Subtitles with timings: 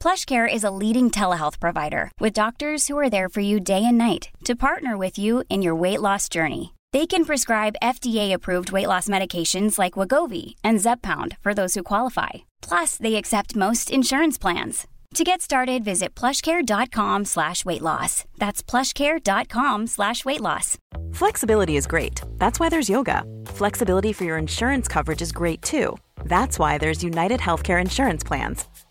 [0.00, 3.98] PlushCare is a leading telehealth provider with doctors who are there for you day and
[3.98, 6.74] night to partner with you in your weight loss journey.
[6.92, 12.30] They can prescribe FDA-approved weight loss medications like Wagovi and Zepbound for those who qualify.
[12.62, 14.86] Plus, they accept most insurance plans.
[15.14, 18.24] To get started, visit plushcare.com slash weight loss.
[18.38, 20.76] That's plushcare.com slash weight loss.
[21.12, 22.20] Flexibility is great.
[22.38, 23.24] That's why there's yoga.
[23.46, 25.96] Flexibility for your insurance coverage is great too.
[26.24, 28.64] That's why there's United Healthcare Insurance Plans.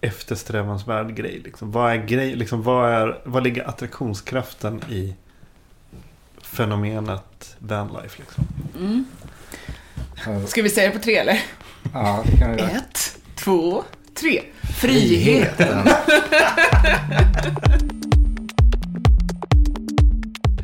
[0.00, 1.40] eftersträvansvärd grej?
[1.44, 1.72] Liksom?
[1.72, 5.14] Vad är grej, liksom, vad, är, vad ligger attraktionskraften i
[6.42, 8.18] fenomenet vanlife?
[8.18, 8.44] Liksom?
[8.78, 9.04] Mm.
[10.46, 11.42] Ska vi säga det på tre eller?
[11.92, 12.70] Ja, det kan vi göra.
[12.70, 14.42] Ett, två, tre.
[14.80, 15.88] Friheten.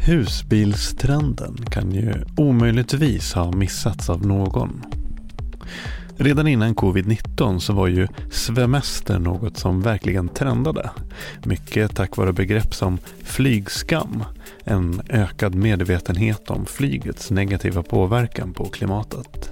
[0.06, 4.82] Husbilstrenden kan ju omöjligtvis ha missats av någon.
[6.16, 10.90] Redan innan covid-19 så var ju svemester något som verkligen trendade.
[11.44, 14.24] Mycket tack vare begrepp som flygskam,
[14.64, 19.50] en ökad medvetenhet om flygets negativa påverkan på klimatet.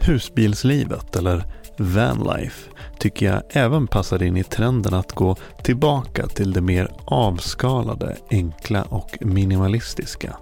[0.00, 1.44] Husbilslivet, eller
[1.78, 8.16] vanlife, tycker jag även passar in i trenden att gå tillbaka till det mer avskalade,
[8.30, 10.36] enkla och minimalistiska.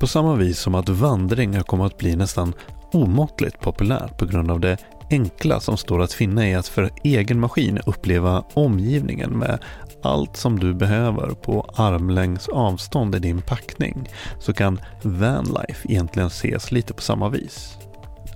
[0.00, 2.54] På samma vis som att vandring har kommit att bli nästan
[2.92, 4.76] omåttligt populärt på grund av det
[5.10, 9.58] enkla som står att finna i att för egen maskin uppleva omgivningen med
[10.02, 14.08] allt som du behöver på armlängds avstånd i din packning
[14.38, 17.76] så kan vanlife egentligen ses lite på samma vis.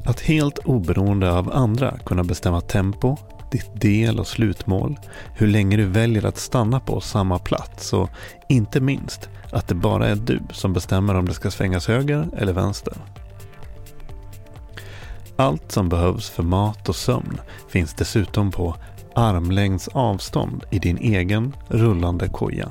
[0.04, 3.16] Att helt oberoende av andra kunna bestämma tempo,
[3.50, 4.98] ditt del och slutmål,
[5.36, 8.10] hur länge du väljer att stanna på samma plats och
[8.48, 12.52] inte minst att det bara är du som bestämmer om det ska svängas höger eller
[12.52, 12.94] vänster.
[15.36, 18.76] Allt som behövs för mat och sömn finns dessutom på
[19.14, 22.68] armlängds avstånd i din egen rullande koja.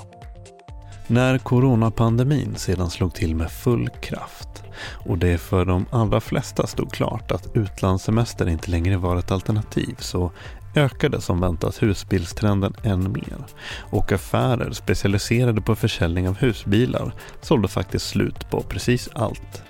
[1.07, 4.63] När coronapandemin sedan slog till med full kraft
[5.05, 9.95] och det för de allra flesta stod klart att utlandssemester inte längre var ett alternativ
[9.99, 10.31] så
[10.75, 13.37] ökade som väntat husbilstrenden än mer
[13.79, 19.63] och affärer specialiserade på försäljning av husbilar sålde faktiskt slut på precis allt.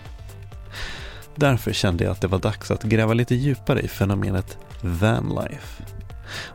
[1.36, 5.84] Därför kände jag att det var dags att gräva lite djupare i fenomenet vanlife.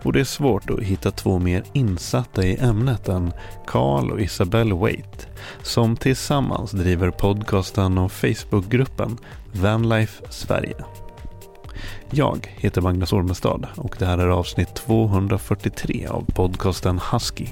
[0.03, 3.33] Och det är svårt att hitta två mer insatta i ämnet än
[3.67, 5.27] Carl och Isabelle Waite
[5.63, 9.19] som tillsammans driver podcasten och Facebookgruppen
[9.53, 10.85] Vanlife Sverige.
[12.11, 17.47] Jag heter Magnus Ormestad och det här är avsnitt 243 av podcasten Husky.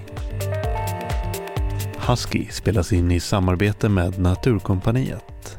[2.09, 5.56] Husky spelas in i samarbete med Naturkompaniet.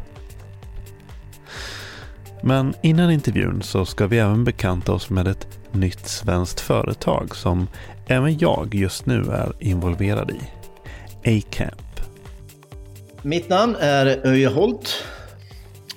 [2.41, 7.67] Men innan intervjun så ska vi även bekanta oss med ett nytt svenskt företag som
[8.07, 10.39] även jag just nu är involverad i.
[11.39, 12.01] A-Camp.
[13.21, 15.03] Mitt namn är Öje Holt.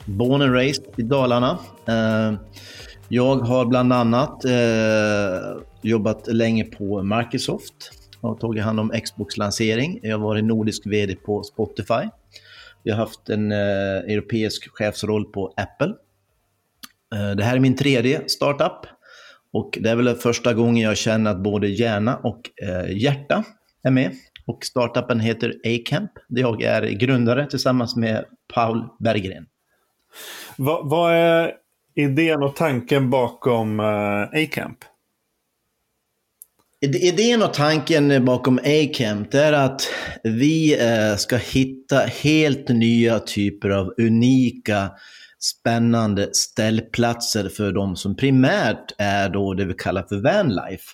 [0.05, 1.59] Born and raised i Dalarna.
[1.89, 2.35] Eh,
[3.09, 7.75] jag har bland annat eh, jobbat länge på Microsoft
[8.21, 10.01] Har tagit hand om Xbox-lansering.
[10.03, 12.09] Jag har varit nordisk VD på Spotify.
[12.83, 13.59] Jag har haft en eh,
[14.13, 15.95] europeisk chefsroll på Apple.
[17.37, 18.87] Det här är min tredje startup.
[19.53, 22.41] Och det är väl första gången jag känner att både hjärna och
[22.89, 23.45] hjärta
[23.83, 24.13] är med.
[24.47, 26.11] Och startupen heter A-Camp.
[26.29, 28.25] Där jag är grundare tillsammans med
[28.55, 29.47] Paul Berggren.
[30.57, 31.53] Vad, vad är
[31.95, 34.79] idén och tanken bakom uh, A-Camp?
[36.83, 39.83] Idén och tanken bakom A-Camp är att
[40.23, 40.79] vi
[41.19, 44.91] ska hitta helt nya typer av unika
[45.41, 50.85] spännande ställplatser för de som primärt är då det vi kallar för vanlife.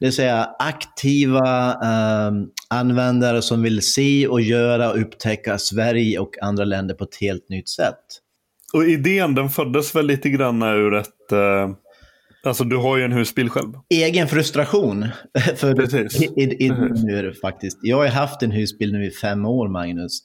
[0.00, 2.32] Det vill säga aktiva eh,
[2.70, 7.48] användare som vill se och göra och upptäcka Sverige och andra länder på ett helt
[7.48, 8.04] nytt sätt.
[8.72, 11.32] Och idén den föddes väl lite grann ur ett...
[11.32, 11.70] Eh,
[12.44, 13.72] alltså du har ju en husbil själv.
[13.90, 15.06] Egen frustration.
[15.56, 16.22] För Precis.
[16.22, 16.70] I, i, i,
[17.04, 17.78] nu, faktiskt.
[17.82, 20.22] Jag har haft en husbil nu i fem år, Magnus.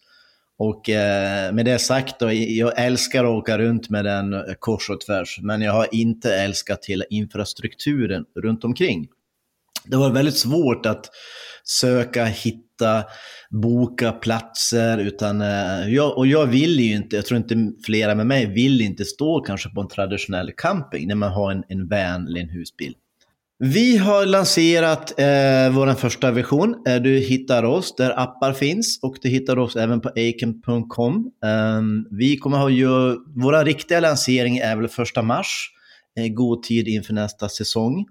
[0.60, 4.90] Och eh, med det sagt, då, jag älskar att åka runt med den eh, kors
[4.90, 5.40] och tvärs.
[5.42, 9.08] Men jag har inte älskat hela infrastrukturen runt omkring.
[9.86, 11.10] Det var väldigt svårt att
[11.64, 13.04] söka, hitta,
[13.50, 14.98] boka platser.
[14.98, 18.82] Utan, eh, jag, och jag vill ju inte, jag tror inte flera med mig vill
[18.82, 22.50] inte stå kanske på en traditionell camping när man har en, en van eller en
[22.50, 22.94] husbil.
[23.66, 26.76] Vi har lanserat eh, vår första version.
[26.88, 31.32] Eh, du hittar oss där appar finns och du hittar oss även på acamp.com.
[31.46, 31.82] Eh,
[32.12, 32.88] vi kommer ha ju,
[33.36, 35.70] våra riktiga lansering är väl första mars,
[36.20, 38.06] eh, god tid inför nästa säsong.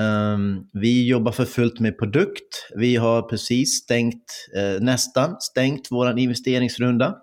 [0.00, 2.68] Ehm, vi jobbar för fullt med produkt.
[2.76, 4.24] Vi har precis stängt,
[4.56, 7.14] eh, nästan stängt vår investeringsrunda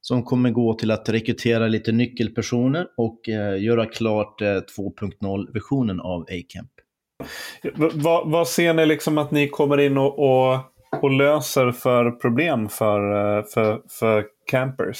[0.00, 6.22] som kommer gå till att rekrytera lite nyckelpersoner och eh, göra klart eh, 2.0-versionen av
[6.22, 6.71] Acamp.
[7.94, 10.58] Vad, vad ser ni liksom att ni kommer in och, och,
[11.02, 13.00] och löser för problem för,
[13.38, 14.98] eh, för, för campers?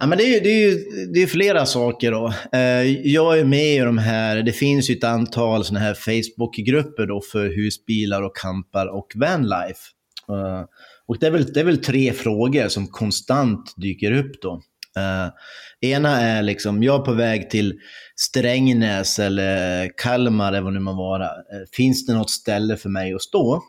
[0.00, 0.78] Ja, men det, är, det, är,
[1.14, 2.12] det är flera saker.
[2.12, 2.32] Då.
[2.52, 7.06] Eh, jag är med i de här, det finns ju ett antal såna här Facebookgrupper
[7.06, 9.80] då för husbilar och campar och vanlife.
[10.28, 10.64] Eh,
[11.06, 14.60] och det är, väl, det är väl tre frågor som konstant dyker upp då.
[14.98, 15.32] Uh,
[15.80, 17.80] ena är liksom, jag är på väg till
[18.16, 21.24] Strängnäs eller Kalmar eller vad det må vara.
[21.24, 23.62] Uh, finns det något ställe för mig att stå?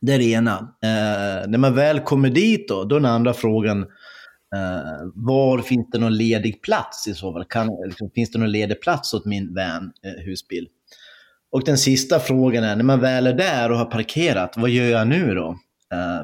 [0.00, 0.58] Det är det ena.
[0.58, 3.86] Uh, när man väl kommer dit då, då är den andra frågan,
[5.14, 7.44] var finns det någon ledig plats i så fall?
[7.44, 9.92] Kan, liksom, finns det någon ledig plats åt min van,
[10.24, 10.68] husbil?
[11.52, 14.86] Och den sista frågan är, när man väl är där och har parkerat, vad gör
[14.90, 15.58] jag nu då?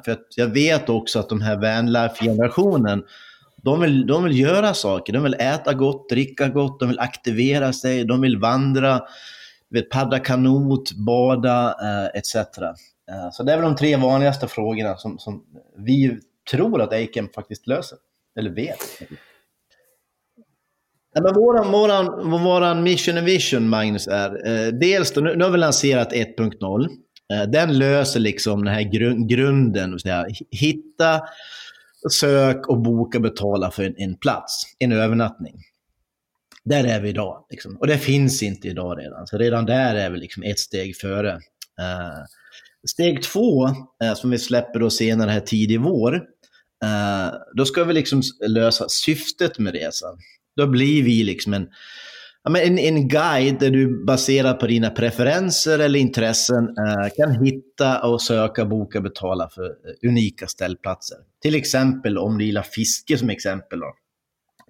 [0.05, 3.03] för jag vet också att de här vanlife-generationen,
[3.65, 5.13] de vill, de vill göra saker.
[5.13, 9.01] De vill äta gott, dricka gott, de vill aktivera sig, de vill vandra,
[9.71, 12.35] vet, paddla kanot, bada eh, etc.
[12.35, 15.45] Eh, så det är väl de tre vanligaste frågorna som, som
[15.77, 16.19] vi
[16.51, 17.99] tror att Aiken faktiskt löser,
[18.39, 18.79] eller vet.
[21.15, 25.45] Ja, men våran, våran, våran mission and vision, Magnus, är eh, dels då, nu, nu
[25.45, 26.89] har vi lanserat 1.0.
[27.33, 31.21] Eh, den löser liksom den här grund, grunden, säga, hitta
[32.11, 35.55] sök och boka och betala för en, en, plats, en övernattning.
[36.65, 37.47] Där är vi idag.
[37.51, 37.77] Liksom.
[37.77, 39.27] Och det finns inte idag redan.
[39.27, 41.33] Så redan där är vi liksom ett steg före.
[41.33, 42.25] Uh,
[42.89, 46.15] steg två, uh, som vi släpper då senare här tidig vår,
[46.85, 50.19] uh, då ska vi liksom lösa syftet med resan.
[50.57, 51.69] Då blir vi liksom en,
[52.49, 58.23] en, en guide där du baserat på dina preferenser eller intressen eh, kan hitta och
[58.23, 61.17] söka, boka, betala för eh, unika ställplatser.
[61.43, 63.81] Till exempel om du gillar fiske som exempel.
[63.81, 63.95] Då,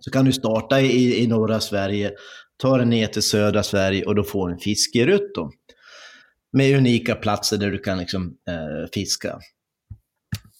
[0.01, 2.13] så kan du starta i, i norra Sverige,
[2.57, 5.35] ta dig ner till södra Sverige och då får en fiskerutt.
[5.35, 5.51] Då,
[6.53, 9.39] med unika platser där du kan liksom, eh, fiska.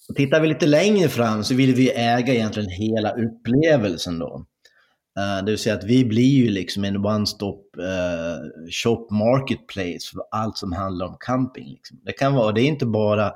[0.09, 4.19] Och tittar vi lite längre fram så vill vi äga egentligen hela upplevelsen.
[4.19, 4.45] då.
[5.19, 10.21] Uh, det vill säga att vi blir ju liksom en one-stop uh, shop marketplace för
[10.31, 11.69] allt som handlar om camping.
[11.69, 11.99] Liksom.
[12.03, 13.33] Det kan vara, det är inte bara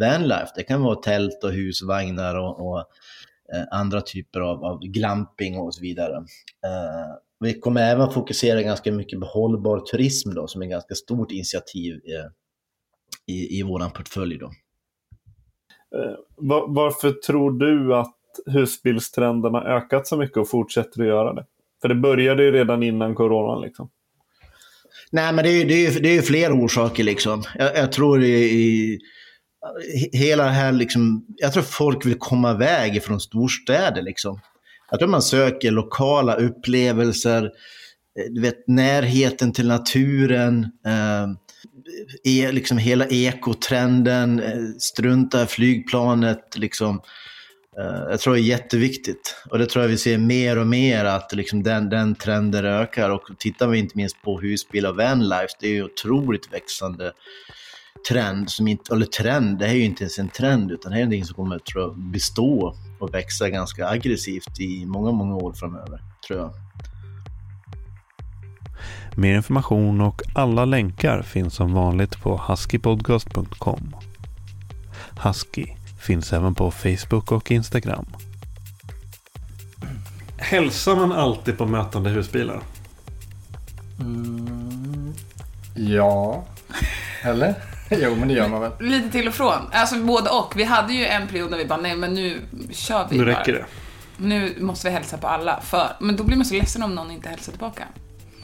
[0.00, 5.58] vanlife, det kan vara tält och husvagnar och, och uh, andra typer av, av, glamping
[5.58, 6.24] och så vidare.
[7.40, 11.32] vi kommer även fokusera ganska mycket på hållbar turism då, som är ett ganska stort
[11.32, 12.00] initiativ
[13.26, 14.38] i, i vår portfölj.
[14.38, 14.50] Då.
[16.68, 21.44] Varför tror du att husbilstrenden har ökat så mycket och fortsätter att göra det?
[21.82, 23.62] För det började ju redan innan coronan.
[23.62, 23.90] Liksom.
[25.10, 27.04] Nej, men det är, det är, det är flera orsaker.
[27.04, 27.42] Liksom.
[27.58, 28.98] Jag, jag tror i, i,
[30.12, 34.02] hela det här, liksom, jag tror folk vill komma iväg från storstäder.
[34.02, 34.40] Liksom.
[34.90, 41.26] Jag tror man söker lokala upplevelser, eh, du vet, närheten till naturen, eh,
[42.24, 46.58] e, liksom hela ekotrenden, eh, strunta i flygplanet.
[46.58, 47.00] Liksom.
[47.78, 49.36] Eh, jag tror det är jätteviktigt.
[49.50, 53.10] Och det tror jag vi ser mer och mer att liksom den, den trenden ökar.
[53.10, 57.12] Och tittar vi inte minst på husbil och vanlife, det är ju otroligt växande
[58.08, 58.50] trend.
[58.50, 61.00] Som inte, eller trend, det här är ju inte ens en trend utan det är
[61.00, 66.00] någonting som kommer tror jag, bestå och växa ganska aggressivt i många, många år framöver.
[66.26, 66.52] Tror jag.
[69.16, 73.96] Mer information och alla länkar finns som vanligt på huskypodcast.com.
[75.24, 75.77] Husky
[76.08, 78.06] Finns även på Facebook och Instagram.
[80.38, 82.60] Hälsar man alltid på mötande husbilar?
[84.00, 85.12] Mm,
[85.74, 86.44] ja.
[87.22, 87.54] Eller?
[87.90, 88.72] Jo, men det gör man väl.
[88.80, 89.62] Lite till och från.
[89.72, 90.52] Alltså både och.
[90.56, 93.40] Vi hade ju en period när vi bara, nej men nu kör vi Nu bara.
[93.40, 93.64] räcker det.
[94.16, 95.60] Nu måste vi hälsa på alla.
[95.60, 97.84] För, men då blir man så ledsen om någon inte hälsar tillbaka.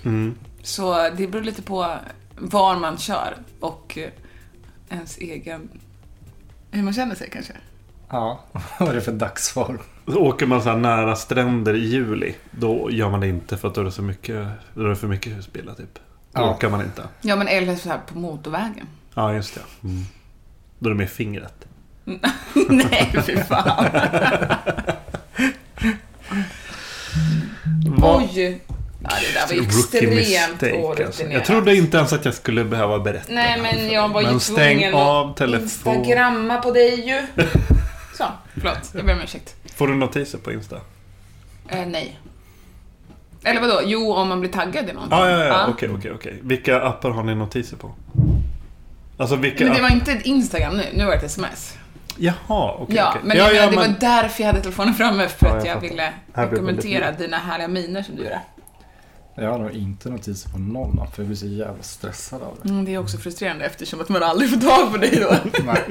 [0.04, 0.35] Mm.
[0.62, 1.97] Så det beror lite på
[2.38, 4.11] var man kör och eh,
[4.90, 5.68] ens egen...
[6.74, 7.52] Hur man känner sig kanske.
[8.10, 8.40] Ja,
[8.78, 9.78] vad är det för dagsform?
[10.06, 12.34] Så åker man så här nära stränder i juli.
[12.50, 14.96] Då gör man det inte för att då är det, så mycket, då är det
[14.96, 15.94] för mycket husbilar typ.
[15.94, 16.00] Då
[16.42, 16.50] Ja.
[16.54, 17.02] orkar man inte.
[17.20, 18.86] Ja, men eller så här på motorvägen.
[19.14, 19.60] Ja, just det.
[19.88, 20.02] Mm.
[20.78, 21.66] Då är det med fingret.
[22.68, 23.86] nej, fy fan.
[28.02, 28.62] Oj!
[29.11, 30.66] Ja, det där var extremt mistake, alltså.
[30.66, 31.32] orutinerat.
[31.32, 33.32] Jag trodde inte ens att jag skulle behöva berätta.
[33.32, 35.64] Nej, det men jag var ju Men stäng av att telefon.
[35.64, 37.26] instagramma på dig ju.
[38.18, 38.78] Så, förlåt.
[38.94, 39.54] Jag ber om ursäkt.
[39.76, 40.76] Får du notiser på Insta?
[41.68, 42.20] Eh, nej.
[43.44, 43.80] Eller vadå?
[43.84, 45.18] Jo, om man blir taggad i någonting.
[45.18, 45.66] Ah, ja, ja, ja.
[45.68, 46.38] Okej, okej, okej.
[46.42, 47.94] Vilka appar har ni notiser på?
[49.16, 49.64] Alltså vilka...
[49.64, 51.76] Men det var inte Instagram nu, nu var det ett sms.
[52.16, 52.96] Jaha, okej.
[52.96, 53.20] ja, okej.
[53.25, 53.92] men ja, jag ja, det men...
[53.92, 57.37] var därför jag hade telefonen framme, för Ja, att jag jag ville det dokumentera dina
[57.37, 58.40] härliga miner som du gjorde.
[59.36, 62.58] Jag har nog inte notiser på någon app, för jag blir så jävla stressad av
[62.62, 62.68] det.
[62.68, 65.36] Mm, det är också frustrerande eftersom att man aldrig får tag på dig då.
[65.64, 65.82] Nej.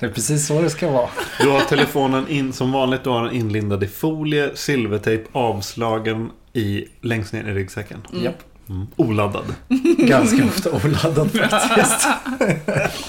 [0.00, 1.08] Det är precis så det ska vara.
[1.40, 6.84] Du har telefonen in, som vanligt, du har den inlindad i folie, silvertejp, avslagen i,
[7.00, 8.06] längst ner i ryggsäcken.
[8.12, 8.38] Japp.
[8.68, 8.86] Mm.
[8.96, 9.54] Oladdad.
[9.98, 12.08] Ganska ofta oladdad faktiskt.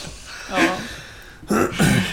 [0.51, 1.57] Ja.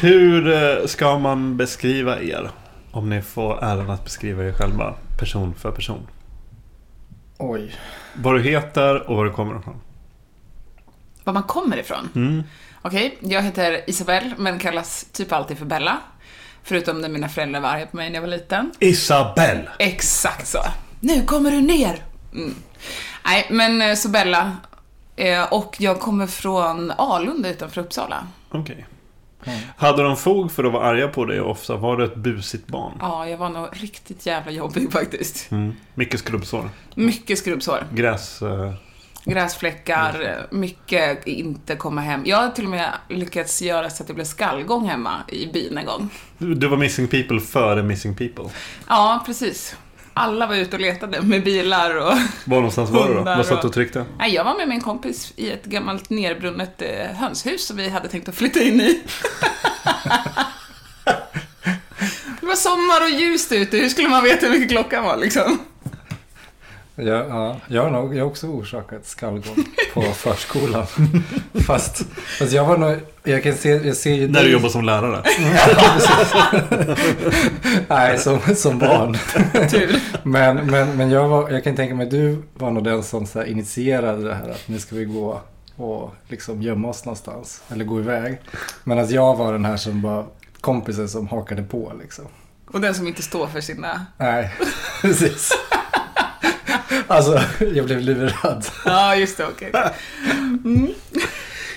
[0.00, 2.50] Hur eh, ska man beskriva er?
[2.90, 6.06] Om ni får äran att beskriva er själva, person för person.
[7.42, 7.74] Oj.
[8.14, 9.80] Vad du heter och var du kommer ifrån.
[11.24, 12.08] Var man kommer ifrån?
[12.14, 12.42] Mm.
[12.82, 15.98] Okej, jag heter Isabelle, men kallas typ alltid för Bella.
[16.62, 18.72] Förutom när mina föräldrar var arga på mig när jag var liten.
[18.78, 19.68] Isabelle!
[19.78, 20.58] Exakt så.
[21.00, 22.04] Nu kommer du ner!
[22.32, 22.54] Mm.
[23.24, 24.56] Nej, men eh, så Bella.
[25.16, 28.26] Eh, och jag kommer från Alunda utanför Uppsala.
[28.50, 28.86] Okej.
[29.76, 31.76] Hade de fog för att vara arga på dig ofta?
[31.76, 32.92] Var du ett busigt barn?
[33.00, 35.50] Ja, jag var nog riktigt jävla jobbig faktiskt.
[35.50, 35.72] Mm.
[35.94, 36.70] Mycket skrubbsår.
[36.94, 37.86] Mycket skrubbsår.
[37.92, 38.42] Gräs...
[38.42, 38.72] Eh,
[39.24, 42.22] Gräsfläckar, eh, mycket inte komma hem.
[42.24, 45.78] Jag har till och med lyckats göra så att det blev skallgång hemma i byn
[45.78, 46.08] en gång.
[46.38, 48.44] du du var missing people före missing people.
[48.88, 49.76] Ja, precis.
[50.20, 52.12] Alla var ute och letade med bilar och...
[52.44, 53.20] Var någonstans var du då?
[53.22, 54.04] Vad satt du och- och tryckte?
[54.18, 58.08] Nej, jag var med min kompis i ett gammalt nerbrunnet eh, hönshus som vi hade
[58.08, 59.00] tänkt att flytta in i.
[62.40, 63.76] det var sommar och ljust ute.
[63.76, 65.58] Hur skulle man veta hur mycket klockan var liksom?
[67.02, 69.64] Jag, ja, jag har nog jag har också orsakat skallgång
[69.94, 70.86] på förskolan.
[71.66, 72.02] fast,
[72.38, 75.22] fast jag var nog, jag kan se, jag ser ju När du jobbar som lärare?
[77.88, 79.16] Nej, som, som barn.
[79.70, 80.00] Tur.
[80.22, 83.44] Men, men, men jag, var, jag kan tänka mig, du var nog den som så
[83.44, 85.40] initierade det här att nu ska vi gå
[85.76, 87.62] och liksom gömma oss någonstans.
[87.68, 88.40] Eller gå iväg.
[88.84, 90.24] Medan jag var den här som bara,
[90.60, 92.24] kompisen som hakade på liksom.
[92.66, 94.06] Och den som inte står för sina...
[94.16, 94.50] Nej,
[95.02, 95.52] precis.
[97.10, 97.40] Alltså,
[97.74, 98.64] jag blev livrädd.
[98.84, 99.72] Ja, just det, okej.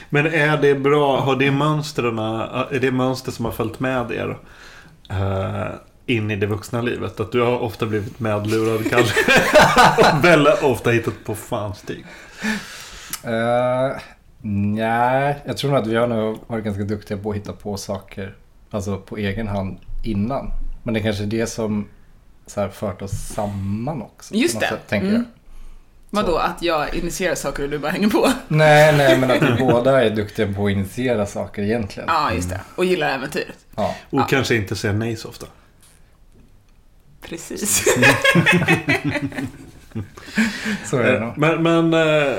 [0.10, 4.38] Men är det bra, har det mönstren, är det mönster som har följt med er
[5.10, 5.68] eh,
[6.06, 7.20] in i det vuxna livet?
[7.20, 9.08] Att du har ofta blivit medlurad, Kalle.
[9.98, 12.06] och Bella ofta hittat på fanstig.
[13.26, 13.98] Uh,
[14.76, 17.78] nej, jag tror nog att vi har nog varit ganska duktiga på att hitta på
[17.78, 18.36] saker
[18.72, 20.52] alltså på egen hand innan.
[20.84, 21.88] Men det är kanske är det som
[22.48, 24.34] så här, fört oss samman också.
[24.36, 24.68] Just det.
[24.68, 25.22] Sätt, tänker Mm.
[25.22, 25.26] jag.
[26.10, 28.32] Vadå, att jag initierar saker och du bara hänger på?
[28.48, 32.10] Nej, nej, men att vi båda är duktiga på att initiera saker egentligen.
[32.12, 32.62] Ja, just det.
[32.76, 33.58] Och gillar äventyret.
[33.76, 34.28] Ja, Och Ja.
[34.30, 35.46] kanske inte säger nej så ofta.
[37.22, 37.84] Precis.
[40.86, 41.38] så är det Eh, nog.
[41.38, 42.34] Men, men eh,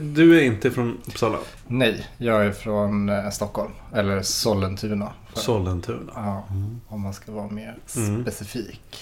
[0.00, 1.38] du är inte från Uppsala?
[1.66, 3.72] Nej, jag är från eh, Stockholm.
[3.94, 5.12] Eller Sollentuna.
[5.34, 6.12] Sollentuna.
[6.14, 6.48] Ja,
[6.88, 8.22] om man ska vara mer Mm.
[8.22, 8.96] specifik.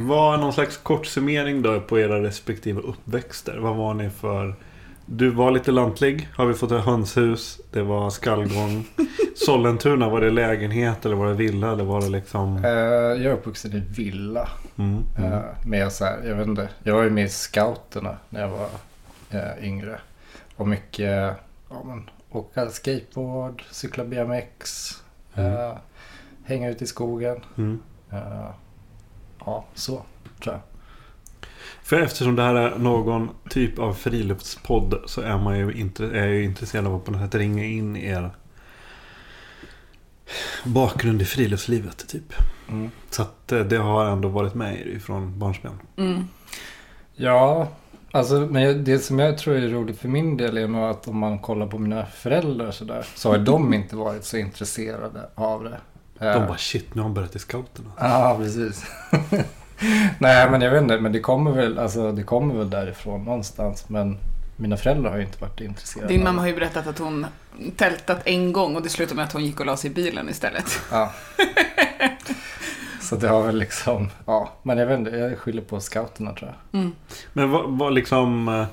[0.00, 3.56] Vad någon slags kort summering då på era respektive uppväxter?
[3.58, 4.54] Vad var ni för...
[5.06, 8.86] Du var lite lantlig, har vi fått ett hönshus, det var skallgång.
[9.36, 12.64] Sollentuna, var det lägenhet eller var det villa eller var det liksom...
[12.64, 14.48] Eh, jag är uppvuxen i villa.
[14.76, 15.32] Mm, mm.
[15.32, 18.48] Eh, med så här, jag vet inte, jag var ju med i scouterna när jag
[18.48, 18.68] var
[19.30, 20.00] eh, yngre.
[20.56, 21.36] Och mycket,
[21.70, 24.90] ja men, åka skateboard, cykla BMX,
[25.34, 25.72] eh,
[26.44, 27.40] hänga ute i skogen.
[29.48, 29.52] Mm.
[29.52, 30.02] Ja, så
[30.42, 30.60] tror jag.
[31.82, 36.26] För eftersom det här är någon typ av friluftspodd så är man ju, intre- är
[36.26, 38.30] ju intresserad av att på något sätt ringa in er
[40.64, 42.34] bakgrund i friluftslivet typ.
[43.10, 45.72] Så att eh, det har ändå varit med er från barnsben.
[45.96, 46.24] Mm.
[47.14, 47.68] Ja,
[48.10, 51.18] Alltså, men det som jag tror är roligt för min del är nog att om
[51.18, 55.64] man kollar på mina föräldrar så där, så har de inte varit så intresserade av
[55.64, 55.78] det.
[56.18, 57.90] De bara shit, nu har han börjat i scouterna.
[57.98, 58.84] Ja, precis.
[60.18, 61.00] Nej, men jag vet inte.
[61.00, 63.88] Men det kommer väl, alltså, det kommer väl därifrån någonstans.
[63.88, 64.18] Men
[64.56, 66.08] mina föräldrar har ju inte varit intresserade.
[66.12, 67.26] Din mamma har ju berättat att hon
[67.76, 70.28] tältat en gång och det slutade med att hon gick och la sig i bilen
[70.28, 70.80] istället.
[70.92, 71.12] Ja.
[73.00, 74.52] Så det har väl liksom, ja.
[74.62, 76.90] Men jag vet inte, jag skyller på scouterna tror jag.
[77.32, 78.48] Men vad, vad liksom...
[78.48, 78.64] eh,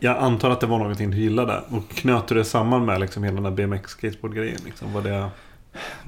[0.00, 1.62] Jag antar att det var någonting du gillade.
[1.70, 4.58] Och knöt du det samman med liksom hela den här BMX skateboard-grejen?
[4.64, 4.92] Liksom?
[4.92, 5.28] Var det...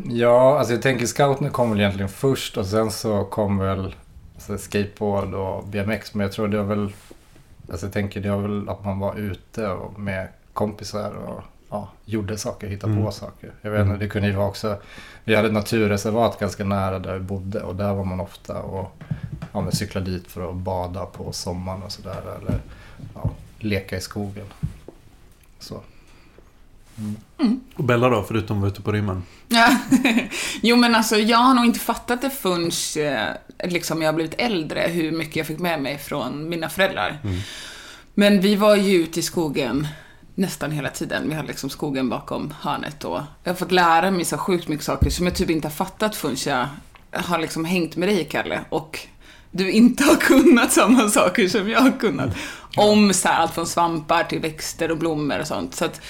[0.09, 3.95] Ja, alltså jag tänker scouterna kom väl egentligen först och sen så kom väl
[4.35, 6.15] alltså, skateboard och BMX.
[6.15, 6.93] Men jag tror det var väl,
[7.71, 11.89] alltså jag tänker det var väl att man var ute och med kompisar och ja,
[12.05, 13.13] gjorde saker, hittade på Mm.
[13.13, 13.53] saker.
[13.63, 14.77] Jag vet inte, det kunde ju vara också,
[15.25, 18.93] vi hade ett naturreservat ganska nära där vi bodde och där var man ofta och
[19.53, 22.21] ja, men cyklade dit för att bada på sommaren och sådär.
[22.41, 22.61] Eller
[23.15, 24.47] ja, leka i skogen.
[25.59, 25.81] Så.
[27.77, 29.23] Och Bella då, förutom att vara ute på rymmen?
[30.63, 32.71] Jo men alltså jag har nog inte fattat det förrän
[33.07, 37.19] eh, liksom jag har blivit äldre hur mycket jag fick med mig från mina föräldrar.
[38.15, 39.87] Men vi var ju ute i skogen
[40.35, 41.29] nästan hela tiden.
[41.29, 44.85] Vi hade liksom skogen bakom hörnet och jag har fått lära mig så sjukt mycket
[44.87, 46.69] saker som jag typ inte har fattat förrän jag
[47.23, 48.99] har liksom hängt med dig Kalle och
[49.51, 52.37] du inte har kunnat samma saker som jag har kunnat.
[52.77, 55.75] Om så här, allt från svampar till växter och blommor och sånt.
[55.75, 56.01] Så att,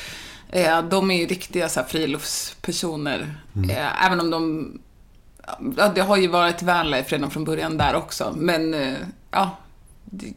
[0.53, 3.35] eh, de är ju riktiga så här, friluftspersoner.
[3.71, 4.73] Eh, även om de...
[5.77, 8.35] Ja, det har ju varit vanlife redan från början där också.
[8.37, 8.95] Men eh,
[9.31, 9.57] ja,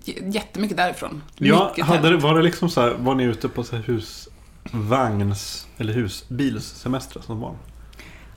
[0.06, 1.22] jättemycket därifrån.
[1.38, 3.84] Ja, Mycket hade det, var det liksom så här, var ni ute på så här
[3.84, 7.58] husvagns eller husbilssemestrar som barn?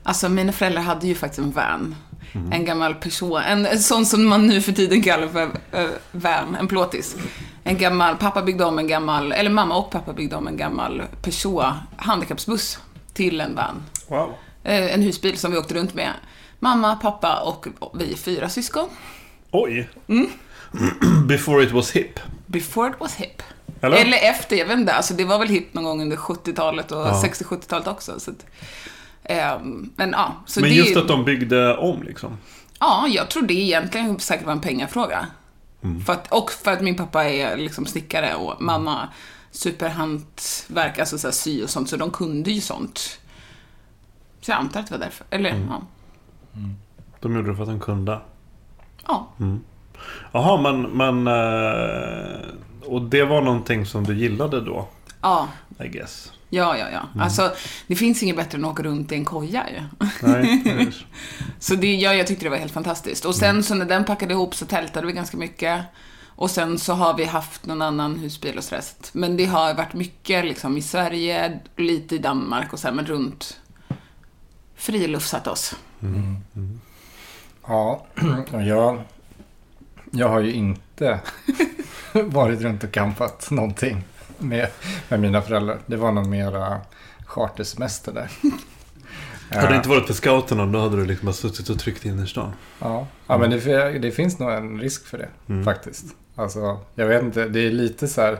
[0.03, 1.95] Alltså mina föräldrar hade ju faktiskt en van.
[2.51, 6.55] En gammal Peugeot, en, en sån som man nu för tiden kallar för uh, van,
[6.55, 7.15] en plåtis.
[7.63, 11.03] En gammal, pappa byggde om en gammal, eller mamma och pappa byggde om en gammal
[11.21, 12.79] Peugeot handikappsbuss
[13.13, 13.83] till en van.
[14.07, 14.33] Wow.
[14.63, 16.11] Eh, en husbil som vi åkte runt med.
[16.59, 18.89] Mamma, pappa och vi fyra syskon.
[19.51, 19.89] Oj!
[20.07, 20.29] Mm.
[21.27, 22.19] Before it was hip.
[22.45, 23.43] Before it was hip.
[23.81, 23.97] Eller?
[23.97, 24.93] Eller efter, jag vet inte.
[24.93, 27.21] Alltså det var väl hip någon gång under 70-talet och Ja.
[27.25, 28.19] 60-70-talet också.
[28.19, 28.45] Så att,
[29.95, 30.35] men ja.
[30.45, 32.37] Så Men det, just att de byggde om liksom.
[32.79, 35.27] Ja, jag tror det egentligen säkert var en pengafråga.
[35.83, 36.01] Mm.
[36.01, 39.07] För att, och för att min pappa är liksom snickare och mamma
[39.51, 43.19] superhantverk, alltså så här sy och sånt, så de kunde ju sånt.
[44.41, 45.25] Så jag antar att det var därför.
[45.29, 45.67] Eller, Mm.
[45.69, 45.81] ja.
[47.19, 48.19] De gjorde det för att de kunde.
[49.07, 49.27] ja.
[50.31, 50.81] Jaha, men...
[50.81, 52.39] men eh,
[52.85, 54.87] och det var någonting som du gillade då,
[55.21, 55.47] Ja,
[55.83, 56.31] I guess.
[56.49, 56.99] Ja, ja, ja.
[57.13, 57.21] Mm.
[57.23, 57.51] Alltså,
[57.87, 60.07] det finns inget bättre än att åka runt i en koja ju.
[60.27, 60.87] Nej, nej.
[61.59, 63.25] Så det, ja, jag tyckte det var helt fantastiskt.
[63.25, 65.81] Och sen så när den packade ihop så tältade vi ganska mycket.
[66.27, 69.93] Och sen så har vi haft någon annan husbil och att- Men det har varit
[69.93, 73.59] mycket liksom i Sverige, lite i Danmark och så här, men runt
[74.75, 75.75] friluftsat oss.
[77.67, 78.05] Ja,
[78.53, 79.01] och jag,
[80.11, 81.19] jag har ju inte
[82.13, 84.03] varit runt och campat någonting
[84.39, 84.67] med,
[85.09, 85.77] med mina föräldrar.
[85.85, 86.81] Det var nog mera
[87.25, 88.31] chartersemester där.
[89.49, 92.19] Hade det inte varit för scouterna då hade du liksom bara suttit och tryckt in
[92.23, 92.51] i stan.
[92.79, 95.63] Ja, ja men det, det finns nog en risk för det Mm.
[95.65, 96.05] faktiskt.
[96.35, 98.39] Alltså, jag vet inte, det är lite så här,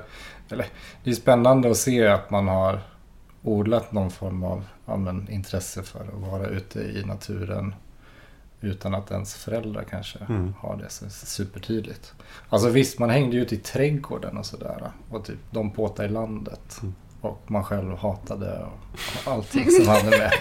[0.50, 0.66] eller
[1.04, 2.80] det är spännande att se att man har
[3.44, 7.76] odlat någon form av ja, men, intresse för att vara ute i naturen
[8.62, 10.54] utan att ens föräldrar kanske Mm.
[10.60, 12.14] har det så supertydligt.
[12.50, 16.12] Alltså visst, man hängde ju ute i trädgården och sådär och typ de påtade i
[16.12, 16.80] landet.
[16.82, 16.96] Mm.
[17.22, 18.66] Och man själv hatade
[19.26, 20.32] och allting som hade med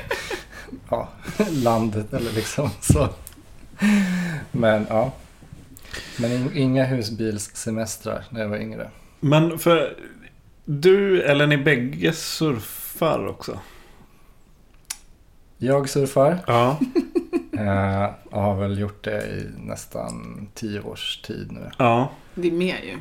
[0.91, 1.09] ja,
[1.51, 3.09] landet eller liksom så.
[4.53, 5.13] Men ja.
[6.19, 8.91] Men in, inga husbilssemestrar när jag var yngre.
[9.21, 9.97] Men för
[10.65, 13.61] du, eller ni bägge surfar också?
[15.59, 16.39] Jag surfar.
[16.47, 16.79] Ja.
[17.59, 21.71] Eh, och har väl gjort det i nästan tio års tid nu.
[21.79, 22.11] Ja.
[22.35, 22.99] Det är mer ju.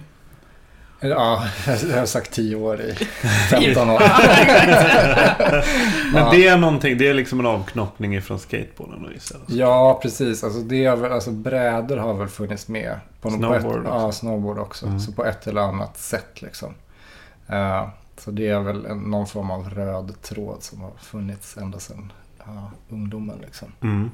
[1.00, 1.44] Ja,
[1.90, 2.96] jag har sagt tio år i
[3.50, 4.00] 15 år.
[6.14, 9.58] Men det är någonting, det är liksom en avknoppning ifrån skateboarden och gissar jag.
[9.58, 10.44] Ja, precis.
[10.44, 13.00] Alltså, det har väl, alltså brädor har väl funnits med.
[13.22, 13.90] På Snowboard på ett, också.
[13.90, 14.86] Ja, snowboard också.
[14.86, 15.00] Mm.
[15.00, 16.74] Så på ett eller annat sätt liksom.
[17.48, 17.88] Eh,
[18.18, 22.12] så det är väl en, någon form av röd tråd som har funnits ända sedan
[22.46, 23.68] ja, ungdomen liksom.
[23.82, 24.12] Mm.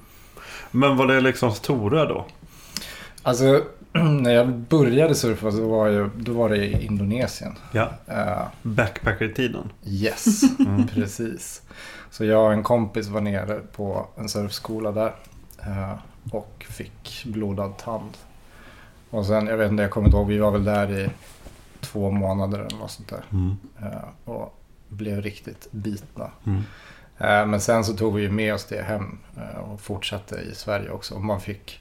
[0.71, 2.25] Men var det liksom stora då?
[3.23, 3.63] Alltså,
[4.21, 7.55] när jag började surfa så var, jag, då var det i Indonesien.
[7.71, 7.89] Ja.
[8.07, 9.69] Eh, Backpacker-tiden.
[9.85, 10.41] Yes,
[10.93, 11.61] precis.
[12.09, 15.13] Så jag och en kompis var nere på en surfskola där.
[15.59, 15.93] eh,
[16.31, 18.17] Och fick blodad tand.
[19.09, 21.09] Och sen, jag vet inte, jag kommer inte ihåg, vi var väl där i
[21.81, 23.23] två månader eller något sånt där.
[23.31, 23.57] Mm.
[23.81, 24.57] Eh, och
[24.89, 26.31] blev riktigt bitna.
[26.45, 26.61] Mm.
[27.23, 30.55] Eh, Men sen så tog vi ju med oss det hem eh, och fortsatte i
[30.55, 31.15] Sverige också.
[31.15, 31.79] Och man fick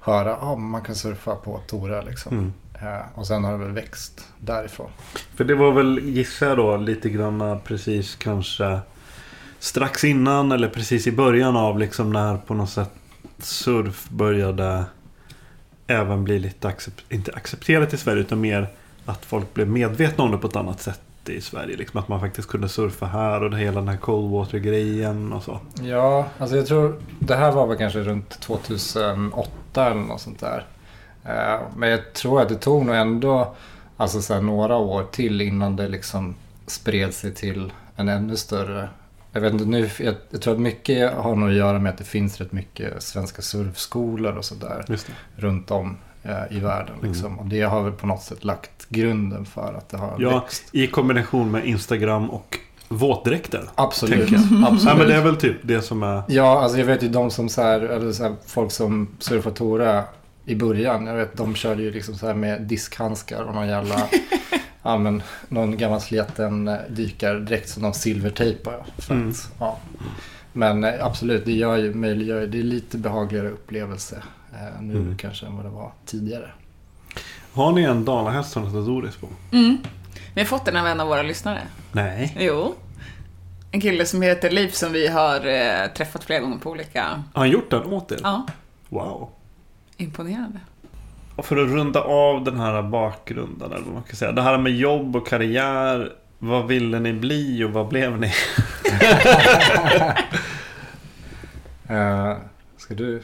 [0.00, 2.32] höra att ah, man kan surfa på Tora liksom.
[2.38, 2.52] Mm.
[2.94, 4.90] Eh, Och sen har det väl växt därifrån.
[5.34, 8.80] För det var väl, gissar då, lite grann precis kanske
[9.58, 12.90] strax innan eller precis i början av liksom när på något sätt
[13.38, 14.84] surf började
[15.86, 18.68] även bli lite, accept, inte accepterat i Sverige utan mer
[19.06, 21.00] att folk blev medvetna om det på ett annat sätt
[21.32, 21.76] i Sverige.
[21.76, 25.42] Liksom att man faktiskt kunde surfa här och det hela den här cold water-grejen och
[25.42, 25.60] så.
[25.82, 30.66] Ja, alltså jag tror det här var väl kanske runt 2008 eller något sånt där.
[31.24, 33.54] Eh, Men jag tror att det tog nog ändå
[33.96, 36.34] alltså så några år till innan det liksom
[36.66, 38.88] spred sig till en ännu större...
[39.32, 41.98] Jag vet inte, nu, jag, jag tror att mycket har nog att göra med att
[41.98, 44.98] det finns rätt mycket svenska surfskolor och sådär det.
[45.36, 45.96] runt om
[46.50, 46.96] i världen.
[47.02, 47.38] Liksom.
[47.38, 50.64] Och det har väl på något sätt lagt grunden för att det har Ja, växt.
[50.72, 53.64] i kombination med Instagram och våtdräkter.
[53.74, 54.22] Absolut.
[54.22, 54.84] Absolut.
[54.84, 56.22] Ja, men det är väl typ det som är...
[56.28, 59.50] Ja, alltså jag vet ju de som så här, eller så här, folk som surfar
[59.50, 60.04] Tora
[60.44, 61.06] i början.
[61.06, 64.08] Jag vet de körde ju liksom så här med diskhandskar och någon jävla,
[64.82, 68.84] ja men någon gammal sliten eh, dykardräkt som de silvertejpar.
[69.10, 69.32] Mm.
[69.58, 69.78] ja.
[70.52, 75.16] Men eh, absolut, det gör ju, möjliggör det är lite behagligare upplevelse eh, nu Mm.
[75.16, 76.50] kanske än vad det var tidigare.
[77.52, 79.26] Har ni en dalahäst som heter Doris på?
[79.52, 79.78] Mm.
[80.34, 81.62] Vi har fått den av en av våra lyssnare.
[81.92, 82.36] Nej.
[82.40, 82.74] Jo.
[83.70, 87.02] En kille som heter Liv som vi har eh, träffat flera gånger på olika...
[87.04, 88.18] Har han gjort den åt er?
[88.22, 88.46] Ja,
[88.88, 89.28] Wow.
[89.96, 90.58] imponerande.
[91.36, 94.32] Och för att runda av den här bakgrunden, eller vad man kan säga.
[94.32, 96.12] Det här med jobb och karriär.
[96.38, 98.32] Vad ville ni bli och vad blev ni?
[101.88, 102.36] Eh,
[102.76, 103.22] ska du?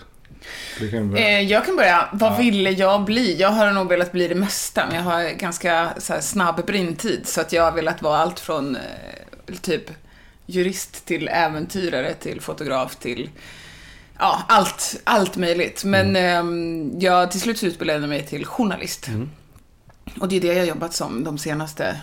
[0.91, 1.17] Kan.
[1.17, 2.09] Eh, jag kan börja.
[2.13, 2.37] Vad Ja.
[2.37, 3.37] ville jag bli?
[3.41, 7.29] Jag har nog velat bli det mesta, men jag har ganska så här, snabb brintid.
[7.29, 9.91] Så att jag har velat vara allt från eh, typ
[10.47, 13.31] jurist till äventyrare till fotograf till
[14.19, 15.85] ja, allt, allt möjligt.
[15.85, 19.09] Men ehm, jag till slut utbildade mig till journalist.
[19.09, 19.31] Mm.
[20.21, 21.97] Och det är det jag har jobbat som de senaste,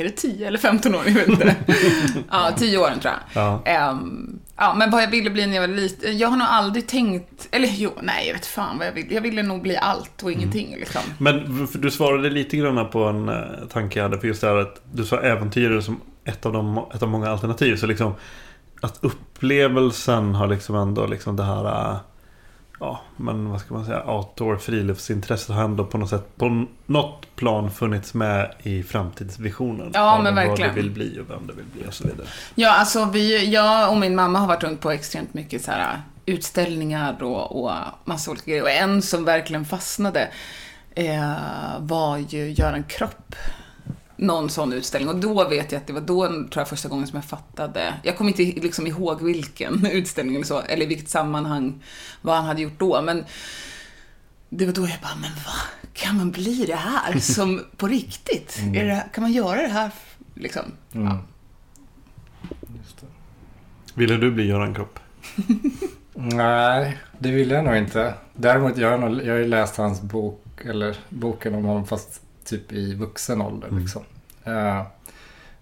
[0.00, 1.02] är det 10 eller 15 år?
[1.06, 1.56] Jag vet inte.
[2.30, 3.42] ja, 10 åren tror jag.
[3.42, 3.62] Ja.
[3.64, 6.18] Ehm, ja, men vad jag ville bli när jag var liten.
[6.18, 9.12] Jag har nog aldrig tänkt, eller jo, nej, jag vet fan vad jag vill.
[9.12, 11.02] Jag ville nog bli allt och ingenting liksom.
[11.18, 13.36] Men du svarade lite grann på en eh,
[13.72, 14.20] tanke jag hade.
[14.20, 17.30] För just det här att du sa äventyrare som ett av, de, ett av många
[17.30, 17.76] alternativ.
[17.76, 18.14] Så liksom
[18.80, 21.96] att upplevelsen har liksom ändå liksom det här...
[22.80, 24.10] Ja, men vad ska man säga?
[24.10, 29.90] Outdoor friluftsintresset har ändå på något sätt på något plan funnits med i framtidsvisionen.
[29.94, 30.74] Ja, men Vad verkligen.
[30.74, 32.26] du vill bli och vem du vill bli och så vidare.
[32.54, 36.02] Ja, alltså vi, jag och min mamma har varit runt på extremt mycket så här
[36.26, 37.72] utställningar och, och
[38.04, 38.62] massa olika grejer.
[38.62, 40.28] Och en som verkligen fastnade
[40.94, 41.32] eh,
[41.78, 43.34] var ju Göran Kropp.
[44.20, 45.08] Någon sån utställning.
[45.08, 47.94] Och då vet jag att det var då, tror jag, första gången som jag fattade.
[48.02, 51.82] Jag kommer inte liksom ihåg vilken utställning eller så, eller i vilket sammanhang,
[52.22, 53.02] vad han hade gjort då.
[53.02, 53.24] Men
[54.48, 58.58] det var då jag bara, men vad kan man bli det här som på riktigt?
[58.74, 59.90] Är det, kan man göra det här
[60.34, 60.62] liksom?
[60.92, 61.06] Mm.
[61.06, 61.18] Ja.
[62.82, 63.06] Just det.
[63.94, 64.98] Ville du bli Göran Kropp?
[66.14, 68.14] Nej, det vill jag nog inte.
[68.34, 72.22] Däremot jag har nog, jag har ju läst hans bok, eller boken om honom fast
[72.48, 73.68] typ i vuxen ålder.
[73.68, 73.80] Mm.
[73.80, 74.02] Liksom.
[74.44, 74.82] Eh,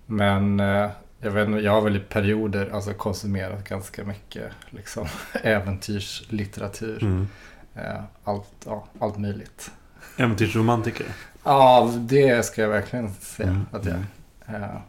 [0.06, 5.06] men eh, jag, vet, inte, jag har väl i perioder alltså, konsumerat ganska mycket liksom,
[5.42, 7.02] äventyrslitteratur.
[7.02, 7.28] Mm.
[7.74, 9.70] Eh, allt, ja, allt möjligt.
[10.16, 11.06] Äventyrsromantiker?
[11.44, 13.66] Ja, det ska jag verkligen säga Mm.
[13.72, 13.94] att jag
[14.46, 14.60] är.
[14.62, 14.80] Eh,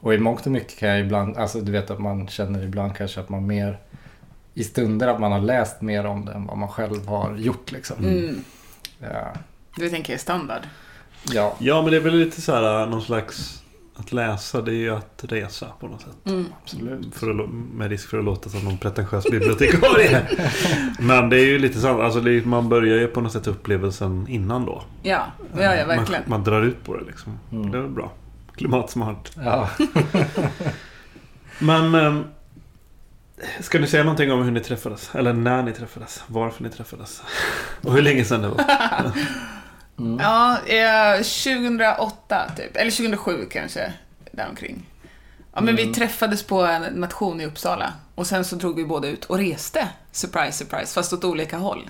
[0.00, 2.96] Och i mångt och mycket kan jag ibland, alltså du vet att man känner ibland
[2.96, 3.78] kanske att man mer
[4.54, 7.72] i stunder att man har läst mer om det än vad man själv har gjort
[7.72, 8.04] liksom.
[8.04, 8.44] Mm.
[8.98, 9.32] Ja.
[9.76, 10.62] Det tänker jag är standard.
[11.22, 11.56] Ja.
[11.58, 13.56] Ja, men det är väl lite så här någon slags...
[13.96, 16.16] Att läsa, det är ju att resa på något sätt.
[16.26, 16.46] Mm.
[16.62, 17.14] absolut.
[17.14, 20.26] För att, med risk för att låta som någon pretentiös bibliotekarie.
[21.00, 22.00] Men det är ju lite sant.
[22.00, 24.82] Alltså är, man börjar ju på något sätt upplevelsen innan då.
[25.02, 26.22] Ja, ja, ja verkligen.
[26.26, 27.38] Man, man drar ut på det liksom.
[27.52, 27.70] Mm.
[27.70, 28.12] Det är väl bra.
[28.56, 29.30] Klimatsmart.
[29.36, 29.70] Ja.
[31.58, 31.94] Men...
[31.94, 32.24] ehm,
[33.60, 35.14] Ska ni säga någonting om hur ni träffades?
[35.14, 36.24] Eller när ni träffades?
[36.26, 37.22] Varför ni träffades?
[37.82, 38.64] Och hur länge sedan det var?
[40.00, 40.18] Mm.
[40.22, 42.76] Ja, eh, 2008 typ.
[42.76, 43.92] Eller 2007 kanske.
[44.32, 44.86] Däromkring.
[45.54, 45.88] Ja, men Mm.
[45.88, 47.92] vi träffades på en nation i Uppsala.
[48.14, 49.88] Och sen så drog vi båda ut och reste.
[50.12, 50.94] Surprise, surprise.
[50.94, 51.88] Fast åt olika håll.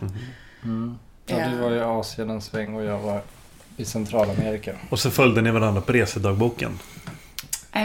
[0.65, 0.99] Mm.
[1.27, 1.49] Ja, Ja.
[1.49, 3.21] du var i Asien en sväng och jag var
[3.77, 4.73] i Centralamerika.
[4.91, 6.79] Och så följde ni varandra på resedagboken.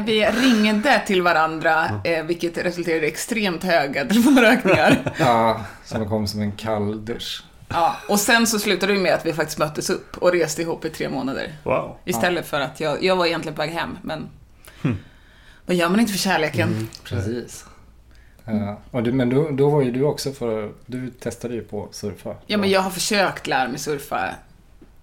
[0.05, 5.13] Vi ringde till varandra, eh, vilket resulterade i extremt höga telefonräkningar.
[5.19, 7.43] Ja, som kom som en kall dusch.
[7.67, 10.85] Ja, och sen så slutade det med att vi faktiskt möttes upp och reste ihop
[10.85, 11.53] i tre månader.
[11.63, 11.97] Wow.
[12.05, 14.29] Istället för att jag, jag var egentligen på väg hem, men
[15.65, 16.89] vad gör man inte för kärleken?
[17.03, 17.65] Precis.
[18.45, 21.83] Ja, och du, men då, då var ju du också för, du testade ju på
[21.85, 22.35] att surfa.
[22.45, 24.35] Ja, men jag har försökt lära mig surfa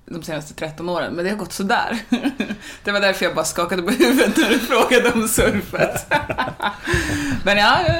[0.07, 1.99] de senaste 13 åren, men det har gått sådär.
[2.85, 6.07] Det var därför jag bara skakade på huvudet när du frågade om surfet.
[7.45, 7.95] Men ja, ja,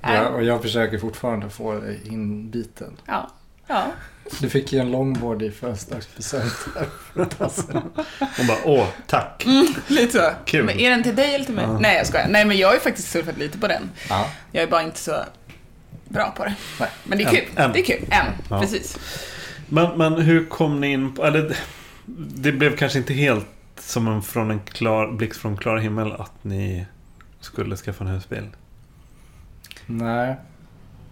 [0.00, 0.14] ja.
[0.14, 2.96] Ja, och jag försöker fortfarande få inbiten.
[3.06, 3.30] ja,
[3.68, 3.84] ja.
[4.40, 6.52] Du fick ju en longboard i födelsedagspresent.
[8.36, 9.46] Hon bara, åh, tack.
[9.86, 10.30] Lite så.
[10.44, 10.64] Kul.
[10.64, 11.66] Men är den till dig eller till mig?
[11.80, 12.28] Nej, jag skojar.
[12.28, 13.90] Nej, men jag har ju faktiskt surfat lite på den.
[14.08, 14.30] Ja.
[14.52, 15.24] Jag är bara inte så
[16.08, 16.54] bra på det.
[16.80, 16.88] Nej.
[17.04, 17.44] Men det är kul.
[17.56, 17.72] en.
[17.72, 18.04] Det är kul.
[18.10, 18.60] En, Ja.
[18.60, 18.98] precis.
[19.68, 21.24] Men, men hur kom ni in på...
[21.24, 21.56] Eller,
[22.34, 23.46] det blev kanske inte helt
[23.78, 26.86] som en, från en klar, blixt från klar himmel att ni
[27.40, 28.46] skulle skaffa en husbil.
[29.86, 30.36] Nej.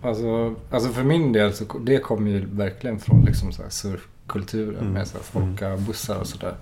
[0.07, 4.93] Alltså, alltså för min del så det kommer ju verkligen från liksom så surfkulturen Mm.
[4.93, 6.55] med så här folkabussar och sådär.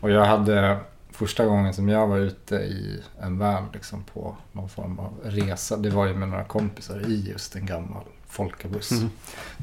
[0.00, 0.78] Och jag hade
[1.10, 5.76] första gången som jag var ute i en van liksom på någon form av resa.
[5.76, 8.90] Det var ju med några kompisar i just en gammal folkabuss.
[8.90, 9.10] Mm.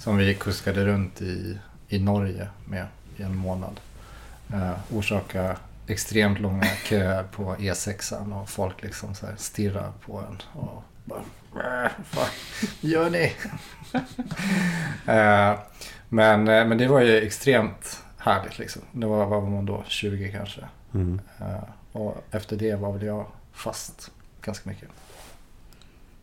[0.03, 1.57] Som vi kuskade runt i,
[1.87, 2.85] i Norge med
[3.17, 3.79] i en månad.
[4.53, 5.57] Uh, orsaka
[5.87, 10.37] extremt långa köer på E6an och folk liksom så här stirrar på en.
[10.61, 11.40] Och bara, "Äh, vad
[12.03, 12.29] fan
[12.81, 13.33] gör ni?
[15.07, 15.59] Eh,
[16.09, 18.81] men, eh, men det var ju extremt härligt liksom.
[18.91, 20.61] Det var, vad var man då, 20 kanske.
[20.93, 21.21] Mm.
[21.39, 24.11] Eh, och efter det var väl jag fast
[24.41, 24.89] ganska mycket.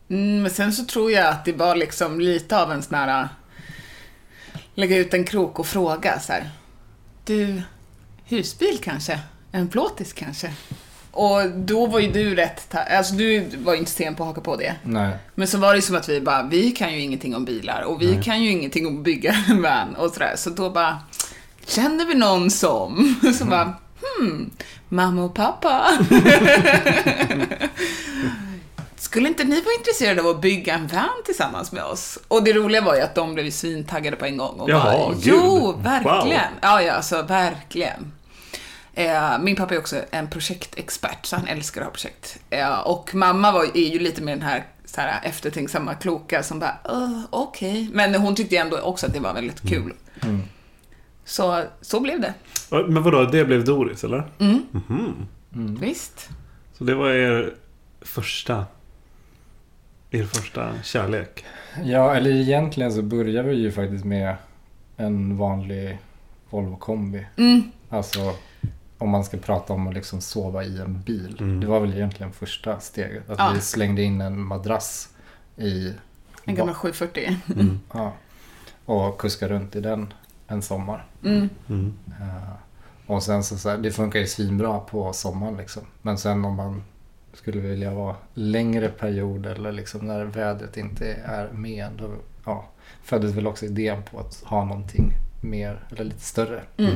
[0.09, 3.21] Mm, men sen så tror jag att det var liksom lite av en sån här...
[3.23, 3.27] äh,
[4.73, 6.49] Lägga ut en krok och fråga så här.
[7.25, 7.61] Du,
[8.25, 9.19] husbil kanske?
[9.51, 10.53] En plåtis kanske?
[11.19, 12.69] Och då var ju du rätt...
[12.69, 14.75] ta- Alltså du var ju inte sen på att haka på det.
[14.83, 15.09] Nej.
[15.35, 17.81] Men så var det ju som att vi bara, vi kan ju ingenting om bilar
[17.81, 20.33] och vi kan ju ingenting om att bygga en van och sådär.
[20.37, 20.97] Så då bara,
[21.65, 23.15] känner vi någon som?
[23.39, 23.73] Så bara,
[24.19, 24.49] hmm,
[24.89, 25.85] mamma och pappa.
[28.97, 32.19] Skulle inte ni vara intresserade av att bygga en van tillsammans med oss?
[32.27, 34.59] Och det roliga var ju att de blev svintaggade på en gång.
[34.59, 35.21] Och Jaha, bara, gud.
[35.23, 36.13] Jo, verkligen.
[36.27, 36.59] Wow.
[36.61, 38.11] Ja, ja, alltså verkligen.
[38.93, 42.39] Eh, min pappa är också en projektexpert, så han älskar att ha projekt.
[42.49, 46.59] Eh, och mamma var, är ju lite mer den här, så här eftertänksamma, kloka som
[46.59, 47.89] bara, "Åh, okej.
[47.93, 49.93] Men hon tyckte ändå också att det var väldigt kul.
[50.23, 50.41] Mm.
[51.25, 52.33] Så, så blev det.
[52.69, 54.31] Men vadå, det blev Doris eller?
[54.39, 54.61] Mm.
[54.71, 55.27] Mhm.
[55.81, 56.29] Visst.
[56.73, 57.53] Så det var er
[58.01, 58.65] första...
[60.11, 61.45] Er första kärlek?
[61.83, 64.35] Ja, eller egentligen så började vi ju faktiskt med
[64.97, 65.97] en vanlig
[66.49, 67.25] Volvo kombi.
[67.37, 67.63] Mm.
[67.89, 68.19] Alltså
[68.99, 71.37] om man ska prata om att liksom sova i en bil.
[71.39, 71.59] Mm.
[71.59, 73.29] Det var väl egentligen första steget.
[73.29, 73.51] Att Ja.
[73.55, 75.09] vi slängde in en madrass
[75.57, 75.93] i...
[76.45, 77.37] En gammal 740.
[77.55, 77.79] Mm.
[77.93, 78.13] Ja.
[78.85, 80.13] Och kuskade runt i den
[80.47, 81.05] en sommar.
[81.23, 81.49] Mm.
[81.69, 81.93] Mm.
[82.21, 82.53] Eh,
[83.07, 85.83] och sen så, så här, det funkar ju svinbra på sommaren liksom.
[86.01, 86.83] Men sen om man
[87.33, 91.91] skulle vilja vara längre period eller liksom när vädret inte är med.
[91.97, 92.11] Då
[92.45, 92.65] ja,
[93.03, 96.61] föddes väl också idén på att ha någonting mer, eller lite större.
[96.77, 96.95] Mm.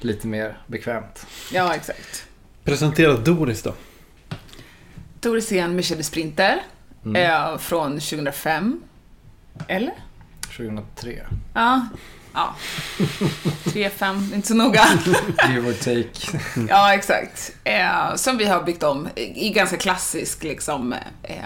[0.00, 1.26] Lite mer bekvämt.
[1.52, 2.26] Ja, exakt.
[2.64, 3.74] Presentera Doris då.
[5.20, 6.62] Doris är en Mercedes Sprinter
[7.04, 7.22] Mm.
[7.52, 8.80] eh, från 2005.
[9.68, 9.94] Eller?
[10.56, 11.26] 2003.
[11.54, 11.86] Ja.
[12.34, 12.54] Ja.
[13.64, 14.84] 3, 5, inte så noga.
[15.50, 16.38] Give or take.
[16.68, 17.56] Ja, exakt.
[17.64, 20.92] Eh, som vi har byggt om i ganska klassisk liksom.
[21.22, 21.36] Eh,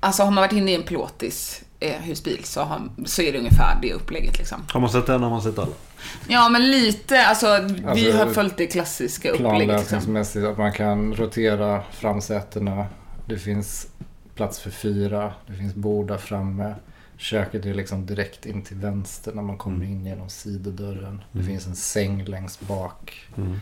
[0.00, 3.38] alltså har man varit inne i en plåtis eh, husbil så, har, så är det
[3.38, 4.62] ungefär det upplägget liksom.
[4.72, 5.72] Har man sett den har man sett alla.
[6.28, 9.66] Ja, men lite, alltså, vi Alltså, har följt det klassiska upplägget liksom.
[9.68, 12.86] Planlösningsmässigt att man kan rotera framsätena.
[13.26, 13.86] Det finns
[14.34, 15.32] plats för fyra.
[15.46, 16.74] Det finns bord där framme.
[17.16, 21.22] Köket är liksom direkt in till vänster när man kommer in genom sidodörren.
[21.32, 23.28] Det finns en säng längst bak.
[23.36, 23.60] Mm.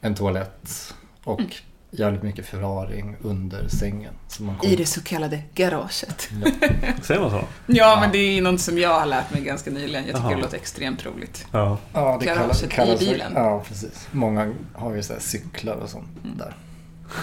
[0.00, 0.94] En toalett.
[1.24, 1.56] Och
[1.90, 4.14] jävligt mycket förvaring under sängen.
[4.28, 6.30] Så man I det så kallade garaget.
[7.02, 7.44] Säger man så?
[7.66, 10.06] Ja, men det är något som jag har lärt mig ganska nyligen.
[10.06, 10.36] Jag tycker Jaha.
[10.36, 11.46] det låter extremt roligt.
[11.52, 11.78] Ja.
[11.92, 13.32] Ja, det Garaget kallas, i bilen.
[13.34, 14.08] Ja, precis.
[14.10, 16.54] Många har ju så här cyklar och sånt där.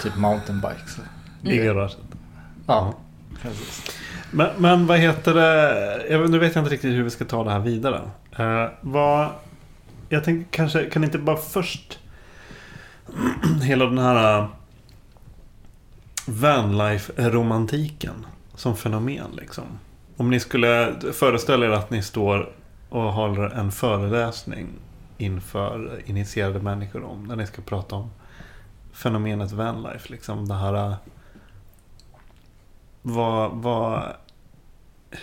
[0.02, 0.98] Typ mountainbikes.
[1.42, 1.54] Mm.
[1.54, 1.98] I garaget.
[2.66, 2.94] Ja,
[3.42, 3.82] precis.
[4.30, 6.28] Men, men vad heter det?
[6.28, 8.00] Nu vet jag inte riktigt hur vi ska ta det här vidare.
[8.40, 9.30] Uh, vad,
[10.08, 11.98] jag tänkte kanske, kan inte bara först
[13.62, 14.48] hela den här
[16.26, 19.64] vanlife-romantiken som fenomen liksom.
[20.16, 22.52] Om ni skulle föreställa er att ni står
[22.88, 24.68] och håller en föreläsning
[25.18, 28.10] inför initierade människor om när ni ska prata om
[28.92, 30.12] fenomenet vanlife.
[30.12, 30.94] Liksom det här äh,
[33.02, 34.02] vad, vad,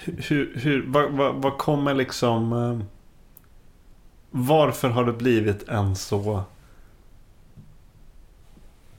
[0.03, 2.53] hur, hur, vad, vad, vad kommer liksom...
[2.53, 2.79] Äh,
[4.35, 6.43] varför har det blivit en så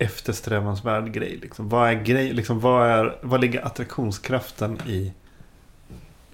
[0.04, 1.38] eftersträvansvärd grej?
[1.42, 1.68] Liksom?
[1.68, 5.12] Vad är grej, liksom, vad, är, vad ligger attraktionskraften i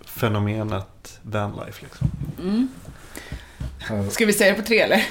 [0.04, 1.82] fenomenet vanlife?
[1.82, 2.10] Liksom?
[2.38, 2.68] Mm.
[4.10, 5.06] Ska vi säga det på tre eller?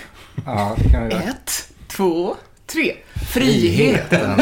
[0.45, 1.23] Ja, det kan vi göra.
[1.23, 2.95] Ett, två, tre.
[3.29, 4.41] Friheten.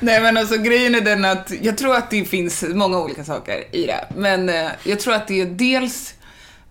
[0.00, 3.76] Nej men alltså grejen är den att jag tror att det finns många olika saker
[3.76, 4.04] i det.
[4.16, 6.14] Men eh, jag tror att det dels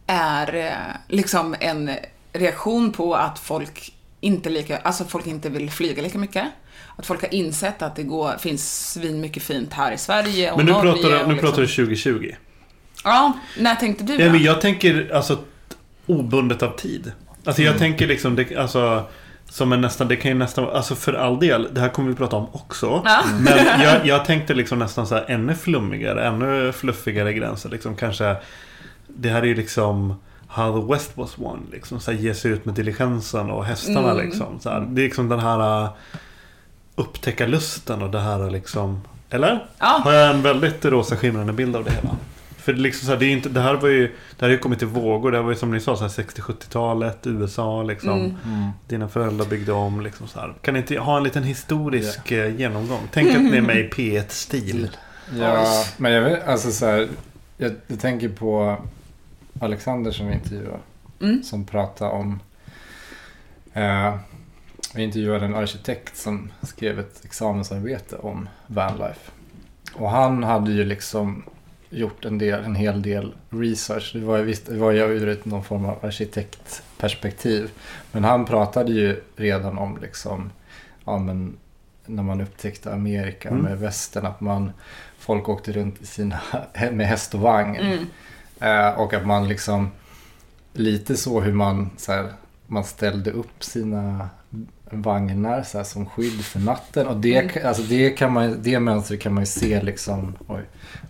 [0.07, 0.73] är eh,
[1.07, 1.91] liksom en
[2.33, 6.45] reaktion på att folk inte lika, alltså folk inte vill flyga lika mycket.
[6.95, 10.57] Att folk har insett att det går, finns svin mycket fint här i Sverige och
[10.57, 11.37] Men nu Norge pratar, du, nu liksom.
[11.37, 12.31] pratar du 2020.
[13.03, 14.31] Ja, när tänkte du Ja, då?
[14.31, 15.39] men jag tänker alltså
[16.05, 17.11] obundet av tid.
[17.45, 19.05] Alltså jag tänker liksom, det, alltså
[19.49, 22.15] som en nästan, det kan ju nästan, alltså för all del, det här kommer vi
[22.15, 23.01] prata om också.
[23.05, 23.23] Ja.
[23.39, 27.69] Men jag, jag tänkte liksom nästan så här ännu flummigare, ännu fluffigare gränser.
[27.69, 28.35] Liksom kanske,
[29.07, 30.15] det här är ju liksom
[30.51, 31.67] How the West was won.
[31.71, 34.11] Liksom, så här, ge sig ut med diligensen och hästarna.
[34.11, 34.25] Mm.
[34.25, 34.79] Liksom, så här.
[34.79, 35.89] Det är liksom den här uh,
[36.95, 39.01] upptäckarlusten och det här liksom...
[39.29, 39.67] Eller?
[39.79, 40.01] Ja.
[40.03, 42.15] Har jag en väldigt rosa skimrande bild av det hela?
[42.57, 44.07] För det, är liksom så här, det, är inte, det här var ju...
[44.07, 45.31] Det här har ju kommit i vågor.
[45.31, 48.19] Det här var ju som ni sa, så här 60-70-talet, USA liksom.
[48.19, 48.69] Mm.
[48.87, 50.53] Dina föräldrar byggde om liksom så här.
[50.61, 53.01] Kan ni inte ha en liten historisk eh, genomgång?
[53.11, 54.89] Tänk att ni är med i P1-stil.
[55.39, 57.07] Ja, men jag vet, alltså så här,
[57.57, 58.77] jag, jag tänker på
[59.59, 60.79] Alexander som vi intervjuade.
[61.21, 61.43] Mm.
[61.43, 62.39] Som pratade om,
[63.73, 64.15] eh,
[64.95, 69.31] vi intervjuade en arkitekt som skrev ett examensarbete om vanlife.
[69.93, 71.43] Och han hade ju liksom
[71.89, 74.11] gjort en, del, en hel del research.
[74.13, 77.71] Det var ju, visst, det var ju ur ett, någon form av arkitektperspektiv.
[78.11, 80.51] Men han pratade ju redan om liksom,
[81.05, 81.57] ja men
[82.05, 83.61] när man upptäckte Amerika Mm.
[83.61, 84.71] med västern att man,
[85.17, 86.39] folk åkte runt i sina,
[86.91, 87.75] med häst och vagn.
[87.75, 88.05] Mm.
[88.59, 89.91] Eh, och att man liksom
[90.73, 92.33] lite så hur man, så här,
[92.67, 94.29] man ställde upp sina
[94.91, 97.07] vagnar så här, som skydd för natten.
[97.07, 97.67] Och det, Mm.
[97.67, 100.35] alltså det, kan man, det mönstret kan man ju se liksom.
[100.47, 100.61] Oj,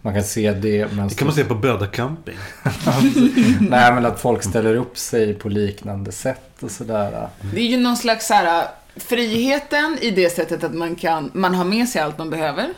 [0.02, 1.10] man kan se det mönstret.
[1.10, 2.38] Det kan man se på Böda camping.
[3.60, 7.28] Nej men att folk ställer upp sig på liknande sätt och sådär.
[7.54, 11.56] Det är ju någon slags så här, friheten i det sättet att man kan, man
[11.56, 12.74] har med sig allt man behöver.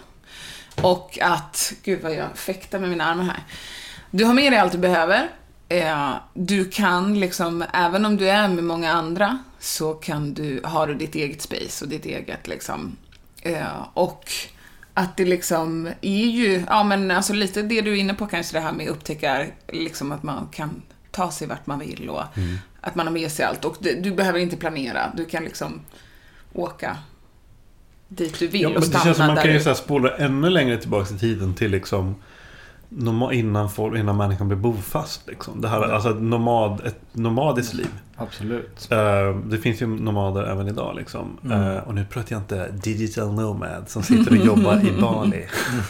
[0.81, 3.43] Och att, gud vad jag fäktar med mina armar här.
[4.11, 5.29] Du har med dig allt du behöver.
[5.69, 10.87] Eh, du kan liksom, även om du är med många andra, så kan du, har
[10.87, 12.97] du ditt eget space och ditt eget liksom.
[13.41, 14.31] Eh, och
[14.93, 18.57] att det liksom är ju, ja men alltså lite det du är inne på kanske
[18.57, 22.23] det här med upptäcka, liksom att man kan ta sig vart man vill och
[22.81, 23.65] att man har med sig allt.
[23.65, 25.81] Och det, du behöver inte planera, du kan liksom
[26.53, 26.97] åka
[28.07, 29.75] dit du vill Ja, och men det stanna känns som man där kan ju du-
[29.75, 32.15] spola ännu längre tillbaka i tiden till liksom
[33.31, 35.27] innan, folk, innan människan blev bofast.
[35.27, 35.61] Liksom.
[35.61, 37.87] Det här, alltså ett, nomad, ett nomadiskt liv.
[38.15, 38.87] Absolut.
[38.91, 40.95] Eh, det finns ju nomader även idag.
[40.95, 41.37] Liksom.
[41.45, 41.61] Mm.
[41.61, 45.45] Eh, och nu pratar jag inte digital nomad som sitter och jobbar i Bali.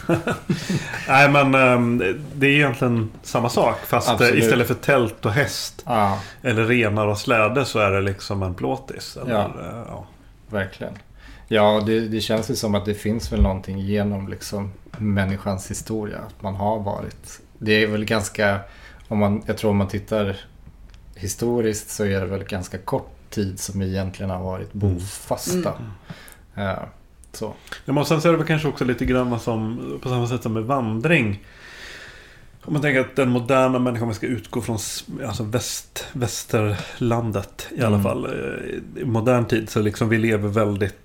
[1.07, 2.03] Nej men ehm,
[2.35, 3.75] det är egentligen samma sak.
[3.85, 4.43] Fast eh, Absolut.
[4.43, 8.53] istället för tält och häst Ja, eller renar och släde så är det liksom en
[8.53, 9.17] plåtis.
[9.21, 9.51] Eller, Ja.
[9.87, 10.05] ja.
[10.49, 10.93] verkligen.
[11.53, 16.17] Ja, det, det känns ju som att det finns väl någonting genom liksom människans historia.
[16.19, 17.41] Att man har varit.
[17.57, 18.59] Det är väl ganska,
[19.07, 20.37] om man, jag tror om man tittar
[21.15, 25.73] historiskt så är det väl ganska kort tid som egentligen har varit bofasta.
[26.53, 26.89] Ja,
[27.31, 27.53] så.
[27.85, 30.43] Ja, men sen så är det väl kanske också lite grann som, på samma sätt
[30.43, 31.43] som med vandring.
[32.63, 34.77] Om man tänker att den moderna människan, om vi ska utgå från
[35.27, 38.03] alltså väst, västerlandet i alla Mm.
[38.03, 38.25] fall.
[38.25, 40.95] eh, I modern tid så liksom vi lever väldigt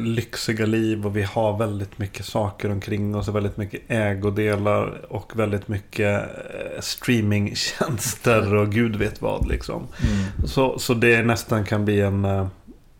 [0.00, 3.28] lyxiga liv och vi har väldigt mycket saker omkring oss.
[3.28, 9.86] och Väldigt mycket ägodelar och väldigt mycket eh, streamingtjänster och gud vet vad liksom.
[10.02, 10.48] Mm.
[10.48, 12.46] Så, så det nästan kan bli en eh,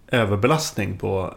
[0.09, 1.35] överbelastning på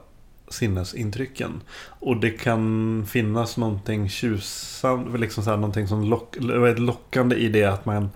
[0.49, 1.61] sinnesintrycken.
[1.81, 6.35] Och det kan finnas någonting tjusande, liksom så här, någonting som lock,
[6.77, 8.09] lockande i det att man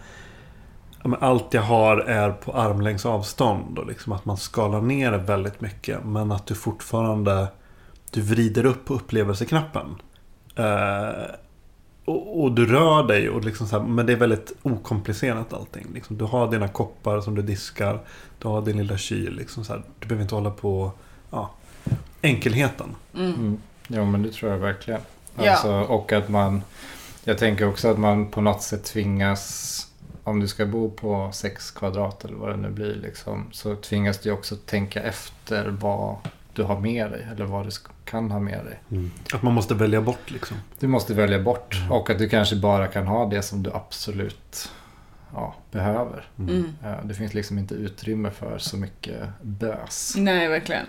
[1.04, 3.80] ja, men allt jag har är på armlängds avstånd.
[3.80, 6.06] Och liksom att man skalar ner det väldigt mycket.
[6.06, 7.48] Men att du fortfarande
[8.12, 9.96] du vrider upp på upplevelseknappen.
[10.56, 11.26] Eh,
[12.06, 15.88] och, och du rör dig, och liksom så här, men det är väldigt okomplicerat allting.
[15.94, 18.00] Liksom, du har dina koppar som du diskar.
[18.40, 19.36] Du har din lilla kyl.
[19.36, 20.92] Liksom så här, du behöver inte hålla på
[21.30, 21.52] ja,
[22.22, 22.96] enkelheten.
[23.16, 23.58] Mm.
[23.88, 25.02] Ja, men det tror jag verkligen.
[25.36, 25.52] Ja.
[25.52, 26.62] Alltså, och att man,
[27.24, 29.88] jag tänker också att man på något sätt tvingas,
[30.24, 34.20] om du ska bo på sex kvadrat eller vad det nu blir, liksom, så tvingas
[34.20, 36.18] du också tänka efter vad,
[36.54, 37.72] du har med dig eller vad du
[38.06, 38.80] kan ha med dig.
[38.92, 39.12] Mm.
[39.34, 40.58] Att man måste välja bort liksom.
[40.80, 44.70] Du måste välja bort och att du kanske bara kan ha det som du absolut
[45.34, 46.26] ja, behöver.
[46.40, 46.74] Mm.
[46.84, 50.14] Eh, Det finns liksom inte utrymme för så mycket bös.
[50.18, 50.86] Nej, verkligen.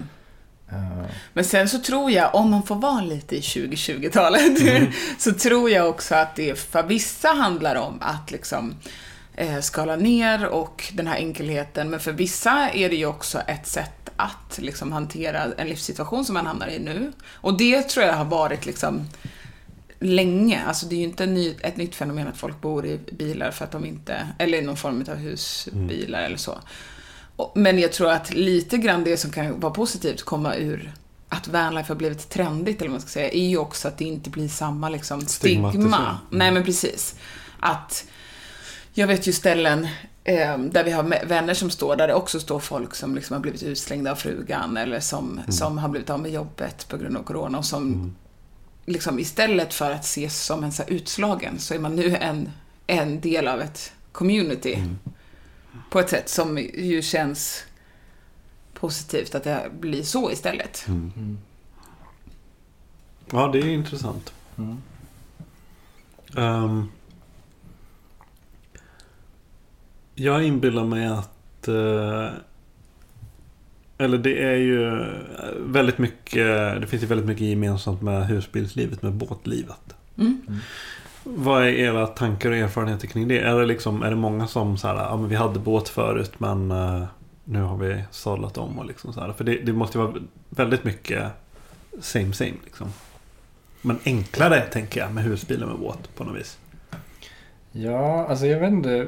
[0.69, 5.71] Eh, Men sen så tror jag, om man får vara lite i 2020-talet, så tror
[5.71, 8.75] jag också att det för vissa handlar om att liksom
[9.37, 11.91] eh, skala ner och den här enkelheten.
[11.91, 16.35] Men för vissa är det ju också ett sätt att liksom hantera en livssituation som
[16.35, 17.13] man hamnar i nu.
[17.33, 19.07] Och det tror jag har varit liksom
[19.99, 20.63] länge.
[20.67, 23.65] Alltså det är ju inte ny, ett nytt fenomen att folk bor i bilar för
[23.65, 26.59] att de inte, eller i någon form av husbilar eller så.
[27.55, 30.93] Men jag tror att lite grann det som kan vara positivt komma ur
[31.29, 34.05] att vanlife har blivit trendigt, eller vad man ska säga, är ju också att det
[34.05, 35.71] inte blir samma liksom, stigma.
[35.71, 36.05] Stigmatisering.
[36.05, 36.17] Mm.
[36.31, 37.15] Nej, men precis.
[37.61, 38.05] Att
[38.95, 39.89] jag vet ju ställen
[40.25, 43.41] eh, där vi har vänner som står, där det också står folk som liksom har
[43.41, 45.53] blivit utslängda av frugan eller som, Mm.
[45.53, 48.17] som har blivit av med jobbet på grund av corona och som
[48.87, 52.51] liksom istället för att ses som en så här utslagen så är man nu en,
[52.87, 54.79] en del av ett community.
[55.91, 57.65] På ett sätt som ju känns
[58.75, 60.87] positivt att det blir så istället.
[63.31, 64.33] Ja, det är intressant.
[64.59, 64.83] Mm.
[70.15, 71.69] Jag inbillar mig att...
[71.69, 72.29] eh,
[73.99, 75.05] eller det är ju
[75.59, 76.81] väldigt mycket...
[76.81, 79.95] Det finns ju väldigt mycket gemensamt med husbilslivet, med båtlivet.
[80.19, 80.43] Mm.
[81.25, 83.39] Vad är era tankar och erfarenheter kring det?
[83.39, 86.33] Är det, liksom, är det många som så här, ja men vi hade båt förut
[86.39, 87.05] men eh,
[87.45, 89.33] nu har vi sadlat om och liksom så här.
[89.33, 90.15] För det, det måste ju vara
[90.51, 91.25] väldigt mycket
[92.01, 92.89] same same liksom.
[93.83, 96.59] Men enklare tänker jag med husbil och med båt på något vis.
[97.73, 99.07] Ja, alltså jag vet inte,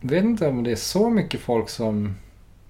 [0.00, 2.14] vet inte om det är så mycket folk som,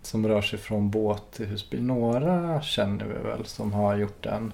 [0.03, 1.83] som rör sig från båt till husbil.
[1.83, 4.53] Några känner vi väl som har gjort den.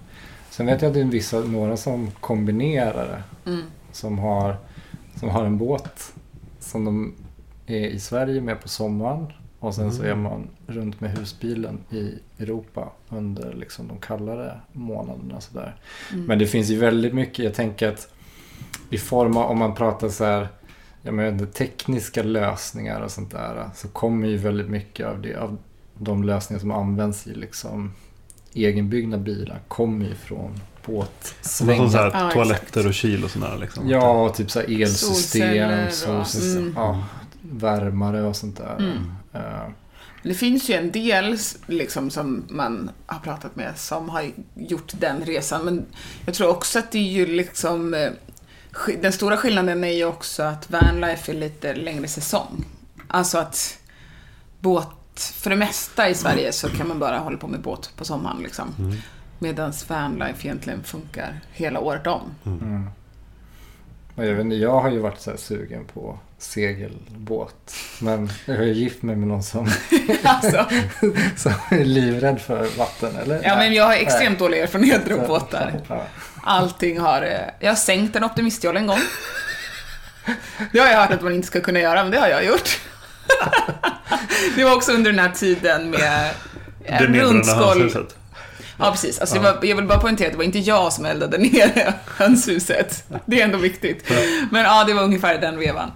[0.50, 3.50] Sen vet jag att det är vissa, några som kombinerar det.
[3.50, 3.62] Mm.
[3.92, 4.56] Som har,
[5.16, 6.14] som har en båt
[6.58, 7.14] som de
[7.66, 9.32] är i Sverige med på sommaren.
[9.58, 15.40] Och sen så är man runt med husbilen i Europa under liksom de kallare månaderna.
[15.40, 15.76] Sådär.
[16.12, 18.08] Men det finns ju väldigt mycket, jag tänker att
[18.90, 20.48] i form av, om man pratar så här,
[21.04, 23.70] jag menar, tekniska lösningar och sånt där.
[23.74, 25.58] Så kommer ju väldigt mycket av det, av
[25.98, 27.92] de lösningar som används i liksom
[28.54, 31.88] egenbyggda bilar kommer ju från Som båtsvängar.
[31.88, 32.86] så här, Ja, toaletter exakt.
[32.86, 33.88] och kyl och sådär liksom.
[33.88, 35.92] Ja, och typ så här Solceller elsystem, och-
[36.26, 36.72] solsystem, mm.
[36.76, 37.04] ja,
[37.42, 38.76] värmare och sånt där.
[38.78, 39.12] Mm.
[39.32, 39.68] Eh,
[40.22, 41.36] Det finns ju en del
[41.66, 44.24] liksom, som man har pratat med som har
[44.54, 45.64] gjort den resan.
[45.64, 45.84] Men
[46.26, 47.94] jag tror också att det är ju liksom...
[49.02, 52.64] Den stora skillnaden är ju också att vanlife är lite längre säsong.
[53.08, 53.78] Alltså att
[54.60, 54.88] båt...
[55.16, 58.42] För det mesta i Sverige så kan man bara hålla på med båt på sommaren
[58.42, 58.98] liksom.
[59.38, 62.22] Medan vanlife egentligen funkar hela året om.
[62.44, 62.90] Mm.
[64.14, 67.74] Jag, vet inte, jag har ju varit så här sugen på segelbåt.
[68.00, 69.70] Men jag har ju gift mig med någon som,
[70.24, 70.66] alltså,
[71.36, 73.16] som är livrädd för vatten.
[73.16, 73.42] Eller?
[73.44, 75.80] ja, men jag har extremt dåliga erfarenheter av båtar.
[75.88, 76.06] Ja.
[76.44, 77.22] Allting har...
[77.22, 79.00] eh, Jag har sänkt en optimistjolle en gång.
[80.72, 82.80] Det har jag hört att man inte ska kunna göra, men det har jag gjort.
[84.56, 86.30] Det var också under den här tiden med
[86.88, 87.06] Det
[87.78, 88.16] hönshuset.
[88.78, 89.18] Ja, precis.
[89.20, 93.04] Alltså, var, jag vill bara poängtera att det var inte jag som eldade ner hönshuset.
[93.26, 94.10] Det är ändå viktigt.
[94.50, 95.92] Men ja, det var ungefär den vevan.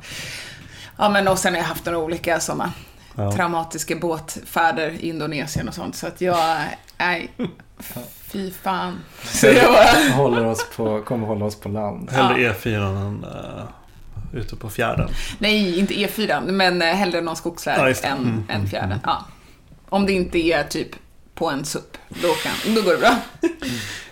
[0.98, 2.72] Ja, men och sen har jag haft några olika sådana
[3.16, 3.32] Ja.
[3.32, 5.96] traumatiska båtfärder i Indonesien och sånt.
[5.96, 6.58] Så att jag,
[6.98, 7.30] nej,
[8.28, 8.98] fy fan.
[10.16, 12.10] Håller oss på, kommer hålla oss på land.
[12.10, 15.08] Hellre E4 än uh, ute på fjärden.
[15.38, 18.98] nej, inte E4, men eh, hellre någon skogsväg Ja, än, Mm, än fjärden.
[19.04, 19.24] Ja.
[19.88, 20.88] Om det inte är typ
[21.34, 23.16] på en SUP, då, kan, då går det bra.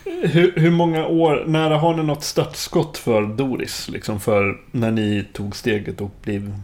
[0.22, 3.88] Hur, hur många år, när har ni något startskott för Doris?
[3.88, 6.60] Liksom för när ni tog steget och blev,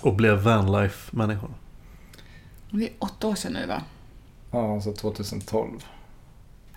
[0.00, 1.50] och blev vanlife-människor?
[2.70, 3.82] Det är åtta år sedan nu, va?
[4.50, 5.70] Ja, så 2012.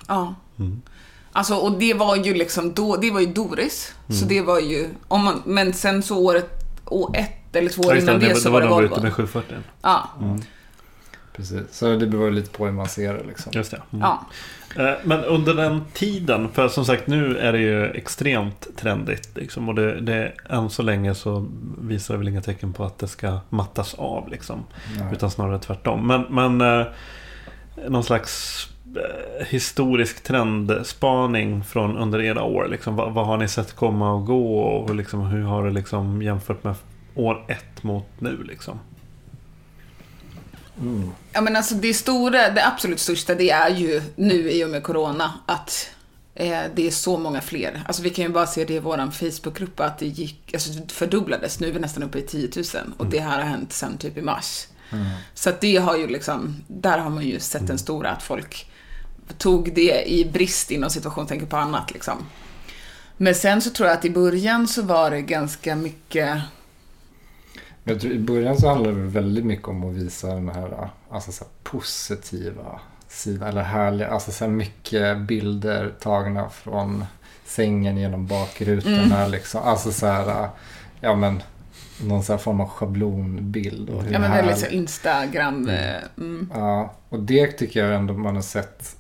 [0.09, 0.35] Ja.
[0.59, 0.81] Mm.
[1.31, 3.93] Alltså, och det var ju liksom då, det var ju Doris.
[4.07, 4.27] Så Mm.
[4.27, 6.49] det var ju, om man, men sen så året,
[6.85, 8.69] år ett eller två år Ja, det, innan det, det, så det var det när
[8.69, 8.95] du var Volvo.
[8.95, 9.57] ute med 740.
[9.81, 10.09] Ja,
[11.33, 11.61] Precis.
[11.71, 13.51] Så det beror lite på hur man ser det liksom.
[13.55, 13.81] Just det.
[13.91, 14.01] Mm.
[14.01, 14.25] ja.
[14.83, 19.29] Eh, Men under den tiden, för som sagt nu är det ju extremt trendigt.
[19.35, 21.45] Liksom, och det, det, än så länge så
[21.81, 24.29] visar det väl inga tecken på att det ska mattas av.
[24.29, 24.63] Liksom,
[24.99, 25.07] Nej.
[25.13, 26.07] utan snarare tvärtom.
[26.07, 26.87] Men, men eh,
[27.89, 28.65] någon slags
[29.47, 32.67] historisk trendspaning från under era år.
[32.67, 36.21] Liksom, vad, vad har ni sett komma och gå och liksom, hur har det liksom
[36.21, 36.75] jämfört med
[37.15, 38.43] år ett mot nu?
[38.43, 38.79] Liksom?
[41.31, 44.83] Ja men alltså det stora, det absolut största det är ju nu i och med
[44.83, 45.89] Corona att
[46.35, 47.83] eh, det är så många fler.
[47.85, 50.91] Alltså vi kan ju bara se det i våran Facebookgrupp att det gick, alltså det
[50.91, 51.59] fördubblades.
[51.59, 52.65] Nu är vi nästan uppe i 10 000
[52.97, 54.67] och det här har hänt sen typ i mars.
[55.33, 58.69] Så att det har ju liksom, där har man ju sett den stora att folk
[59.37, 62.17] tog det i brist inom situationstecken på annat liksom.
[63.17, 66.41] Men sen så tror jag att i början så var det ganska mycket
[67.83, 71.31] Jag tror, I början så handlade det väldigt mycket om att visa den här, alltså
[71.31, 73.49] så här positiva sidan.
[73.49, 77.05] Eller härliga, alltså så här mycket bilder tagna från
[77.45, 79.27] sängen genom bakrutorna.
[79.27, 79.61] Liksom.
[79.63, 80.49] Alltså så här,
[81.01, 81.43] ja men
[82.03, 83.89] någon så här form av schablonbild.
[83.89, 85.69] Och hur Ja men väldigt så Instagram.
[85.69, 86.49] eh, Mm.
[86.53, 88.95] Ja, och det tycker jag ändå man har sett.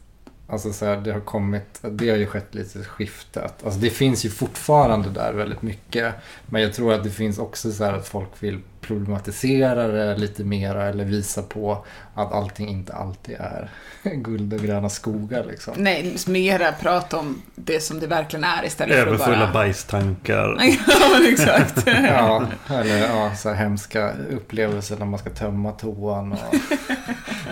[0.49, 3.53] Alltså så här, det har kommit, det har ju skett lite skiftet.
[3.63, 6.15] Alltså det finns ju fortfarande där väldigt mycket.
[6.45, 10.43] Men jag tror att det finns också så här att folk vill problematisera det lite
[10.43, 13.69] mera eller visa på att allting inte alltid är
[14.03, 15.73] guld och gröna skogar liksom.
[15.77, 19.53] Nej, mera prata om det som det verkligen är istället för att bara...
[19.53, 20.57] bajstankar.
[20.87, 21.87] ja, exakt.
[21.87, 26.55] Ja, eller ja, så här hemska upplevelser när man ska tömma toan och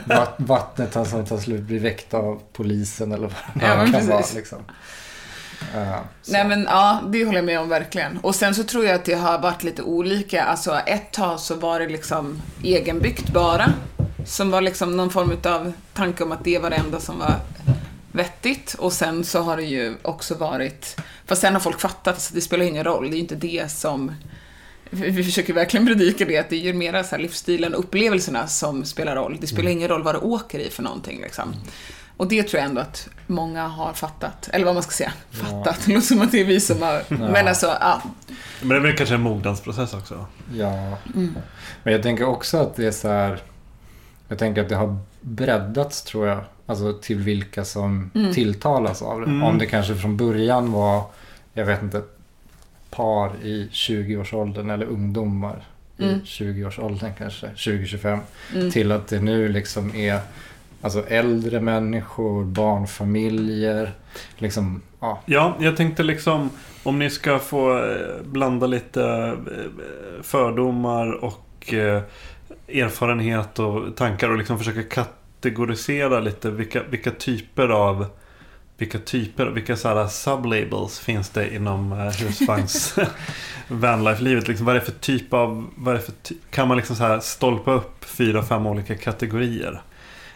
[0.05, 4.17] vatt, vattnet som tar slut blir väckt av polisen eller vad det Ja, kan vara.
[4.17, 4.35] precis.
[4.35, 4.59] Liksom.
[6.21, 6.31] Så.
[6.31, 8.17] Nej men ja, det håller jag med om verkligen.
[8.17, 10.43] Och sen så tror jag att det har varit lite olika.
[10.43, 13.73] Alltså ett tag så var det liksom egenbyggt bara.
[14.25, 17.35] Som var liksom någon form av tanke om att det var det enda som var
[18.11, 18.75] vettigt.
[18.79, 20.97] Och sen så har det ju också varit...
[21.25, 23.03] Fast sen har folk fattat att det spelar ingen roll.
[23.03, 24.11] Det är ju inte det som...
[24.89, 27.79] Vi vi försöker verkligen predika det, att det är ju mera så här livsstilen och
[27.79, 29.37] upplevelserna som spelar roll.
[29.41, 31.55] Det spelar ingen roll vad du åker i för någonting liksom.
[32.17, 34.49] Och det tror jag ändå att många har fattat.
[34.53, 35.13] Eller vad man ska säga.
[35.31, 35.79] Fattat.
[35.85, 37.03] Det låter som att det är vi som har...
[37.09, 38.01] Men alltså, ja.
[38.61, 40.25] Men det är väl kanske en mognadsprocess också.
[40.53, 40.97] Ja.
[41.83, 43.41] Men jag tänker också att det är så här.
[44.27, 46.43] Jag tänker att det har breddats tror jag.
[46.65, 49.25] Alltså till vilka som tilltalas av det.
[49.25, 49.43] Mm.
[49.43, 51.03] Om det kanske från början var,
[51.53, 52.01] jag vet inte,
[52.89, 55.63] par i 20-årsåldern eller ungdomar
[55.97, 58.71] i 20-årsåldern kanske, 20-25.
[58.71, 60.19] Till att det nu liksom är
[60.81, 63.91] alltså äldre människor, barnfamiljer.
[64.37, 65.21] Liksom, ja.
[65.25, 66.49] Ja, jag tänkte liksom
[66.83, 72.01] om ni ska få eh, blanda lite eh, fördomar och eh,
[72.67, 78.05] erfarenhet och tankar och liksom försöka kategorisera lite vilka, vilka typer av
[78.77, 82.95] vilka typer, vilka så här sublabels finns det inom husvagns
[83.67, 84.47] vanlife-livet?
[84.47, 87.03] Liksom, vad är det för typ av, vad är för ty- kan man liksom så
[87.03, 89.81] här stolpa upp fyra, fem olika kategorier?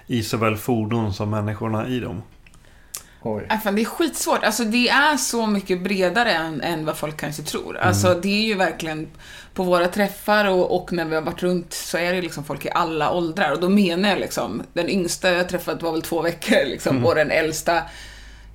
[0.07, 2.21] I såväl fordon som människorna i dem.
[3.23, 3.47] Oj.
[3.51, 4.43] Äh, fan, det är skitsvårt.
[4.43, 7.77] Alltså det är så mycket bredare än, än vad folk kanske tror.
[7.77, 9.07] Alltså det är ju verkligen
[9.53, 12.65] på våra träffar och, och när vi har varit runt så är det liksom folk
[12.65, 13.51] i alla åldrar.
[13.51, 17.05] Och då menar jag liksom, den yngsta jag träffat var väl två veckor liksom.
[17.05, 17.81] Och den äldsta,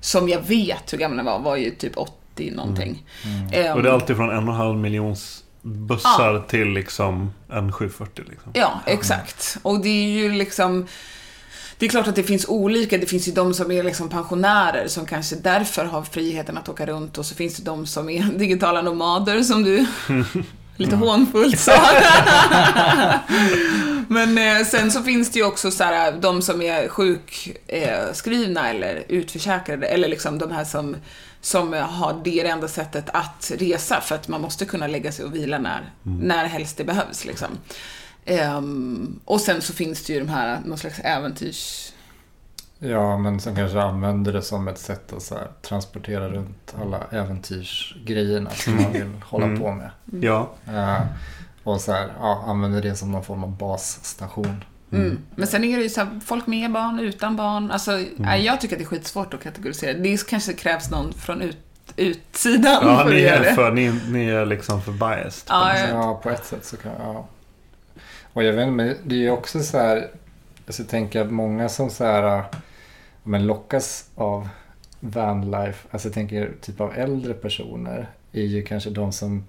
[0.01, 3.05] som jag vet hur gammal den var, var ju typ 80 någonting.
[3.51, 7.71] Ehm, Och det är alltid från en och en halv miljons bussar till liksom en
[7.71, 8.25] 740.
[8.29, 8.51] Liksom.
[8.55, 9.57] Ja, exakt.
[9.61, 10.87] Och det är ju liksom...
[11.79, 12.97] Det är klart att det finns olika.
[12.97, 16.85] Det finns ju de som är liksom pensionärer som kanske därför har friheten att åka
[16.85, 19.85] runt och så finns det de som är digitala nomader som du
[20.77, 21.81] lite hånfullt sa.
[24.07, 29.03] Men eh, sen så finns det ju också så här, de som är sjukskrivna eller
[29.07, 30.95] utförsäkrade eller liksom de här som,
[31.41, 35.25] som har det, det enda sättet att resa för att man måste kunna lägga sig
[35.25, 37.25] och vila när, när helst det behövs.
[37.25, 37.47] Liksom.
[38.27, 41.91] Ehm, och sen så finns det ju de här, någon slags äventyrs...
[42.79, 46.99] Ja, men som kanske använder det som ett sätt att så här, transportera runt alla
[47.11, 49.59] äventyrsgrejerna som man vill hålla Mm.
[49.59, 49.89] på med.
[50.21, 50.99] Ja, Eh,
[51.63, 54.63] och så här, ja, använder det som någon form av basstation.
[54.91, 55.19] Mm.
[55.35, 57.71] Men sen är det ju så här, folk med barn, utan barn.
[57.71, 59.93] Alltså, nej, jag tycker att det är skitsvårt att kategorisera.
[59.97, 61.57] Det kanske krävs någon från ut,
[61.95, 63.53] utsidan ja för att ni, göra det.
[63.53, 65.43] för, ni, ni är liksom för biased.
[65.49, 67.27] Ja, jag- ja, på ett sätt så kan ja.
[68.37, 70.09] Och jag vet inte, men det är ju också så här,
[70.65, 72.43] alltså, jag tänker att många som så här,
[73.23, 74.49] men lockas av
[74.99, 79.43] vanlife, alltså jag tänker typ av äldre personer, är ju kanske de som,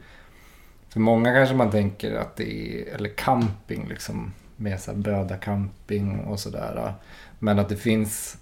[0.88, 5.36] för många kanske man tänker att det är, eller camping liksom, med så här böda
[5.36, 6.94] camping och sådär.
[7.38, 8.36] Men att det finns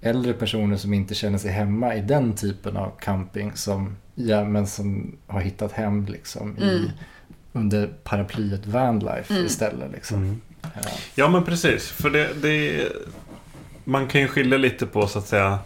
[0.00, 4.66] äldre personer som inte känner sig hemma i den typen av camping som, ja, men
[4.66, 6.90] som har hittat hem liksom i, Mm
[7.56, 9.46] under paraplyet vanlife Mm.
[9.46, 9.92] istället.
[9.92, 10.16] Liksom.
[10.18, 10.40] Mm.
[10.62, 10.90] Ja.
[11.14, 11.88] Ja men precis.
[11.90, 12.88] För det, det
[13.84, 15.58] Man kan ju skilja lite på så att säga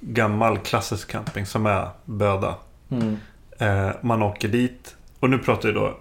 [0.00, 2.54] gammal klassisk camping som är böda.
[2.90, 3.16] Mm.
[3.58, 5.98] Eh, man åker dit och nu pratar jag då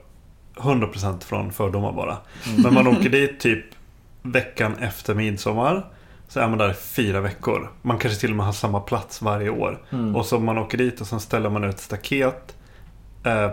[0.55, 2.17] 100% från fördomar bara.
[2.63, 3.65] Men man åker dit typ
[4.21, 5.85] veckan efter midsommar.
[6.27, 7.69] Så är man där fyra veckor.
[7.81, 9.81] Man kanske till och med har samma plats varje år.
[9.91, 10.15] Mm.
[10.15, 12.55] Och så man åker dit och sen ställer man ut staket,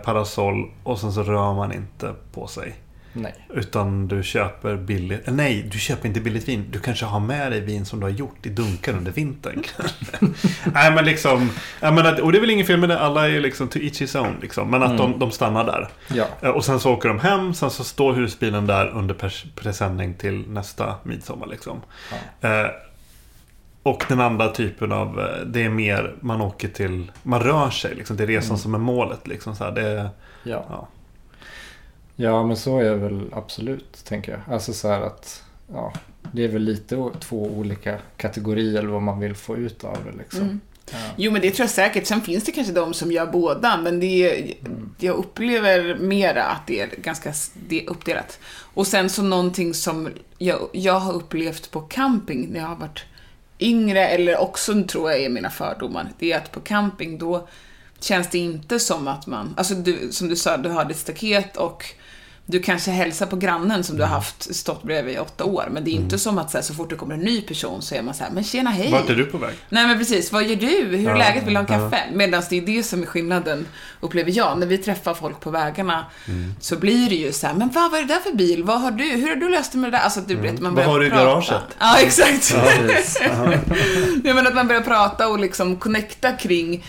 [0.04, 2.74] parasoll och sen så rör man inte på sig.
[3.16, 3.34] Nej.
[3.54, 6.66] Utan du köper billigt, nej, du köper inte billigt vin.
[6.70, 9.62] Du kanske har med dig vin som du har gjort i dunkar under vintern.
[10.74, 11.50] nej men liksom,
[11.80, 14.14] menar, och det är väl ingen fel med det, alla är liksom to each his
[14.14, 14.36] own.
[14.42, 14.70] Liksom.
[14.70, 15.88] Men att de, de stannar där.
[16.14, 16.26] Ja.
[16.42, 19.14] Eh, Och sen så åker de hem, sen så står husbilen där under
[19.54, 21.46] presenning till nästa midsommar.
[21.46, 21.80] Liksom.
[22.40, 22.50] Eh,
[23.84, 27.94] och den andra typen av, eh, det är mer, man åker till, man rör sig.
[27.94, 28.16] Liksom.
[28.16, 29.26] Det är resan som är målet.
[29.26, 29.72] Liksom, så här.
[29.72, 30.08] Det,
[30.42, 30.64] Ja.
[30.68, 30.88] ja.
[32.16, 34.54] ja, men så är det väl absolut, tänker jag.
[34.54, 35.92] Alltså så här att, ja,
[36.32, 40.18] det är väl lite två olika kategorier eller vad man vill få ut av det
[40.18, 40.40] liksom.
[40.40, 40.60] Mm.
[40.92, 40.98] Ja.
[41.16, 42.06] Jo, men det tror jag säkert.
[42.06, 44.54] Sen finns det kanske de som gör båda, men det är,
[44.98, 47.32] jag upplever mera att det är ganska
[47.68, 48.38] det är uppdelat.
[48.74, 50.08] Och sen så någonting som
[50.38, 53.04] jag, jag har upplevt på camping när jag har varit
[53.58, 57.48] yngre, eller också tror jag är mina fördomar, det är att på camping då
[58.00, 61.56] känns det inte som att man, alltså du, som du sa, du har ditt staket
[61.56, 61.84] och
[62.46, 65.84] du kanske hälsar på grannen som du har haft stått bredvid i åtta år, men
[65.84, 67.94] det är inte som att så, här, så fort det kommer en ny person så
[67.94, 68.90] är man så här, men tjena hej!
[68.90, 69.54] Vart är du på väg?
[69.68, 70.66] Nej men precis, vad gör du?
[70.66, 71.44] Hur är Ja, läget?
[71.46, 71.90] Vill du ha en ja.
[71.90, 72.02] kaffe?
[72.12, 73.66] Medan det är det som är skillnaden,
[74.00, 74.58] upplever jag.
[74.58, 76.04] När vi träffar folk på vägarna
[76.60, 78.64] så blir det ju så här, men vad var det där för bil?
[78.64, 79.04] Vad har du?
[79.04, 80.04] Hur har du löst det med det där?
[80.04, 81.62] Alltså du vet, man Vad börjar har du i garaget?
[81.78, 82.54] Ja, exakt.
[82.54, 83.20] Precis.
[84.24, 86.84] Jag menar att man börjar prata och liksom connecta kring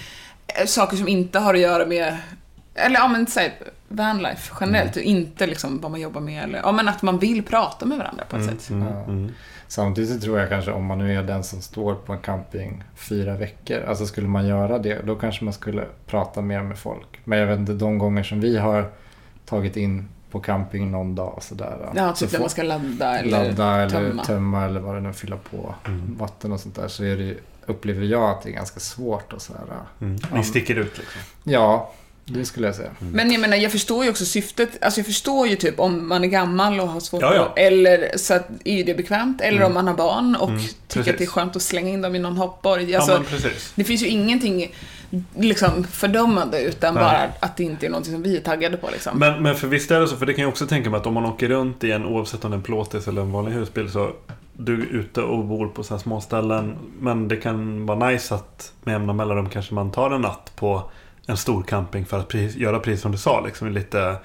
[0.48, 2.18] eh, saker som inte har att göra med,
[2.76, 3.60] eller ja men säg
[3.96, 7.44] vanlife generellt och inte liksom vad man jobbar med eller, ja men att man vill
[7.44, 8.70] prata med varandra på ett sätt.
[8.70, 9.04] Mm, Ja.
[9.04, 9.32] mm.
[9.68, 12.84] Samtidigt så tror jag kanske om man nu är den som står på en camping
[12.96, 13.82] fyra veckor.
[13.88, 17.20] Alltså skulle man göra det då kanske man skulle prata mer med folk.
[17.24, 18.90] Men jag vet inte de gånger som vi har
[19.46, 21.90] tagit in på camping någon dag och sådär.
[21.96, 24.24] Ja, så typ när får- man ska ladda eller ladda eller tömma.
[24.24, 24.66] tömma.
[24.66, 25.76] eller vad det nu fylla på
[26.18, 26.88] vatten och sånt där.
[26.88, 27.36] Så är det,
[27.66, 29.62] upplever jag att det är ganska svårt och så här.
[30.02, 30.18] Mm.
[30.34, 31.22] Ni sticker ut liksom.
[31.44, 31.92] Ja,
[32.26, 32.90] det skulle jag säga.
[33.00, 34.84] Men jag menar, jag förstår ju också syftet.
[34.84, 37.46] Alltså jag förstår ju typ om man är gammal och har svårt Ja, ja.
[37.46, 37.58] att...
[37.58, 39.42] Eller så att är ju det bekvämt.
[39.42, 41.12] Eller om man har barn och tycker precis.
[41.14, 42.92] att det är skönt att slänga in dem i någon hoppborg.
[42.92, 43.72] Ja, Alltså, precis.
[43.76, 44.72] det finns ju ingenting
[45.36, 47.04] liksom fördömande utan Nej.
[47.04, 49.20] bara att det inte är någonting som vi är taggade på liksom.
[49.20, 51.06] Men, men för visst är det så, för det kan jag också tänka mig att
[51.08, 53.52] om man åker runt i en, oavsett om det är en plåtis eller en vanlig
[53.52, 54.12] husbil, så
[54.54, 56.76] du är ute och bor på så här små ställen.
[57.00, 60.92] Men det kan vara nice att med jämna mellanrum kanske man tar en natt på
[61.28, 63.42] en stor camping för att precis, göra precis som du sa.
[63.46, 64.16] Liksom lite,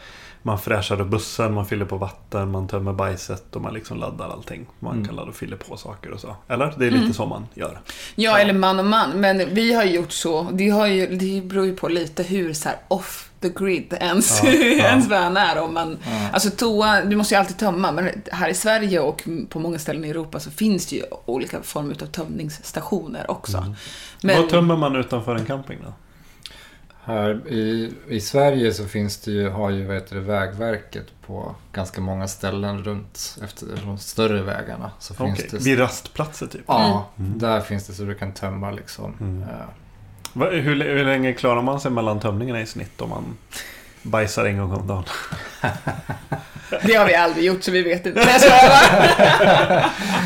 [0.43, 4.29] man fräschar upp bussen, man fyller på vatten, man tömmer bajset och man liksom laddar
[4.29, 4.67] allting.
[4.79, 5.07] Man Mm.
[5.07, 6.37] kan ladda och fylla på saker och så.
[6.49, 6.75] Eller?
[6.79, 7.81] Det är lite så man gör.
[8.15, 9.11] Ja, eller man och man.
[9.21, 10.43] Men vi har gjort så.
[10.53, 14.51] Det, har ju, det beror ju på lite hur så off the grid ens, Ja,
[14.53, 14.85] ja.
[14.85, 15.59] ens vän är.
[15.63, 15.99] Om man,
[16.33, 17.93] Alltså toa, du måste ju alltid tömma.
[17.93, 21.63] Men här i Sverige och på många ställen i Europa så finns det ju olika
[21.63, 23.75] former av tömningsstationer också.
[24.23, 25.93] Men, Vad tömmer man utanför en camping då?
[27.05, 32.01] Här i, i Sverige så finns det ju, har ju vad det, Vägverket på ganska
[32.01, 34.91] många ställen runt efter de större vägarna.
[34.99, 36.65] Så finns Okej, det, Vid rastplatser typ?
[36.67, 39.43] Ja, där finns det så du kan tömma liksom.
[39.51, 39.67] eh,
[40.33, 43.37] Va, hur, hur länge klarar man sig mellan tömningarna i snitt om man
[44.03, 45.05] bajsar en gång om dagen?
[46.83, 48.21] det har vi aldrig gjort så vi vet inte.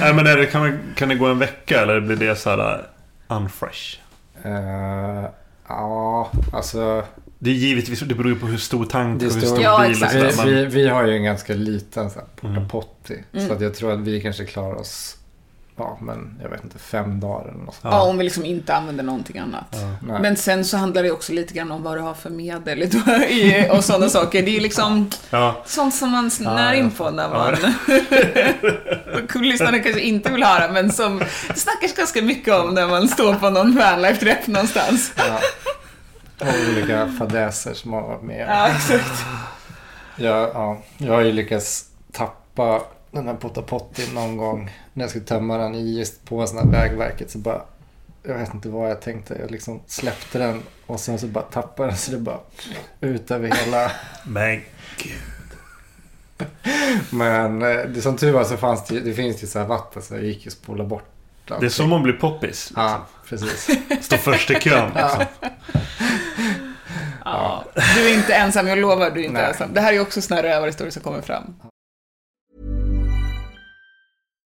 [0.00, 2.50] Nej, men är det, kan, man, kan det gå en vecka eller blir det så
[2.50, 3.98] här uh, unfresh?
[4.44, 5.24] eh,
[5.68, 7.04] ja, alltså.
[7.38, 9.86] Det är givetvis, det beror ju på hur stor tank och hur stor Ja, bil
[9.86, 10.14] och exakt.
[10.14, 10.46] Vi, sådär.
[10.46, 12.68] Men, vi, vi har ju en ganska liten så här, porta Mm.
[12.68, 13.14] potty.
[13.32, 13.48] Mm.
[13.48, 15.16] Så att jag tror att vi kanske klarar oss,
[15.76, 17.94] ja men jag vet inte, fem dagar eller något sånt.
[17.94, 19.76] Ja, om vi liksom inte använder någonting annat.
[20.02, 20.20] Nej.
[20.22, 22.90] Men sen så handlar det också lite grann om vad du har för medel
[23.70, 24.42] och sådana saker.
[24.42, 27.56] Det är ju liksom ja, sånt som man snör Ja, in på när man...
[29.44, 31.18] Lyssnarna kanske inte vill höra, men som
[31.48, 35.12] det snackas ganska mycket om när man står på någon vanlife-träff någonstans.
[35.16, 35.38] Ja.
[36.40, 38.46] Och olika fadäser som har varit med.
[38.48, 39.24] Ja, exakt.
[40.16, 42.82] Jag, ja, jag har ju lyckats tappa
[43.14, 46.58] den här Potta Potti någon gång när jag skulle tömma den i just på sån
[46.58, 47.30] här Vägverket.
[47.30, 47.62] Så bara,
[48.22, 49.36] jag vet inte vad jag tänkte.
[49.40, 52.38] Jag liksom släppte den och sen så bara tappade den så det bara
[53.00, 53.92] ut över hela.
[54.26, 54.60] men
[57.10, 60.02] Men eh, det, som tur var så fanns det, det finns ju så här vatten
[60.02, 61.04] så jag gick ju spola bort
[61.50, 61.60] allt.
[61.60, 62.72] det är så man blir poppis.
[62.76, 63.70] Ja, precis.
[64.02, 64.90] Stå först i kön.
[64.94, 65.24] Liksom.
[67.24, 67.64] Ja.
[67.74, 69.48] Du är inte ensam, jag lovar, du är inte Nej.
[69.50, 69.74] ensam.
[69.74, 71.54] Det här är också såna här rövarhistorier som kommer fram.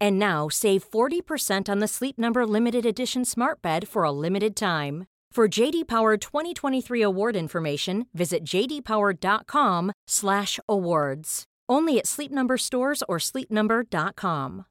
[0.00, 4.56] And now save 40% on the Sleep Number limited edition Smart Bed for a limited
[4.56, 5.04] time.
[5.34, 11.44] For JD Power 2023 award information, visit jdpower.com/awards.
[11.72, 14.62] Only at Sleep Number stores or sleepnumber.com.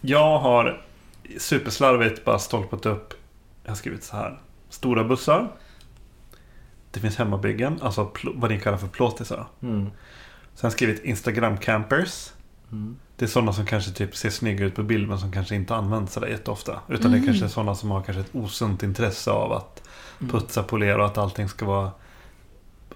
[0.00, 0.84] Jag har
[1.38, 3.14] superslarvigt bara stolpat upp.
[3.62, 4.40] Jag har skrivit så här.
[4.68, 5.56] Stora bussar.
[6.90, 9.46] Det finns hemmabyggen, alltså vad ni kallar för plåtisar.
[9.62, 9.90] Mm.
[10.58, 12.32] Sen har jag skrivit Instagram campers.
[13.16, 15.74] Det är sådana som kanske typ ser snygga ut på bild men som kanske inte
[15.74, 16.80] används sådär jätteofta.
[16.88, 19.82] Utan det är kanske sådana som har kanske ett osunt intresse av att
[20.18, 21.90] putsa, polera och att allting ska vara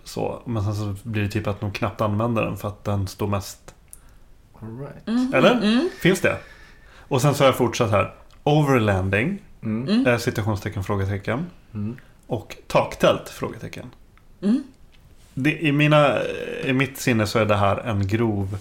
[0.05, 0.43] så.
[0.47, 3.27] Men sen så blir det typ att de knappt använder den för att den står
[3.27, 3.75] mest
[4.61, 5.35] All right.
[5.35, 5.89] eller?
[6.01, 6.39] Finns det?
[6.99, 8.15] Och sen så har jag fortsatt här.
[8.43, 9.43] Overlanding.
[9.63, 10.07] Mm.
[10.07, 11.47] Eh, citationstecken, frågetecken.
[12.27, 13.91] Och taktält, frågetecken.
[15.35, 16.18] Det, i, mina,
[16.64, 18.59] I mitt sinne så är det här en grov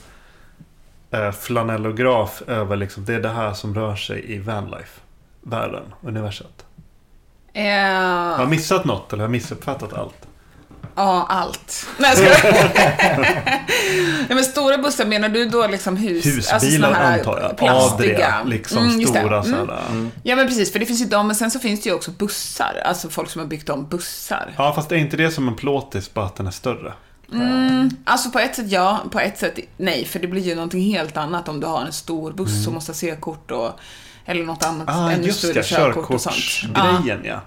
[1.11, 6.65] eh, flanellograf över liksom, det är det här som rör sig i vanlife-världen, universet.
[8.35, 10.27] Har jag missat något eller har jag missuppfattat allt?
[10.95, 11.87] Ja, allt.
[11.97, 12.65] Nej, jag skojar.
[14.29, 16.25] ja, men stora bussar, menar du då liksom hus?
[16.25, 17.57] Husbilar såna här antar jag.
[17.57, 18.13] Plastiga.
[18.13, 19.43] Adria, liksom Mm, stora Mm.
[19.43, 19.79] sådana.
[20.23, 20.71] Ja, men precis.
[20.71, 22.81] För det finns ju de, men sen så finns det ju också bussar.
[22.85, 24.53] Alltså folk som har byggt om bussar.
[24.57, 26.93] Ja, fast är inte det som en plåtis, bara att den är större?
[28.05, 30.05] Alltså på ett sätt ja, på ett sätt nej.
[30.05, 32.89] För det blir ju någonting helt annat om du har en stor buss som måste
[32.91, 33.79] ha C-kort och
[34.25, 35.63] eller något annat Ah, ännu just större det.
[35.63, 36.35] körkort och sånt.
[36.35, 37.41] Körkortsgrejen, ja.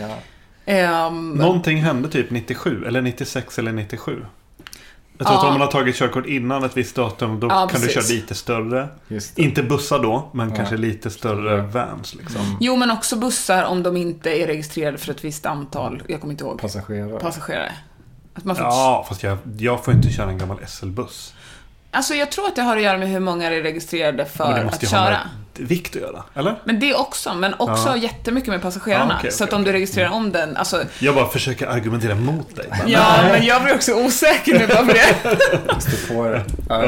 [0.00, 0.08] Ja.
[0.66, 4.24] Ehm, Någonting hände typ 97, eller 96 eller 97.
[5.18, 5.48] Jag tror att Ja.
[5.48, 7.92] om man har tagit körkort innan ett visst datum, då Ja, kan du precis.
[8.08, 8.88] köra lite större.
[9.36, 10.56] Inte bussar då, men Ja.
[10.56, 12.56] kanske lite större vans liksom.
[12.60, 16.32] Jo, men också bussar om de inte är registrerade för ett visst antal, jag kommer
[16.32, 17.20] inte ihåg, Passagerare.
[17.20, 17.72] passagerare.
[18.34, 21.34] Att man får Ja, fast jag, jag får inte köra en gammal SL-buss.
[21.92, 24.54] Alltså jag tror att det har att göra med hur många är registrerade Men för
[24.58, 25.10] det måste att ju ha köra.
[25.58, 26.54] med vikt att göra, eller?
[26.64, 27.96] Men det också, men också Ja.
[27.96, 29.12] jättemycket med passagerarna.
[29.12, 30.82] Ja, okej, så att om du registrerar om den, alltså...
[30.98, 32.66] Jag bara försöker argumentera mot dig.
[32.70, 32.88] bara.
[32.88, 35.14] Ja, men jag blir också osäker nu bara för det.
[35.74, 36.44] Måste få det.
[36.68, 36.84] Ja.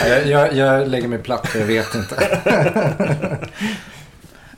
[0.00, 2.40] Ja, jag, jag, jag lägger mig platt, för jag vet inte.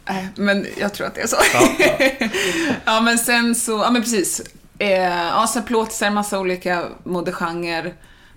[0.09, 1.37] Nej, Men jag tror att det är så.
[2.85, 4.43] Ja, men sen så, ja men precis.
[4.79, 4.91] Eh,
[5.29, 7.93] ja, sen plåtisar, en massa olika modegenrer.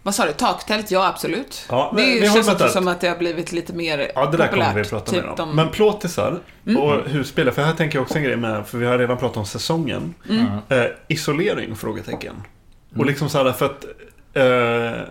[0.05, 0.31] Vad sa du?
[0.33, 0.91] Taktält?
[0.91, 1.65] Ja, absolut.
[1.69, 4.47] Ja, vi det känns också som att det har blivit lite mer Ja, det där
[4.47, 4.51] populärt.
[4.51, 5.35] kommer vi att prata typ mer om.
[5.35, 5.55] de- Mm.
[5.55, 6.39] Men plåtisar
[6.77, 9.37] och husbilar, för här tänker jag också en grej med, för vi har redan pratat
[9.37, 10.13] om säsongen.
[10.29, 10.45] Mm.
[10.69, 11.75] Eh, isolering?
[11.75, 12.35] Frågetecken.
[12.97, 13.85] Och liksom så här för att...
[14.33, 15.01] Eh,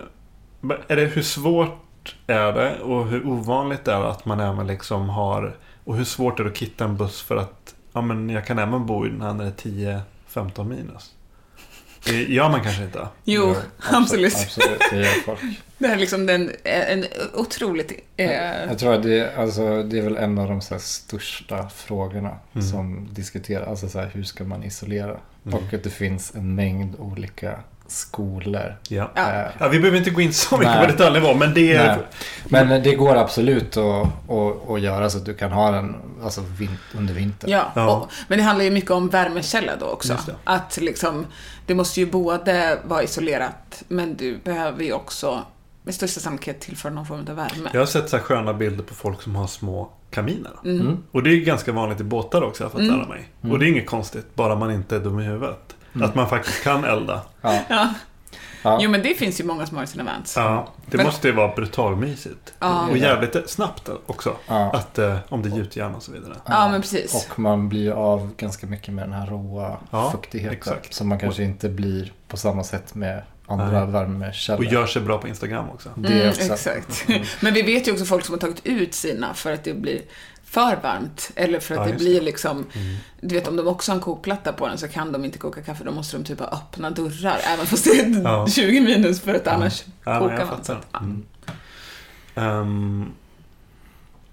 [0.88, 5.08] är det hur svårt är det och hur ovanligt är det att man även liksom
[5.08, 5.56] har...
[5.84, 8.58] Och hur svårt är det att kitta en buss för att ja, men jag kan
[8.58, 10.00] även bo i den här när det är
[10.34, 11.10] 10-15 minus?
[12.04, 13.08] Det gör man kanske inte.
[13.24, 13.54] Jo,
[13.92, 14.34] absolut.
[14.34, 15.40] Absolut, det gör folk.
[15.78, 17.92] Det här är liksom den, en otroligt...
[18.16, 18.30] Eh,
[18.68, 22.38] Jag tror att det, alltså, det är väl en av de så här, största frågorna
[22.54, 22.66] Mm.
[22.68, 23.68] som diskuteras.
[23.68, 25.16] Alltså så här, hur ska man isolera?
[25.46, 25.58] Mm.
[25.58, 28.76] Och att det finns en mängd olika skolor.
[28.88, 29.10] Ja.
[29.14, 29.32] Ja.
[29.32, 30.86] Eh, Ja, vi behöver inte gå in så mycket Nej.
[30.86, 31.86] på detaljnivå, men det är...
[32.48, 32.66] Nej.
[32.66, 36.40] Men det går absolut att, att, att göra så att du kan ha den alltså,
[36.58, 37.50] vin, under vintern.
[37.50, 37.96] Ja, Ja.
[37.96, 40.16] Och, men det handlar ju mycket om värmekälla då också.
[40.44, 41.26] Att liksom,
[41.66, 45.42] det måste ju både vara isolerat, men du behöver ju också
[45.82, 47.70] med största sannolikhet tillför någon form av värme.
[47.72, 50.52] Jag har sett så här sköna bilder på folk som har små kaminer.
[50.64, 50.96] Mm.
[51.10, 52.96] Och det är ju ganska vanligt i båtar också, jag fått Mm.
[52.96, 53.28] lära mig.
[53.52, 55.73] Och det är inget konstigt, bara man inte är dum i huvudet.
[55.94, 56.08] Mm.
[56.08, 57.20] Att man faktiskt kan elda.
[57.40, 57.60] Ja.
[57.68, 57.88] Ja.
[58.62, 58.78] Ja.
[58.80, 60.34] Jo, men det finns ju många som har sina vans.
[60.36, 62.54] Ja, det Men- måste ju vara brutalmysigt.
[62.58, 62.86] Ja.
[62.90, 64.36] Och jävligt snabbt också.
[64.48, 64.70] Ja.
[64.72, 66.32] Att, eh, om det är gjutjärn och så vidare.
[66.46, 67.14] Ja, men precis.
[67.30, 70.56] Och man blir av ganska mycket med den här råa Ja, fuktigheten.
[70.56, 70.94] exakt.
[70.94, 73.92] Som man kanske inte blir på samma sätt med andra Nej.
[73.92, 74.58] värmekällor.
[74.66, 75.88] Och gör sig bra på Instagram också.
[75.96, 76.52] Det Mm, också.
[76.52, 77.04] exakt.
[77.42, 80.00] Men vi vet ju också folk som har tagit ut sina för att det blir
[80.54, 81.30] för varmt.
[81.36, 82.20] Eller för att Ja, det blir det.
[82.20, 82.66] liksom,
[83.20, 85.62] du vet om de också har en kokplatta på den så kan de inte koka
[85.62, 85.84] kaffe.
[85.84, 87.38] Då måste de typ ha öppna dörrar.
[87.54, 88.46] Även fast det är Ja.
[88.48, 90.64] 20 minus för att annars Ja, men kokar jag man.
[90.64, 90.74] Så fattar.
[90.74, 90.98] att, ja.
[90.98, 91.22] Mm.
[92.34, 93.12] Ehm,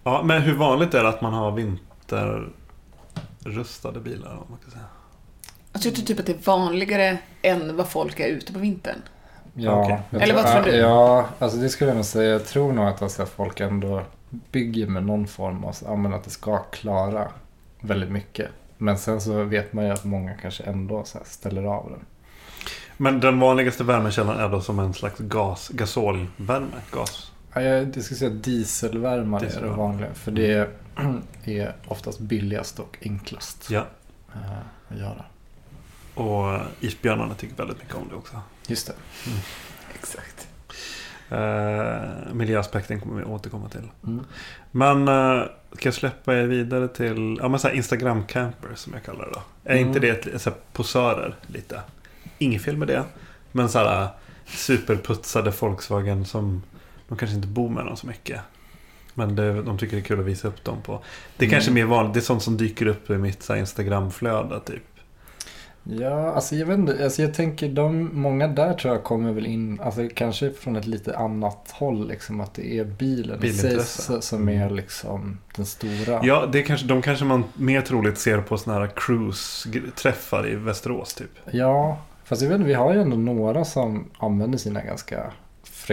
[0.04, 4.30] ja, men hur vanligt är det att man har vinterrustade bilar?
[4.32, 4.84] Om man kan säga?
[5.74, 9.02] Alltså, jag tror typ att det är vanligare än vad folk är ute på vintern.
[9.54, 10.72] Ja, jag Eller vad tror du?
[10.78, 12.32] Ja, alltså det skulle jag nog säga.
[12.32, 14.04] Jag tror nog att alltså, folk ändå
[14.52, 17.32] bygger med någon form av, ja, att det ska klara
[17.82, 18.50] väldigt mycket.
[18.78, 22.00] Men sen så vet man ju att många kanske ändå ställer av den.
[22.98, 26.68] Men den vanligaste värmekällan är då som en slags gas, gasolvärme?
[26.92, 27.32] Gas?
[27.54, 30.14] Ja, jag skulle säga dieselvärmare är det vanliga.
[30.14, 30.70] För det
[31.46, 33.86] är oftast billigast och enklast Ja.
[34.36, 34.52] eh,
[34.90, 35.26] att göra.
[36.14, 38.42] Och isbjörnarna tycker väldigt mycket om det också.
[38.68, 38.94] Just det.
[39.24, 39.71] Exakt.
[41.32, 43.90] Uh, miljöaspekten kommer vi återkomma till.
[44.08, 44.26] Mm.
[44.72, 49.04] Men uh, ska jag släppa er vidare till ja, men så Instagram campers som jag
[49.04, 49.42] kallar det då?
[49.64, 49.88] Är Mm.
[49.88, 51.82] inte det så här, posörer lite?
[52.38, 53.04] Inget fel med det.
[53.52, 54.08] Men så här
[54.46, 56.64] superputsade Volkswagen som
[57.08, 58.42] de kanske inte bor med dem så mycket.
[59.14, 61.04] Men det, de tycker det är kul att visa upp dem på.
[61.38, 61.52] Det är Mm.
[61.54, 62.14] kanske mer vanligt.
[62.14, 64.84] Det är sånt som dyker upp i mitt så här, Instagramflöde typ.
[65.84, 67.04] Ja, alltså jag vet inte.
[67.04, 70.88] Alltså jag tänker de, många där tror jag kommer väl in, alltså kanske från ett
[70.88, 72.42] lite annat håll liksom.
[72.42, 73.80] Att det är bilen i sig
[74.22, 76.20] som är liksom den stora.
[76.24, 80.56] Ja, det är kanske, de kanske man mer troligt ser på såna här cruise-träffar i
[80.56, 81.32] Västerås typ.
[81.52, 85.32] Ja, fast jag vet inte, vi har ju ändå några som använder sina ganska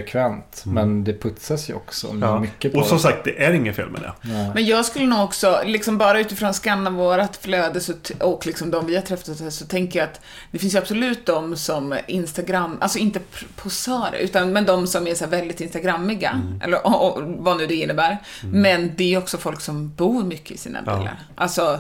[0.03, 0.63] frekvent.
[0.67, 0.75] Mm.
[0.75, 2.41] Men det putsas ju också Ja.
[2.41, 3.03] mycket på Och som det.
[3.03, 4.13] sagt, det är inget fel med det.
[4.23, 4.51] Nej.
[4.55, 8.87] Men jag skulle nog också, liksom bara utifrån skanna vårat flöde så, och liksom de
[8.87, 10.21] vi har träffat så tänker jag att
[10.51, 13.21] det finns ju absolut de som Instagram, alltså inte
[13.57, 16.61] posörer, utan men de som är så här väldigt instagrammiga, Mm.
[16.63, 18.17] eller och, och, vad nu det innebär.
[18.45, 20.97] Men det är också folk som bor mycket i sina Ja.
[20.99, 21.19] bilar.
[21.35, 21.79] Alltså,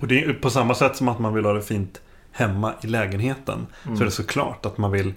[0.00, 2.00] Och det är på samma sätt som att man vill ha det fint
[2.32, 3.66] hemma i lägenheten.
[3.84, 5.14] Så är det såklart att man vill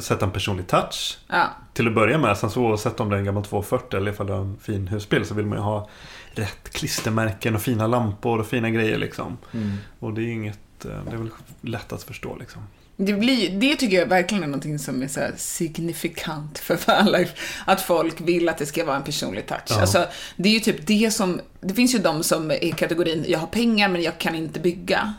[0.00, 1.18] sätta en personlig touch.
[1.28, 1.50] ja.
[1.72, 2.38] Till att börja med.
[2.38, 4.88] Sen så oavsett om det är en gammal 240 eller ifall det är en fin
[4.88, 5.88] husbil så vill man ju ha
[6.32, 9.38] rätt klistermärken och fina lampor och fina grejer liksom.
[9.52, 9.76] Mm.
[9.98, 12.62] Och det är inget, eh, det är väl lätt att förstå liksom.
[12.96, 17.36] Det, blir, det tycker jag verkligen är någonting som är så här signifikant för vanlife.
[17.64, 19.60] Att folk vill att det ska vara en personlig touch.
[19.68, 19.80] Ja.
[19.80, 20.06] Alltså,
[20.36, 21.40] det är ju typ det som...
[21.60, 24.60] Det finns ju de som är i kategorin, jag har pengar men jag kan inte
[24.60, 25.14] bygga.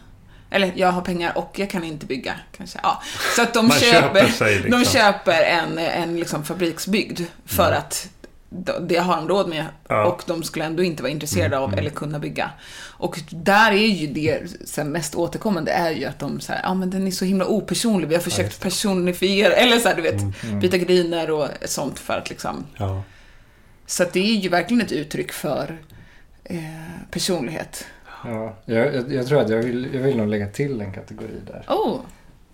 [0.49, 2.79] Eller, jag har pengar och jag kan inte bygga, kanske.
[2.83, 3.01] Ja.
[3.35, 4.71] Så att de köper, köper liksom.
[4.71, 8.09] de köper en, en liksom fabriksbyggd för att
[8.49, 10.05] d- det har de råd med Ja.
[10.05, 11.79] och de skulle ändå inte vara intresserade Mm, av mm.
[11.79, 12.49] eller kunna bygga.
[12.99, 16.89] Och där är ju det här, mest återkommande är ju att de säger ja men
[16.89, 20.59] den är så himla opersonlig, vi har försökt personifiera, eller så här, du vet, Mm,
[20.59, 22.65] byta gardiner och sånt för att liksom.
[22.77, 23.03] Ja.
[23.85, 25.77] Så att det är ju verkligen ett uttryck för
[26.43, 26.57] eh,
[27.11, 27.85] personlighet.
[28.27, 31.41] Ja, jag, jag, jag tror att jag vill, jag vill nog lägga till en kategori
[31.47, 31.65] där.
[31.67, 31.99] Oh,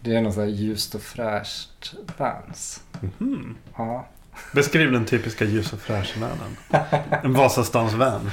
[0.01, 2.81] Det är något så här ljust och fräscht vans.
[3.01, 3.55] Mhm.
[3.77, 4.07] Ja.
[4.53, 6.57] Beskriv den typiska ljus och fräsch-vanen.
[7.23, 8.31] En Vasastans-van.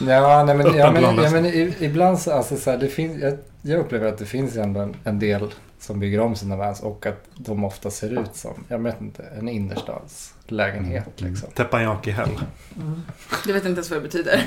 [0.00, 1.46] Ja, nej, men, ja, men, ja, men
[1.84, 4.96] ibland så, alltså, så här, det finns, jag, jag upplever att det finns ändå en,
[5.04, 8.78] en del som bygger om sina vans och att de ofta ser ut som, jag
[8.78, 11.48] vet inte, en innerstadslägenhet liksom.
[11.50, 12.28] Teppanyaki Hell.
[13.46, 14.42] det vet jag inte ens vad det betyder.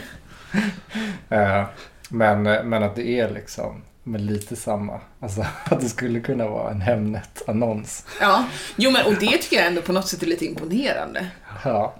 [1.30, 1.64] Eh,
[2.10, 6.72] men, men att det är liksom med lite samma, alltså att det skulle kunna vara
[6.72, 8.06] en Hemnet-annons.
[8.22, 8.46] Ja,
[8.76, 11.28] jo men och det tycker jag ändå på något sätt är lite imponerande.
[11.64, 11.94] Ja,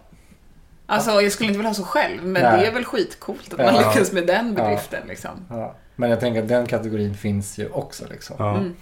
[0.86, 2.60] Alltså jag skulle inte vilja ha så själv, men Nej.
[2.62, 3.92] det är väl skitcoolt att man Ja.
[3.94, 5.32] lyckas med den bedriften liksom.
[5.50, 5.76] ja.
[5.96, 8.36] Men jag tänker att den kategorin finns ju också liksom.
[8.40, 8.58] Ja.
[8.58, 8.74] Mm.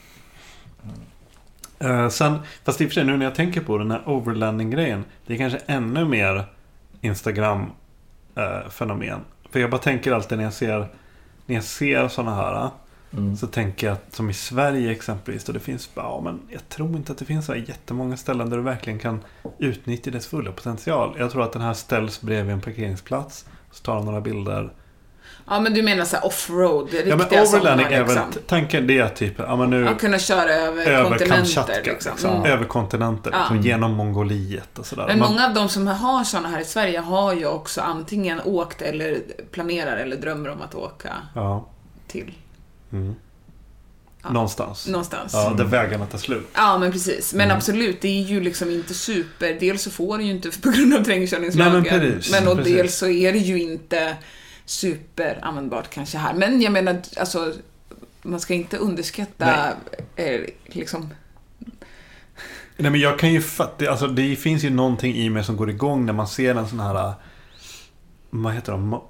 [1.80, 5.06] Eh, sen, fast i och för sig nu när jag tänker på den här overlanding-grejen.
[5.28, 6.46] Det är kanske ännu mer
[7.02, 9.20] Instagram-fenomen.
[9.52, 10.88] För jag bara tänker alltid när jag ser,
[11.52, 12.70] när jag ser sådana här.
[13.14, 13.36] Mm.
[13.38, 15.44] Så tänker jag att som i Sverige exempelvis.
[15.44, 18.50] Då det finns, ja, men jag tror inte att det finns så här jättemånga ställen
[18.50, 19.20] där du verkligen kan
[19.58, 21.16] utnyttja dess fulla potential.
[21.20, 23.46] Jag tror att den här ställs bredvid en parkeringsplats.
[23.72, 24.74] Så tar de några bilder.
[25.52, 28.24] Ja, men du menar så här offroad, riktiga Ja men overlanding är väl, liksom.
[28.48, 31.82] tanken det är typ, ja men nu Att kunna köra över, över kontinenter.
[31.84, 32.12] Liksom.
[32.12, 32.30] liksom.
[32.36, 32.52] Mm.
[32.52, 33.64] över kontinenter, liksom, Ja.
[33.64, 35.08] genom Mongoliet och sådär.
[35.08, 38.42] Men Man- många av de som har sådana här i Sverige har ju också antingen
[38.42, 39.18] åkt eller
[39.52, 41.68] planerar eller drömmer om att åka Ja.
[42.08, 42.34] till
[42.92, 43.16] Mm.
[44.30, 44.88] Någonstans.
[44.88, 45.32] någonstans.
[45.34, 46.48] Ja, där vägarna tar slut.
[46.56, 47.34] Ja, men precis.
[47.34, 47.58] Men Mm.
[47.58, 49.58] absolut, det är ju liksom inte super...
[49.60, 51.72] Dels så får du ju inte på grund av terrängkörningslagen.
[51.84, 52.76] Nej, men precis, Men och precis.
[52.76, 54.16] dels så är det ju inte
[54.72, 56.34] superanvändbart kanske här.
[56.34, 57.54] Men jag menar, alltså,
[58.22, 59.74] man ska inte underskatta
[60.16, 61.10] eh, liksom...
[62.78, 65.70] Nej men jag kan ju fatta, alltså det finns ju någonting i mig som går
[65.70, 67.14] igång när man ser en sån här,
[68.30, 68.96] vad heter de?
[68.96, 69.04] Mo-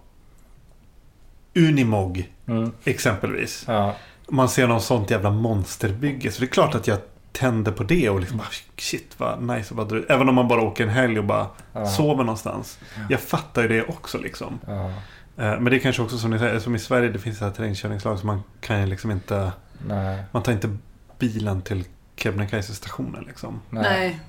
[1.56, 2.72] Unimog, Mm.
[2.84, 3.64] exempelvis.
[3.68, 3.96] Ja.
[4.30, 6.32] Man ser någon sånt jävla monsterbygge.
[6.32, 6.98] Så det är klart att jag
[7.32, 8.48] tänder på det och liksom bara,
[8.78, 10.06] shit vad nice ut.
[10.10, 11.86] Även om man bara åker en helg och bara Ja.
[11.86, 12.80] sover någonstans.
[13.10, 14.60] Jag fattar ju det också liksom.
[14.68, 14.94] Ja.
[15.38, 17.46] Eh, Men det är kanske också som ni säger, som i Sverige det finns så
[17.46, 19.52] här terrängkörningslag så man kan ju liksom inte,
[19.88, 20.24] Nej.
[20.32, 20.78] man tar inte
[21.20, 21.84] bilen till
[22.16, 23.62] Kebnekaise stationen liksom.
[23.70, 24.20] Nej,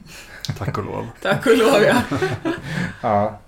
[0.58, 1.06] Tack och lov.
[1.22, 2.02] tack och lov ja.
[3.02, 3.38] Ja.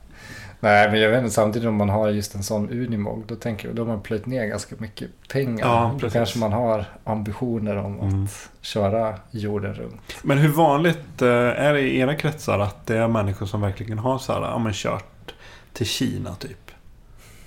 [0.61, 3.68] Nej, men jag vet inte, samtidigt om man har just en sån Unimog, då tänker
[3.68, 5.66] jag, då har man plöjt ner ganska mycket pengar.
[5.66, 8.24] Ja, då kanske man har ambitioner om Mm.
[8.24, 10.00] att köra jorden runt.
[10.22, 13.98] Men hur vanligt eh, är det i era kretsar att det är människor som verkligen
[13.98, 15.34] har så här, ja men kört
[15.72, 16.63] till Kina typ?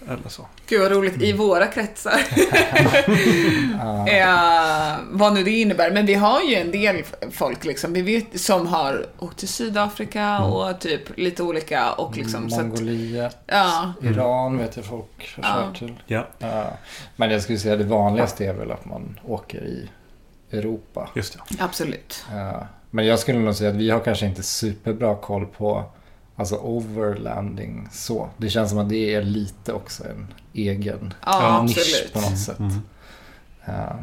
[0.08, 0.45] Eller så.
[0.68, 2.14] Gud vad roligt, i våra kretsar.
[4.08, 5.91] eh, vad nu det innebär.
[5.91, 10.39] Men vi har ju en del folk liksom, vi vet, som har åkt till Sydafrika
[10.39, 15.60] och typ lite olika och liksom så att, Mongoliet, Ja, Iran vet jag folk har
[15.60, 15.66] Ja.
[15.68, 15.93] kört till.
[16.05, 16.66] Ja, Ja.
[17.16, 19.89] Men jag skulle säga det vanligaste är väl att man åker i
[20.51, 21.10] Europa.
[21.16, 21.64] just det.
[21.64, 22.26] absolut.
[22.32, 22.68] Ja.
[22.89, 25.84] Men jag skulle nog säga att vi har kanske inte superbra koll på
[26.38, 28.30] alltså overlanding så.
[28.38, 32.14] Det känns som att det är lite också en egen Ja, nisch absolut.
[32.14, 32.60] på något sätt.
[32.60, 32.74] Mm.
[33.66, 34.00] Ja.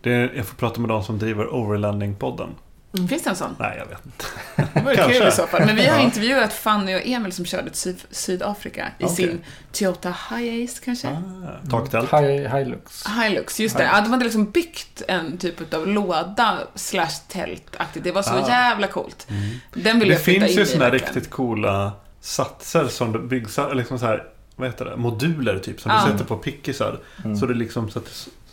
[0.00, 2.48] Det är, jag får prata med de som driver Overlanding-podden.
[2.96, 3.56] Mm, Finns det en sån?
[3.58, 4.24] Nej, jag vet inte.
[4.74, 5.66] Det vore kul i så fall.
[5.66, 9.16] Men vi har intervjuat Fanny och Emil som körde till Syd- Sydafrika i Okej.
[9.16, 9.40] sin
[9.72, 11.08] Toyota Hiace kanske?
[11.08, 12.10] Ah, taktält.
[12.12, 13.04] Hi, Hilux.
[13.06, 13.82] Hilux, just det.
[13.84, 18.04] Ja, de hade liksom byggt en typ av låda slash tältaktigt.
[18.04, 18.48] Det var så Ah.
[18.48, 19.26] jävla coolt.
[19.74, 21.14] Den vill Det jag flytta finns in ju i såna här verkligen.
[21.14, 24.24] riktigt coola satser som det byggs, liksom så här,
[24.56, 26.04] vad heter det, moduler typ som Ja.
[26.06, 27.00] du sätter på pickisar.
[27.24, 27.36] Mm.
[27.36, 28.10] Så det liksom så att du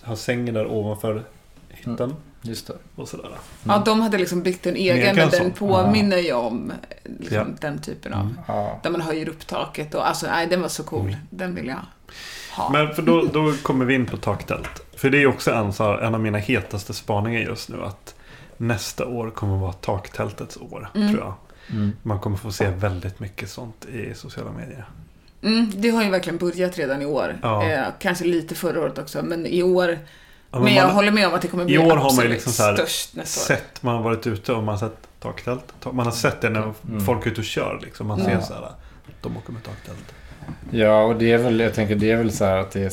[0.07, 1.23] har sängen där ovanför
[1.69, 2.15] hytten
[2.45, 2.73] Just det.
[2.95, 3.29] och sådär.
[3.63, 6.71] Ja, de hade liksom byggt en egen, men den påminner ju om
[7.19, 7.45] liksom, Ja.
[7.61, 8.33] den typen av...
[8.47, 8.79] Ja.
[8.83, 11.15] Där man höjer upp taket och alltså, nej, den var så cool.
[11.29, 11.75] Den vill jag
[12.51, 12.69] ha.
[12.69, 12.85] Mm.
[12.85, 14.81] Men för då, då kommer vi in på taktält.
[14.95, 17.83] För det är också en, så här, en av mina hetaste spaningar just nu.
[17.83, 18.15] Att
[18.57, 21.09] nästa år kommer vara taktältets år, Mm.
[21.13, 21.33] tror jag.
[21.71, 21.91] Mm.
[22.03, 24.85] Man kommer få se väldigt mycket sånt i sociala medier.
[25.41, 27.37] Mm, det har ju verkligen börjat redan i år.
[27.41, 27.69] Ja.
[27.69, 29.99] Eh, kanske lite förra året också, men i år...
[30.55, 32.25] Ja, men jag man- håller med om att det kommer bli I år har man
[32.25, 33.57] ju liksom så här störst nästa år.
[33.57, 35.73] sett, man har varit ute och man har sett taktält.
[35.91, 37.05] Man har sett det när Mm.
[37.05, 37.79] folk är ute och kör.
[37.83, 38.07] Liksom.
[38.07, 38.31] Man Mm.
[38.41, 38.71] ser så här,
[39.21, 40.13] de åker med taktält.
[40.71, 42.91] Ja, och det är väl, jag tänker det är väl så här att det är,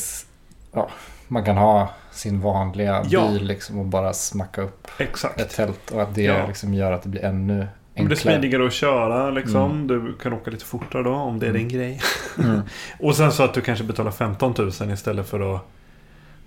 [0.72, 0.88] ja,
[1.28, 3.28] man kan ha sin vanliga Ja.
[3.28, 5.40] bil liksom och bara smacka upp Exakt.
[5.40, 6.46] ett tält och att det Ja.
[6.46, 8.18] liksom gör att det blir ännu Om det är enklare.
[8.40, 9.70] smidigare att köra liksom.
[9.70, 9.86] Mm.
[9.86, 11.60] Du kan åka lite fortare då om det är Mm.
[11.68, 12.00] din grej.
[12.38, 12.60] Mm.
[13.00, 15.60] och sen så att du kanske betalar 15 000 istället för att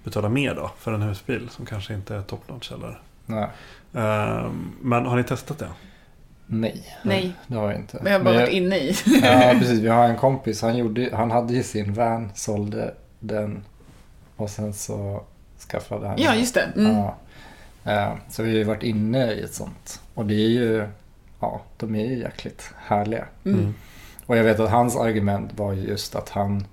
[0.05, 2.99] betala mer då för en husbil som kanske inte är top notch eller.
[3.25, 3.47] Nej.
[3.93, 5.69] Ehm, men har ni testat det?
[6.47, 7.33] Nej, Nej.
[7.47, 7.99] det har jag inte.
[8.01, 8.95] Men jag har bara Men varit inne i.
[9.23, 9.79] Ja, precis.
[9.79, 10.61] Vi har en kompis.
[10.61, 13.63] Han, gjorde, han hade ju sin van, sålde den
[14.35, 15.23] och sen så
[15.69, 16.21] skaffade han.
[16.21, 16.69] Ja, just det.
[16.75, 16.95] Mm.
[16.97, 17.15] Ja.
[17.83, 20.01] Eh, Så vi har ju varit inne i ett sånt.
[20.13, 20.87] Och det är ju,
[21.39, 23.25] ja, de är ju jäkligt härliga.
[23.45, 23.73] Mm.
[24.25, 26.65] Och jag vet att hans argument var ju just att han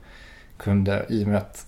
[0.57, 1.67] kunde, i och med att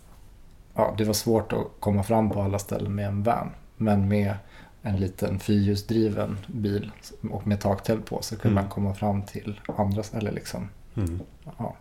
[0.75, 3.51] ja, det var svårt att komma fram på alla ställen med en van.
[3.77, 4.35] Men med
[4.83, 6.91] en liten fyrhjulsdriven bil
[7.31, 8.65] och med taktält på så kunde Mm.
[8.65, 10.35] man komma fram till andra ställen.
[10.35, 10.69] Liksom.
[10.97, 11.21] Mm.
[11.59, 11.77] Ja.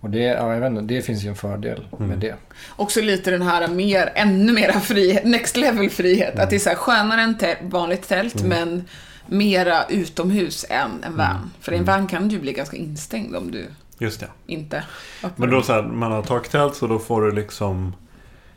[0.00, 2.20] Och det, ja, jag vet inte, det finns ju en fördel med Mm.
[2.20, 2.34] det.
[2.76, 6.38] Också lite den här mer, ännu mera frihet, next level frihet.
[6.38, 8.84] Att det är så här skönare än tä- vanligt tält, men
[9.26, 11.50] mera utomhus än en van.
[11.60, 13.66] För i en van kan du ju bli ganska instängd om du
[14.00, 14.28] Just det.
[14.46, 14.84] inte
[15.24, 17.92] öppnar Men då så här, man har taktält så då får du liksom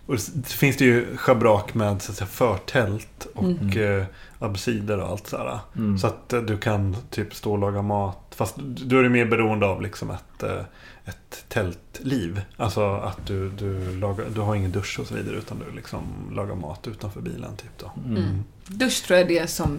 [0.05, 3.99] och det finns det ju schabrak med så att säga, förtält och Mm.
[3.99, 4.05] eh,
[4.39, 5.59] absider och allt sådär.
[5.75, 5.97] Mm.
[5.97, 8.17] Så att eh, du kan typ stå och laga mat.
[8.35, 10.61] Fast då är du mer beroende av liksom ett, eh,
[11.05, 12.41] ett tältliv.
[12.57, 16.03] Alltså att du, du, lagar, du har ingen dusch och så vidare utan du liksom
[16.31, 17.55] lagar mat utanför bilen.
[17.55, 17.91] Typ då.
[18.05, 18.43] Mm.
[18.67, 19.77] Dusch tror jag är det som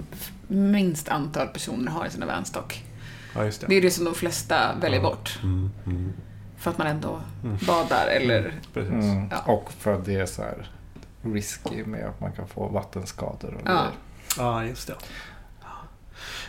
[0.49, 2.83] minst antal personer har i sina vanstock.
[3.35, 3.67] Ja, just det.
[3.67, 5.11] Det är det som de flesta väljer Ja.
[5.11, 5.39] bort.
[5.43, 6.13] Mm, mm.
[6.59, 7.21] för att man ändå
[7.67, 8.55] badar eller...
[8.73, 8.93] Precis.
[8.93, 9.29] Mm.
[9.31, 9.53] Ja.
[9.53, 10.71] Och för att det är så här
[11.23, 13.71] risky med att man kan få vattenskador och Ja.
[13.71, 13.91] grejer.
[14.39, 14.95] Ja, just det.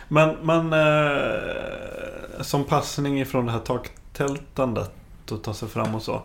[0.08, 4.92] Men, men eh, som passning ifrån det här taktältandet
[5.30, 6.22] och ta sig fram och så.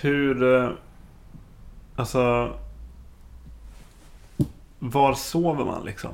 [0.00, 0.54] Hur...
[0.64, 0.70] Eh,
[1.96, 2.52] alltså...
[4.78, 6.10] Var sover man liksom?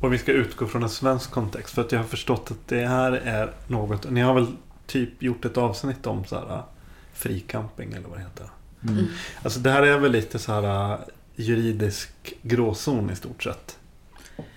[0.00, 1.74] Och vi ska utgå från en svensk kontext.
[1.74, 4.10] För att jag har förstått att det här är något...
[4.10, 4.46] Ni har väl
[4.86, 6.62] typ gjort ett avsnitt om så här
[7.14, 8.46] fricamping eller vad det heter.
[8.88, 9.06] Mm.
[9.42, 10.98] Alltså det här är väl lite så här äh,
[11.36, 12.10] juridisk
[12.42, 13.78] gråzon i stort sett.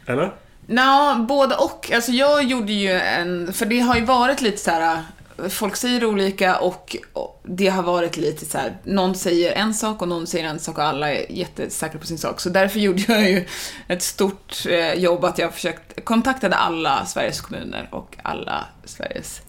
[0.06, 0.32] Eller?
[0.66, 1.92] Nå, både och.
[1.94, 5.04] Alltså jag gjorde ju en, för det har ju varit lite så här.
[5.50, 6.96] Folk säger olika och
[7.44, 8.78] det har varit lite så här.
[8.84, 12.18] någon säger en sak och någon säger en sak och alla är jättesäkra på sin
[12.18, 12.42] sak.
[12.42, 13.46] Så därför gjorde jag ju
[13.88, 19.42] ett stort eh, jobb att jag försökte, kontaktade alla Sveriges kommuner och alla Sveriges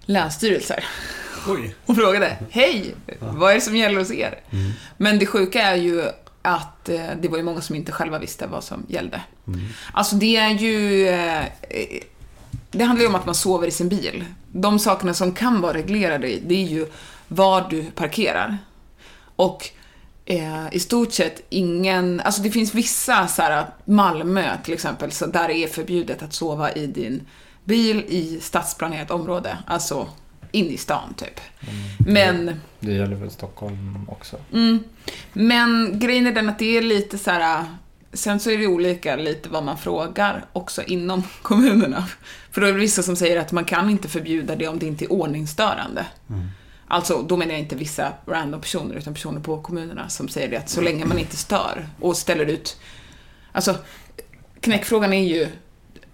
[0.00, 0.84] länsstyrelser
[1.48, 1.74] Oj.
[1.86, 4.40] och frågade Hej, vad är det som gäller hos er?
[4.96, 6.04] Men det sjuka är ju
[6.42, 9.20] att eh, det var ju många som inte själva visste vad som gällde.
[9.92, 11.08] Alltså det är ju...
[11.08, 11.44] Eh,
[12.70, 14.24] det handlar ju om att man sover i sin bil.
[14.52, 16.86] De sakerna som kan vara reglerade, det är ju
[17.28, 18.58] var du parkerar.
[19.36, 19.68] Och
[20.24, 22.20] eh, i stort sett ingen...
[22.20, 26.72] Alltså det finns vissa, så här, Malmö till exempel, så där är förbjudet att sova
[26.72, 27.26] i din
[27.64, 29.58] bil i stadsplanerat område.
[29.66, 30.08] Alltså
[30.52, 31.40] in i stan, typ.
[31.98, 32.60] Men...
[32.80, 34.36] Det gäller väl Stockholm också?
[34.52, 34.84] Mm.
[35.32, 37.64] Men grejen är den att det är lite så här.
[38.12, 42.08] Sen så är det olika lite vad man frågar också inom kommunerna.
[42.50, 44.86] För då är det vissa som säger att man kan inte förbjuda det om det
[44.86, 46.06] inte är ordningsstörande.
[46.88, 50.56] Alltså, då menar jag inte vissa random personer, utan personer på kommunerna som säger det
[50.56, 52.76] att så länge man inte stör och ställer ut...
[53.52, 53.76] Alltså,
[54.60, 55.48] knäckfrågan är ju...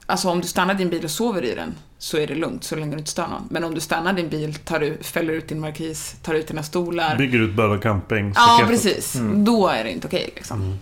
[0.06, 2.76] Alltså om du stannar din bil och sover i den så är det lugnt så
[2.76, 3.48] länge du inte stör någon.
[3.50, 6.62] Men om du stannar din bil, tar ut, fäller ut din markis, tar ut dina
[6.62, 7.16] stolar.
[7.16, 8.32] Bygger ut Böda camping.
[8.34, 9.16] Ja, precis.
[9.34, 10.78] Då är det inte okej liksom.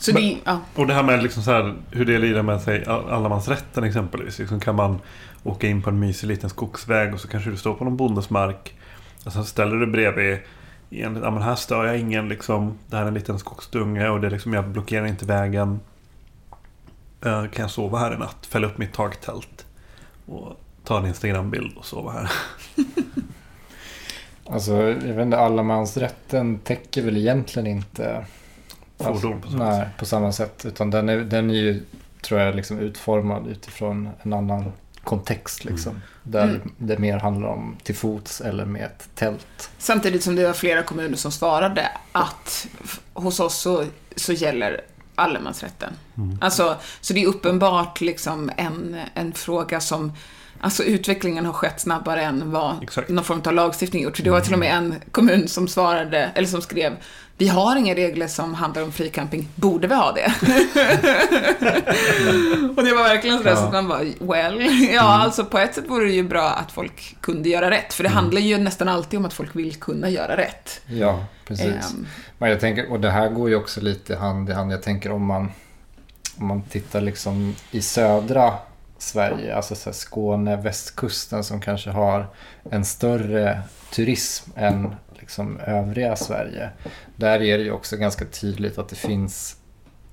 [0.00, 0.60] Så Men- det, ja.
[0.74, 4.38] Och det här med liksom så här, hur det lirar med sig all- allemansrätten exempelvis.
[4.38, 4.98] Liksom kan man
[5.44, 8.30] åka in på en mysig liten skogsväg och så kanske du står på någon bondes
[8.30, 8.74] mark.
[9.26, 10.38] Och sen ställer du bredvid
[10.90, 12.78] en, ja men här stör jag ingen liksom.
[12.86, 15.80] Det här är en liten skogsdunge och det liksom, jag blockerar inte vägen.
[17.24, 18.46] Eh, kan jag sova här i natt?
[18.46, 19.66] Fälla upp mitt taktält.
[20.26, 22.30] Och ta en Instagram-bild och sova här.
[24.46, 28.24] Alltså, jag vet inte, allemansrätten täcker väl egentligen inte
[29.04, 29.96] Fordon på samma nej, sätt.
[29.98, 30.64] på samma sätt.
[30.64, 31.82] Utan den är, den är ju,
[32.22, 34.72] tror jag, liksom utformad utifrån en annan
[35.04, 35.64] kontext.
[35.64, 36.72] Liksom, Där Mm.
[36.78, 39.70] det mer handlar om till fots eller med ett tält.
[39.78, 42.66] Samtidigt som det var flera kommuner som svarade att
[43.12, 43.84] hos oss så,
[44.16, 44.80] så gäller
[45.14, 45.92] allemansrätten.
[46.40, 50.12] Alltså, så det är uppenbart liksom en, en fråga som
[50.60, 53.08] Alltså utvecklingen har skett snabbare än vad Exakt.
[53.08, 54.16] någon form av lagstiftning gjort.
[54.16, 56.96] För det var till och med en kommun som svarade, eller som skrev
[57.40, 60.26] vi har inga regler som handlar om fricamping, borde vi ha det?
[62.76, 64.60] och det var verkligen sådär så att man bara, well,
[64.94, 67.92] ja alltså på ett sätt vore det ju bra att folk kunde göra rätt.
[67.92, 70.80] För det handlar ju nästan alltid om att folk vill kunna göra rätt.
[70.86, 71.66] Ja, precis.
[71.66, 72.06] Ehm,
[72.38, 74.72] Men jag tänker, och det här går ju också lite hand i hand.
[74.72, 75.52] Jag tänker om man,
[76.36, 78.52] om man tittar liksom i södra
[79.02, 82.26] Sverige, alltså så här Skåne, västkusten som kanske har
[82.70, 86.70] en större turism än liksom övriga Sverige.
[87.16, 89.56] Där är det ju också ganska tydligt att det finns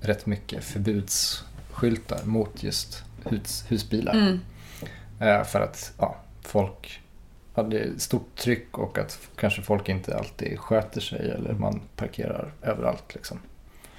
[0.02, 4.14] rätt mycket förbudsskyltar mot just hus, husbilar.
[4.14, 4.40] Mm.
[5.20, 7.02] Eh, för att ja, folk
[7.56, 13.16] är stort tryck och att kanske folk inte alltid sköter sig eller man parkerar överallt.
[13.16, 13.40] Liksom.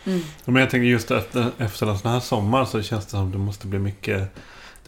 [0.05, 0.21] mm.
[0.45, 3.39] Men jag tänker just efter, efter en sån här sommar så känns det som det
[3.39, 4.31] måste bli mycket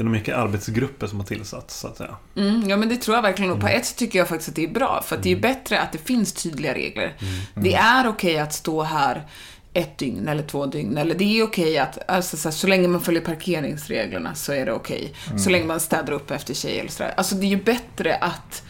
[0.01, 2.17] Det är nog mycket arbetsgrupper som har tillsatts så att säga.
[2.37, 3.51] Mm, ja men det tror jag verkligen.
[3.53, 5.03] Och på ett sätt tycker jag faktiskt att det är bra.
[5.07, 7.17] För att det är bättre att det finns tydliga regler.
[7.55, 9.27] Det är okej att stå här
[9.73, 10.99] ett dygn eller två dygn.
[10.99, 14.67] Eller det är okej att, alltså, så, här, så länge man följer parkeringsreglerna så är
[14.67, 15.15] det okej.
[15.39, 17.15] Så länge man städar upp efter sig eller sådär.
[17.17, 18.63] Alltså det är ju bättre att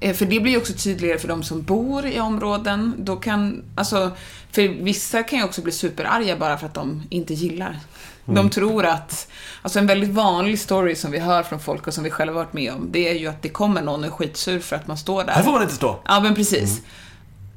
[0.00, 2.94] för det blir ju också tydligare för de som bor i områden.
[2.98, 4.10] Då kan, alltså,
[4.52, 7.80] för vissa kan ju också bli superarga bara för att de inte gillar.
[8.34, 9.28] De tror att,
[9.62, 12.52] alltså en väldigt vanlig story som vi hör från folk och som vi själva varit
[12.52, 14.98] med om, det är ju att det kommer någon och är skitsur för att man
[14.98, 15.32] står där.
[15.32, 16.00] Här får man inte stå!
[16.04, 16.80] Ja, men precis.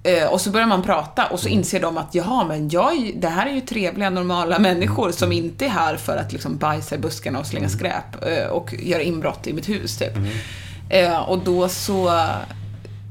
[0.04, 3.28] Eh, och så börjar man prata och så inser de att jaha, men jag, det
[3.28, 6.98] här är ju trevliga, normala människor som inte är här för att liksom bajsa i
[6.98, 10.14] buskarna och slänga skräp eh, och göra inbrott i mitt hus, typ.
[10.90, 12.26] Eh, och då så,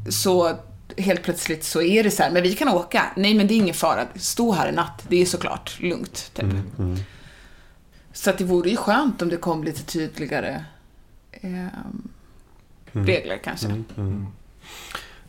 [0.09, 0.57] så
[0.97, 3.05] helt plötsligt så är det så här, men vi kan åka.
[3.17, 4.07] Nej, men det är ingen fara.
[4.15, 5.05] Stå här i natt.
[5.09, 6.47] Det är såklart lugnt, typ.
[8.13, 10.65] Så att det vore ju skönt om det kom lite tydligare
[11.33, 12.09] ehm,
[12.93, 13.67] regler kanske.
[13.67, 14.27] Mm, mm.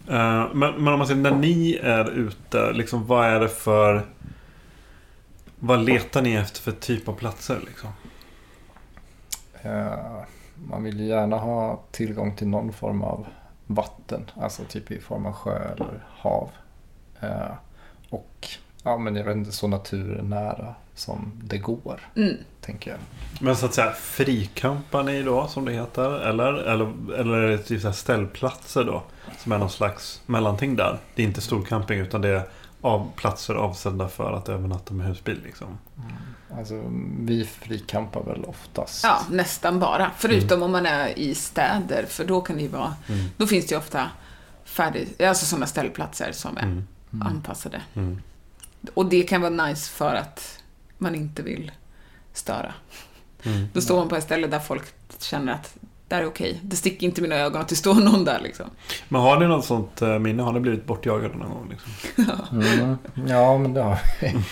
[0.08, 4.06] Eh, men, men om man säger när ni är ute, liksom, vad är det för...
[5.60, 7.60] Vad letar ni efter för typ av platser?
[7.66, 7.90] Liksom?
[9.62, 10.24] Eh,
[10.68, 13.28] man vill ju gärna ha tillgång till någon form av
[13.68, 14.32] vatten.
[14.42, 16.50] Alltså typ i form av sjö eller hav.
[17.20, 17.52] Eh,
[18.10, 18.48] och
[18.84, 22.00] ja, men jag vet inte, så naturnära som det går.
[22.16, 22.38] Mm.
[22.62, 23.00] Tänker jag.
[23.42, 26.20] Men så att säga frikampar ni då som det heter?
[26.20, 29.04] Eller, eller, eller är det typ så här ställplatser då?
[29.38, 30.98] Som är någon slags mellanting där?
[31.16, 32.44] Det är inte storcamping utan det är
[32.82, 35.78] av platser avsedda för att övernatta med husbil liksom.
[36.58, 36.84] Alltså
[37.20, 39.04] vi frikampar väl oftast.
[39.04, 40.12] Ja, nästan bara.
[40.18, 42.96] Förutom om man är i städer, för då kan det ju vara...
[43.10, 43.26] Mm.
[43.38, 44.10] Då finns det ju ofta
[44.66, 46.64] färdig, alltså sådana ställplatser som är
[47.12, 47.28] Mm.
[47.28, 47.82] anpassade.
[47.96, 48.22] Mm.
[48.94, 50.60] Och det kan vara nice för att
[50.98, 51.72] man inte vill
[52.34, 52.74] störa.
[53.44, 53.68] Mm.
[53.74, 54.84] Då står man på ett ställe där folk
[55.20, 55.76] känner att
[56.08, 56.60] det här är okej.
[56.64, 58.66] Det sticker inte i mina ögon att det står någon där liksom.
[59.10, 60.44] Men har ni något sånt eh, minne?
[60.44, 61.70] Har ni blivit bortjagade någon gång?
[61.70, 61.92] Liksom?
[62.52, 62.98] Mm.
[63.28, 64.36] Ja, men det har vi.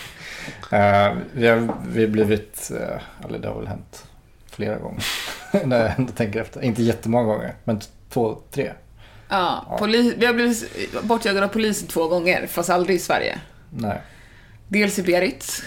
[0.72, 4.06] Eh, vi, har, vi har blivit, uh, eller det har väl hänt
[4.52, 5.03] flera gånger.
[5.65, 6.61] När jag ändå tänker efter.
[6.61, 8.74] Inte jättemånga gånger, men två, tre.
[9.30, 9.86] Ja, Ja.
[10.18, 10.72] Vi har blivit
[11.03, 13.40] bortjagade av polisen två gånger, fast aldrig i Sverige.
[13.69, 14.02] Nej.
[14.68, 15.64] Dels i Biarritz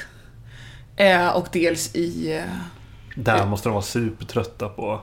[0.97, 2.36] eh, och dels i...
[2.36, 2.43] Eh,
[3.16, 5.01] Där måste de vara supertrötta på...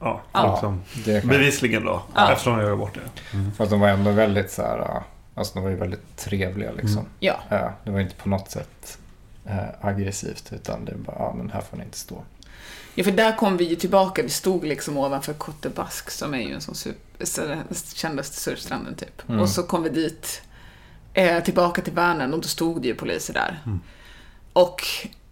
[0.00, 0.42] Ja, Ja.
[0.48, 0.82] folk som...
[1.04, 2.02] Det kan, Bevisligen då.
[2.14, 2.32] Ja.
[2.32, 3.38] Eftersom de jagar bort det.
[3.56, 5.02] Fast de var ändå väldigt så här, uh,
[5.40, 7.06] alltså de var ju väldigt trevliga liksom.
[7.20, 8.98] ja, Ja, det var inte på något sätt
[9.46, 12.22] eh, aggressivt utan det var ja men här får ni inte stå.
[12.94, 14.22] Ja, för där kom vi ju tillbaka.
[14.22, 15.34] Vi stod liksom ovanför
[15.74, 17.62] Basque som är ju en sån super,
[17.94, 19.28] kändaste surfstranden typ.
[19.28, 19.40] Mm.
[19.40, 20.42] Och så kom vi dit,
[21.14, 23.60] eh, tillbaka till Vänern och då stod det ju poliser där.
[24.52, 24.82] Och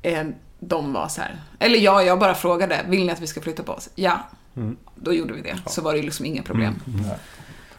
[0.03, 0.27] eh,
[0.59, 3.63] de var så här, eller ja, jag bara frågade, vill ni att vi ska flytta
[3.63, 3.89] på oss?
[3.95, 4.29] Ja.
[4.57, 4.77] Mm.
[4.95, 5.59] Då gjorde vi det.
[5.67, 6.81] Så var det ju liksom inga problem.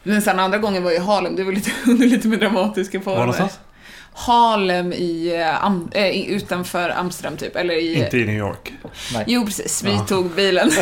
[0.02, 3.16] Men sen andra gången var ju Harlem, det var lite, under lite mer dramatiska former.
[3.18, 3.60] Var någonstans?
[4.12, 7.94] Harlem i, eh, am, i- utanför Amsterdam typ, eller i...
[8.04, 8.72] Inte i New York.
[9.14, 9.24] Nej.
[9.26, 9.82] Jo, precis.
[9.84, 10.70] Vi tog bilen.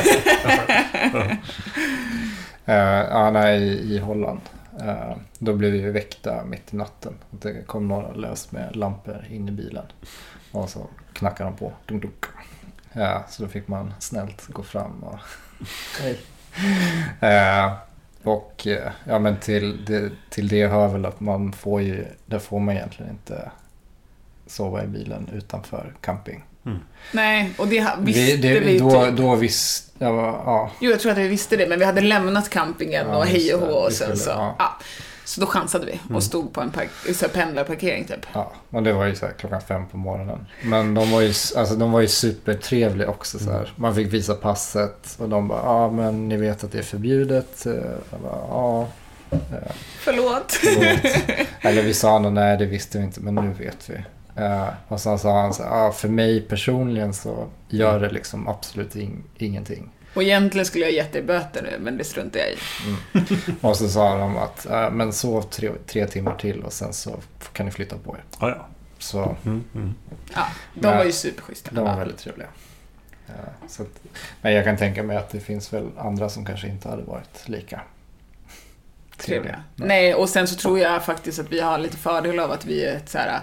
[2.65, 2.75] Eh,
[3.11, 4.41] ja, nej, i, i Holland.
[4.81, 7.15] Eh, då blev vi väckta mitt i natten.
[7.31, 9.85] Det kom några lös med lampor in i bilen.
[10.53, 11.73] Och så knackade de på.
[11.87, 12.25] Dunk, dunk.
[12.93, 15.19] Ja, så då fick man snällt gå fram och...
[16.01, 16.19] Hej.
[17.21, 17.73] Eh,
[18.23, 22.05] och eh, ja, men till det, till det hör väl att man får ju...
[22.27, 23.51] Där får man egentligen inte
[24.47, 26.45] sova i bilen utanför camping.
[27.13, 29.17] Nej, och det visste Vi, det, vi då, typ.
[29.17, 29.93] då visst...
[29.99, 33.17] Ja, ja, Jo, jag tror att vi visste det, men vi hade lämnat campingen Ja,
[33.17, 34.31] och hej och hå och sen så...
[34.31, 34.57] ja.
[34.59, 34.79] Ja.
[35.29, 36.89] Så då chansade vi och stod på en park,
[37.35, 38.27] pendlarparkering typ.
[38.33, 40.47] Ja, och det var ju så här klockan fem på morgonen.
[40.65, 43.39] Men de var ju, alltså, de var ju supertrevliga också.
[43.39, 43.73] Så här.
[43.77, 47.67] Man fick visa passet och de bara, ja men ni vet att det är förbjudet.
[47.67, 47.73] Eh,
[48.11, 48.89] Jag bara, ja.
[49.31, 50.53] eh, Förlåt.
[50.53, 51.15] förlåt.
[51.61, 53.95] Eller vi sa nog, nej det visste vi inte men nu vet vi.
[54.43, 58.95] Eh, och sen sa han så ja för mig personligen så gör det liksom absolut
[58.95, 59.91] ing- ingenting.
[60.15, 62.57] Och egentligen skulle jag gett dig böter nu, men det struntar jag i.
[63.61, 67.17] Och så sa de att, eh, men sov tre, tre timmar till och sen så
[67.53, 68.23] kan ni flytta på er.
[68.41, 68.67] Ja, ja.
[68.99, 69.95] Så Mm, mm.
[70.35, 70.97] Ja, de Nej.
[70.97, 71.71] var ju superschyssta.
[71.75, 72.49] De var väldigt trevliga.
[73.27, 73.35] Ja,
[73.69, 73.89] så att,
[74.43, 77.49] men jag kan tänka mig att det finns väl andra som kanske inte hade varit
[77.49, 77.81] lika
[79.17, 79.63] trevliga.
[79.75, 82.85] Nej, och sen så tror jag faktiskt att vi har lite fördel av att vi
[82.85, 83.41] är ett så här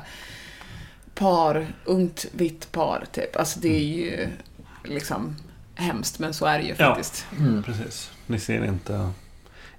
[1.16, 3.36] par, ungt vitt par typ.
[3.36, 4.28] Alltså det är ju
[4.84, 5.36] liksom
[5.76, 6.96] hemskt, men så är det ju Ja.
[6.96, 7.26] faktiskt.
[7.40, 8.12] Mm, precis.
[8.28, 9.10] Ni ser inte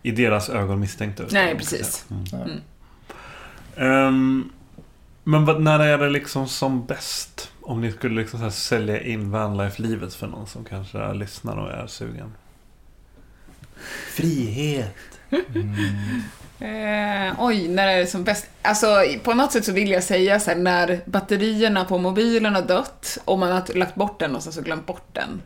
[0.02, 1.32] i deras ögon misstänkta ut.
[1.32, 2.04] Nej, precis.
[2.10, 2.24] Mm.
[2.32, 2.60] Mm.
[3.76, 4.50] Ehm,
[5.24, 7.50] men vad, när är det liksom som bäst?
[7.62, 11.70] Om ni skulle liksom så här sälja in vanlife-livet för någon som kanske lyssnar och
[11.72, 12.32] är sugen.
[14.10, 14.94] Frihet.
[16.60, 18.46] Eh, oj, när är det som bäst?
[18.62, 18.86] Alltså,
[19.22, 23.18] på något sätt så vill jag säga så här, när batterierna på mobilen har dött
[23.24, 25.42] och man har lagt bort den och sen så glömt bort den.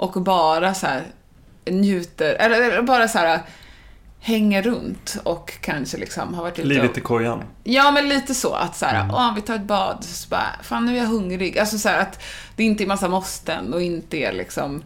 [0.00, 1.02] Och bara så här
[1.70, 3.42] njuter, eller, bara så här
[4.20, 7.44] hänger runt och kanske liksom har varit ute Livet i kojan.
[7.64, 8.54] Ja, men lite så.
[8.54, 10.04] Att så här, åh, vi tar ett bad.
[10.04, 11.58] Så bara, fan nu är jag hungrig.
[11.58, 12.22] Alltså så här, att
[12.56, 14.82] det inte är massa måsten och inte är liksom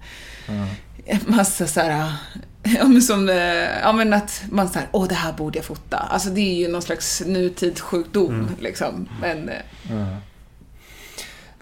[1.07, 2.13] en massa så här,
[2.63, 5.99] ja men som, eh, ja men att man säger åh det här borde jag fota.
[5.99, 9.09] Alltså det är ju någon slags nutidssjukdom liksom.
[9.21, 10.17] Men, eh,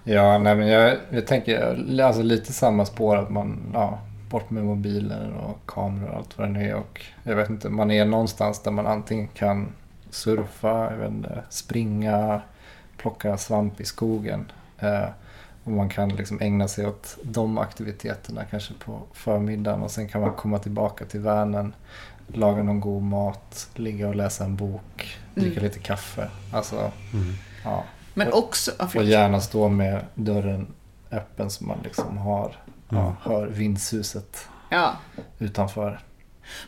[0.05, 3.99] Ja, nej men jag, jag tänker alltså lite samma spår att man, ja,
[4.31, 6.75] bort med mobiler och kameror och allt vad det är.
[6.75, 9.69] Och jag vet inte, man är någonstans där man antingen kan
[10.11, 12.41] surfa, jag vet inte, springa,
[12.97, 14.53] plocka svamp i skogen.
[14.79, 15.05] Eh,
[15.65, 20.21] Och man kan liksom ägna sig åt de aktiviteterna kanske på förmiddagen och sen kan
[20.21, 21.73] man komma tillbaka till Vänern,
[22.27, 25.65] laga någon god mat, ligga och läsa en bok, dricka Mm.
[25.65, 26.29] lite kaffe.
[26.53, 26.91] Alltså,
[27.65, 27.85] ja.
[28.15, 28.71] Men också...
[28.79, 30.67] ja, och gärna stå med dörren
[31.11, 32.57] öppen så man liksom har,
[32.91, 33.05] Mm.
[33.05, 34.97] ja, hör vindsuset Ja.
[35.39, 36.01] utanför.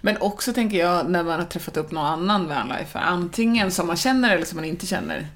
[0.01, 3.97] Men också tänker jag när man har träffat upp någon annan vanlifer, antingen som man
[3.97, 5.27] känner eller som man inte känner.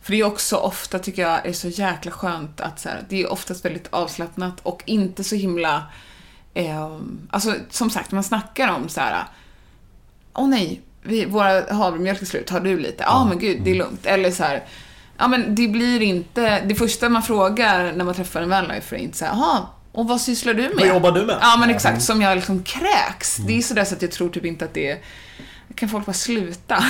[0.00, 3.22] För det är också ofta, tycker jag, är så jäkla skönt att så här, det
[3.22, 5.82] är oftast väldigt avslappnat och inte så himla...
[6.54, 6.98] Eh,
[7.30, 9.24] alltså, som sagt, man snackar om så här.
[10.34, 13.02] Åh nej, vi, våra havremjölk är slut, har du lite?
[13.06, 14.06] Ja, men gud, det är lugnt.
[14.06, 14.64] Eller så här,
[15.18, 16.60] ja men det blir inte...
[16.60, 20.08] Det första man frågar när man träffar en vanlifer är inte så här, jaha, och
[20.08, 20.74] vad sysslar du med?
[20.78, 21.38] Vad jobbar du med?
[21.40, 22.02] Ja, men exakt.
[22.02, 23.36] Som jag liksom kräks.
[23.36, 24.98] Det är sådär så att jag tror typ inte att det är...
[25.74, 26.84] Kan folk bara sluta?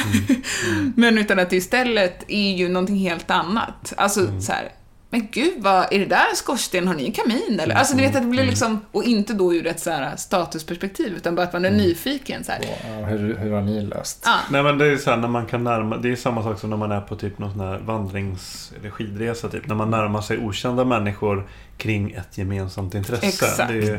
[0.97, 3.93] men utan att det istället är ju någonting helt annat.
[3.97, 4.73] Alltså så här.
[5.15, 6.89] Men gud, vad, är det där en skorsten?
[6.89, 7.75] Har ni en kamin eller?
[7.75, 11.13] Alltså, du vet att det blir liksom, och inte då ur ett så här statusperspektiv,
[11.17, 12.61] utan bara att man är nyfiken så här.
[13.01, 14.23] Ja, hur, hur har ni löst?
[14.25, 16.59] Ja, Nej men det är så här när man kan närma Det är samma sak
[16.59, 19.67] som när man är på typ någon sån här vandrings eller skidresa typ.
[19.67, 23.27] När man närmar sig okända människor kring ett gemensamt intresse.
[23.27, 23.69] exakt.
[23.69, 23.95] Det är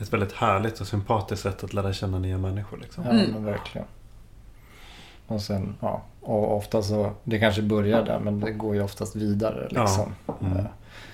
[0.00, 3.04] ett väldigt härligt och sympatiskt sätt att lära känna nya människor liksom.
[3.04, 3.30] Ja, Mm.
[3.30, 3.86] men verkligen.
[5.26, 9.16] Och sen, ja, och ofta så, det kanske börjar där men det går ju oftast
[9.16, 10.14] vidare liksom.
[10.40, 10.56] Mm.
[10.58, 10.64] Eh,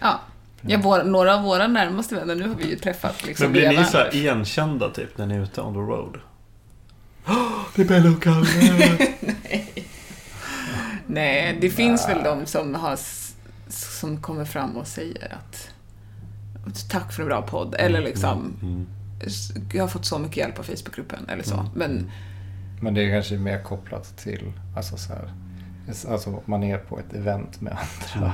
[0.01, 0.21] Ja.
[0.67, 3.69] Ja, vår, några av våra närmaste vänner, nu har vi ju träffat liksom Men blir
[3.69, 6.19] ni så här igenkända typ när ni är ute on the road?
[7.77, 8.47] det är Bello och Kalle!
[11.07, 12.99] Nej, det finns väl de som har
[13.69, 15.71] som kommer fram och säger att
[16.91, 18.87] tack för en bra podd, eller liksom Mm.
[19.73, 21.55] jag har fått så mycket hjälp av Facebookgruppen, eller så.
[21.55, 21.67] Mm.
[21.75, 22.11] Men
[22.83, 25.33] Men det är kanske mer kopplat till, alltså så här,
[26.13, 28.33] alltså man är på ett event med andra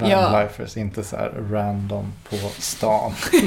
[0.00, 0.30] Ja.
[0.30, 3.12] vanlifers, inte så här random på stan.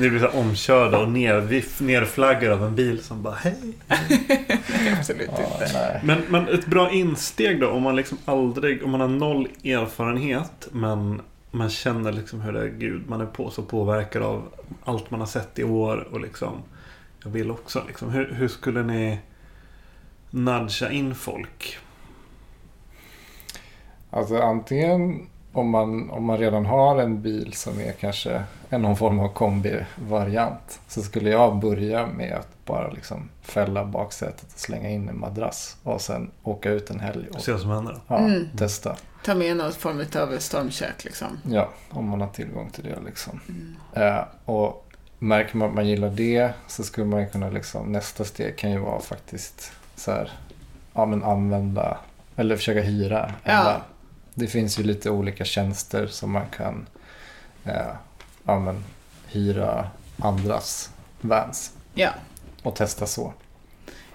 [0.00, 3.56] Ni blir så omkörda och nerflaggade av en bil som bara hej.
[4.98, 5.70] absolut Ja, inte.
[5.74, 6.00] nej.
[6.04, 10.68] Men, men ett bra insteg då om man liksom aldrig, om man har noll erfarenhet
[10.72, 11.20] men
[11.50, 14.42] man känner liksom hur det är, gud, man är på, så påverkad av
[14.84, 16.52] allt man har sett i år och liksom
[17.26, 18.10] jag vill också liksom.
[18.10, 19.18] Hur, hur skulle ni
[20.30, 21.76] nudga in folk?
[24.10, 28.96] Alltså antingen om man, om man redan har en bil som är kanske en någon
[28.96, 34.90] form av kombi-variant så skulle jag börja med att bara liksom fälla baksätet och slänga
[34.90, 37.96] in en madrass och sen åka ut en helg och Se vad som händer.
[38.08, 38.48] ja, Mm.
[38.58, 38.96] testa.
[39.24, 41.26] Ta med någon form av stormkök liksom.
[41.50, 43.40] Ja, om man har tillgång till det liksom.
[43.92, 44.85] Eh, och
[45.18, 48.70] märker man att man gillar det så skulle man ju kunna liksom, nästa steg kan
[48.70, 50.32] ju vara faktiskt så här,
[50.92, 51.98] ja men använda,
[52.36, 53.80] eller försöka hyra Ja.
[54.34, 56.86] Det finns ju lite olika tjänster som man kan
[57.64, 57.92] eh,
[58.44, 58.84] ja, men,
[59.26, 60.90] hyra andras
[61.20, 62.10] vans Ja,
[62.62, 63.32] och testa så.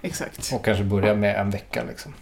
[0.02, 0.52] exakt.
[0.52, 2.14] Och kanske börja med en vecka liksom.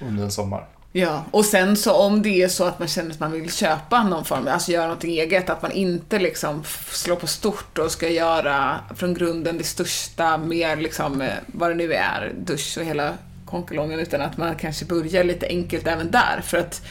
[0.00, 0.66] Under en sommar.
[0.92, 4.02] Ja, och sen så om det är så att man känner att man vill köpa
[4.02, 8.08] någon form, alltså göra något eget, att man inte liksom slår på stort och ska
[8.08, 13.14] göra från grunden det största, mer liksom, eh, vad det nu är, dusch och hela
[13.46, 16.40] konkelongen, utan att man kanske börjar lite enkelt även där.
[16.44, 16.82] För att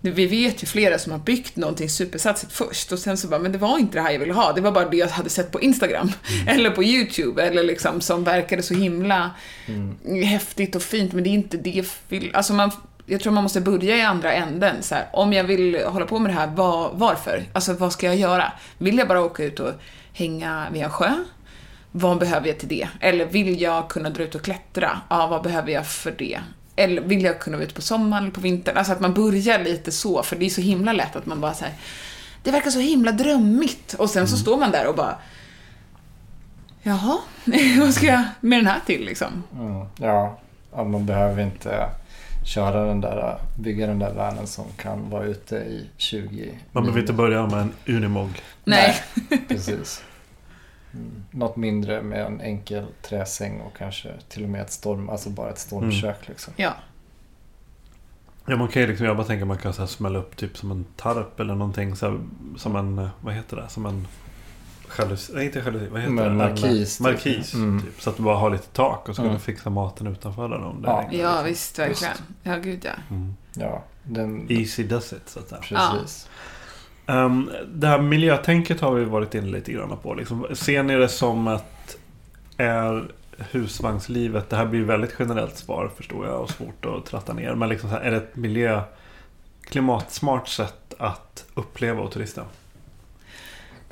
[0.00, 3.52] vi vet ju flera som har byggt någonting supersatsigt först och sen så bara, men
[3.52, 5.50] det var inte det här jag ville ha, det var bara det jag hade sett
[5.50, 6.12] på Instagram,
[6.46, 9.30] eller på YouTube, eller liksom som verkade så himla
[10.24, 11.84] häftigt och fint, men det är inte det
[12.32, 12.70] alltså man
[13.06, 14.82] jag tror man måste börja i andra änden.
[14.82, 17.44] Så här, om jag vill hålla på med det här, var, varför?
[17.52, 18.52] Alltså vad ska jag göra?
[18.78, 19.72] Vill jag bara åka ut och
[20.12, 21.12] hänga vid en sjö?
[21.92, 22.88] Vad behöver jag till det?
[23.00, 25.00] Eller vill jag kunna dra ut och klättra?
[25.10, 26.40] Ja, vad behöver jag för det?
[26.76, 28.76] Eller vill jag kunna vara ute på sommaren eller på vintern?
[28.76, 31.54] Alltså att man börjar lite så, för det är så himla lätt att man bara
[31.54, 31.74] säger
[32.42, 33.94] det verkar så himla drömmigt.
[33.94, 35.18] Och sen så står man där och bara
[36.82, 37.18] Jaha,
[37.80, 39.42] vad ska jag med den här till liksom?
[39.52, 39.86] Mm.
[39.96, 40.38] Ja,
[40.76, 41.88] ja, man behöver inte
[42.44, 47.00] köra den där, bygga den där vanen som kan vara ute i 20 Man behöver
[47.00, 48.30] inte börja med en Unimog.
[48.64, 48.94] Nej.
[49.48, 50.04] Precis.
[50.92, 51.24] Mm.
[51.30, 55.50] Något mindre med en enkel träsäng och kanske till och med ett storm, alltså bara
[55.50, 56.52] ett stormkök liksom.
[56.56, 56.72] Ja.
[58.46, 60.56] Ja, man kan ju liksom, jag bara tänker man kan så här smälla upp typ
[60.56, 62.20] som en tarp eller någonting så här,
[62.56, 63.68] som en, vad heter det?
[63.68, 64.06] Som en
[64.98, 66.30] jalusi, nej inte jalusi, vad heter Men det?
[66.30, 67.04] En, markis, typ.
[67.04, 67.82] Markis, Mm.
[67.82, 68.02] typ.
[68.02, 69.36] Så att du bara har lite tak och så kan Mm.
[69.38, 70.96] du fixa maten utanför där om det Ja.
[71.10, 71.44] regnar, Ja, liksom.
[71.44, 72.14] visst, verkligen.
[72.42, 72.90] Ja, gud ja.
[73.10, 73.34] Mm.
[73.54, 75.60] Ja, den, Easy does it, så att säga.
[75.60, 76.28] precis.
[77.06, 80.14] Um, det här miljötänket har vi varit inne lite grann på.
[80.14, 81.96] Liksom, ser ni det som att
[82.56, 83.04] är
[83.50, 87.54] husvagnslivet, det här blir ju väldigt generellt svar förstår jag och svårt att tratta ner.
[87.54, 88.82] Men liksom så här, är det ett miljö,
[89.62, 92.42] klimatsmart sätt att uppleva och turista?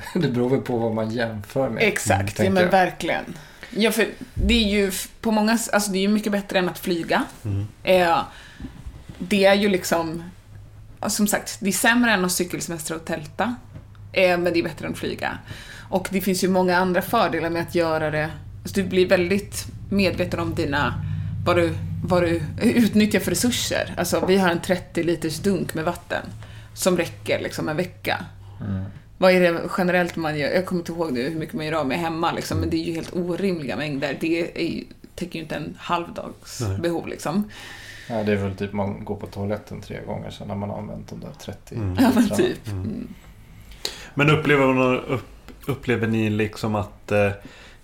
[0.14, 1.82] Det beror väl på vad man jämför med.
[1.82, 2.70] Exakt, ja, tänker men jag.
[2.70, 3.24] verkligen.
[3.70, 6.78] Ja, för det är ju på många, alltså det är ju mycket bättre än att
[6.78, 7.24] flyga.
[7.44, 7.66] Mm.
[7.82, 8.18] Eh,
[9.18, 10.22] det är ju liksom,
[11.00, 13.56] ja, som sagt, det är sämre än att cykelsemestra och tälta.
[14.12, 15.38] Eh, men det är bättre än att flyga.
[15.88, 18.30] Och det finns ju många andra fördelar med att göra det.
[18.62, 20.94] Alltså du blir väldigt medveten om dina,
[21.46, 21.74] vad du,
[22.04, 23.94] vad du utnyttjar för resurser.
[23.96, 26.26] Alltså vi har en 30 liters dunk med vatten
[26.74, 28.24] som räcker liksom en vecka.
[29.22, 30.50] Vad är det generellt man gör?
[30.50, 32.76] Jag kommer inte ihåg nu hur mycket man gör av med hemma liksom, men det
[32.76, 34.16] är ju helt orimliga mängder.
[34.20, 34.84] Det är ju,
[35.14, 36.78] täcker ju inte en halvdags Nej.
[36.78, 37.50] behov liksom.
[38.08, 40.78] Ja, det är väl typ man går på toaletten tre gånger sen när man har
[40.78, 41.96] använt de där 30 Mm.
[42.00, 42.68] Ja, men typ.
[42.68, 43.14] Mm.
[44.14, 47.30] Men upplever, man, upp, upplever ni liksom att eh,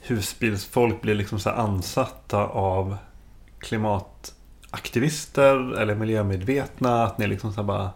[0.00, 2.96] husbilsfolk blir liksom så ansatta av
[3.58, 7.04] klimataktivister eller miljömedvetna?
[7.04, 7.90] Att ni liksom så bara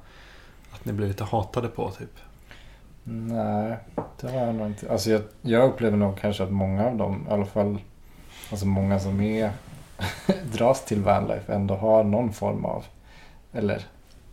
[0.70, 2.21] att ni blir lite hatade på typ?
[3.04, 3.76] Nej,
[4.20, 4.92] det har jag nog inte.
[4.92, 7.78] Alltså jag, jag upplever nog kanske att många av dem, i alla fall
[8.50, 9.50] alltså många som är
[10.52, 12.84] dras till vanlife ändå har någon form av
[13.52, 13.82] eller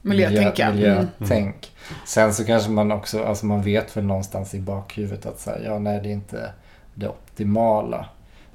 [0.01, 0.71] Miljötänka.
[0.71, 1.07] miljö, Mm.
[1.17, 1.71] miljötänk.
[2.05, 5.59] Sen så kanske man också, alltså man vet väl någonstans i bakhuvudet att så här,
[5.65, 6.53] ja nej det är inte
[6.93, 8.05] det optimala.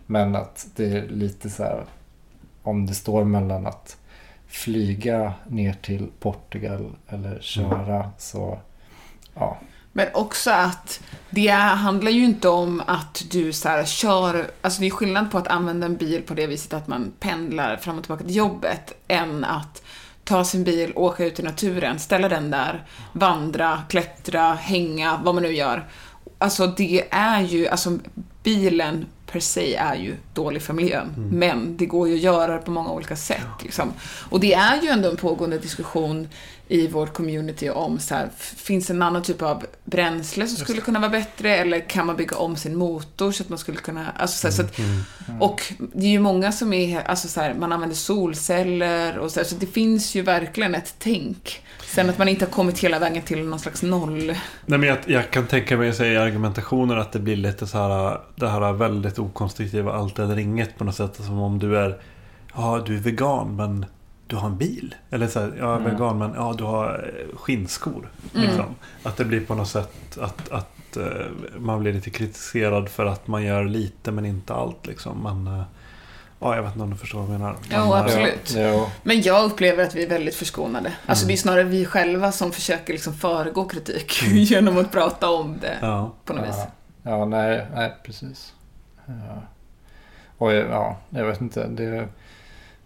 [0.07, 1.85] Men att det är lite så här
[2.62, 3.97] om det står mellan att
[4.47, 8.59] flyga ner till Portugal eller köra så
[9.35, 9.57] ja.
[9.96, 11.00] Men också att
[11.30, 15.38] det handlar ju inte om att du så här kör, alltså det är skillnad på
[15.38, 18.92] att använda en bil på det viset att man pendlar fram och tillbaka till jobbet,
[19.08, 19.82] än att
[20.24, 25.42] ta sin bil, åka ut i naturen, ställa den där, vandra, klättra, hänga, vad man
[25.42, 25.88] nu gör.
[26.38, 27.98] Alltså det är ju, alltså
[28.42, 32.58] bilen per se är ju dålig för miljön, men det går ju att göra det
[32.58, 33.62] på många olika sätt.
[33.62, 33.92] Liksom.
[34.30, 36.28] Och det är ju ändå en pågående diskussion
[36.69, 40.81] i vårt community om så här, finns det en annan typ av bränsle som skulle
[40.81, 44.11] kunna vara bättre eller kan man bygga om sin motor så att man skulle kunna,
[44.16, 44.81] alltså så, här, så att,
[45.41, 49.41] och det är ju många som är, alltså så här, man använder solceller och så
[49.41, 51.62] här, så det finns ju verkligen ett tänk.
[51.85, 54.27] Sen att man inte har kommit hela vägen till någon slags noll.
[54.66, 57.78] Nej, men jag, jag kan tänka mig säga i argumentationen att det blir lite så
[57.78, 61.16] här det här väldigt okonstruktiva allt eller inget på något sätt.
[61.16, 61.99] Som om du är,
[62.55, 63.86] ja du är vegan men
[64.26, 64.94] du har en bil.
[65.10, 68.09] Eller så här, jag är vegan men ja du har eh, skinnskor.
[68.32, 68.64] Liksom.
[69.02, 71.26] Att det blir på något sätt att, att eh,
[71.59, 75.22] man blir lite kritiserad för att man gör lite men inte allt liksom.
[75.22, 75.64] Men, eh,
[76.40, 77.56] ja jag vet inte om du förstår vad jag menar.
[77.70, 78.55] Jo, Men, eh, absolut.
[78.55, 78.86] Ja, jo.
[79.02, 80.92] Men jag upplever att vi är väldigt förskonade.
[81.06, 85.59] Alltså det är snarare vi själva som försöker liksom föregå kritik genom att prata om
[85.60, 86.12] det Ja.
[86.24, 86.56] på något vis.
[87.02, 88.52] Ja, ja nej, nej, precis.
[89.06, 89.42] Ja.
[90.38, 91.66] Och ja, jag vet inte.
[91.66, 92.09] Det,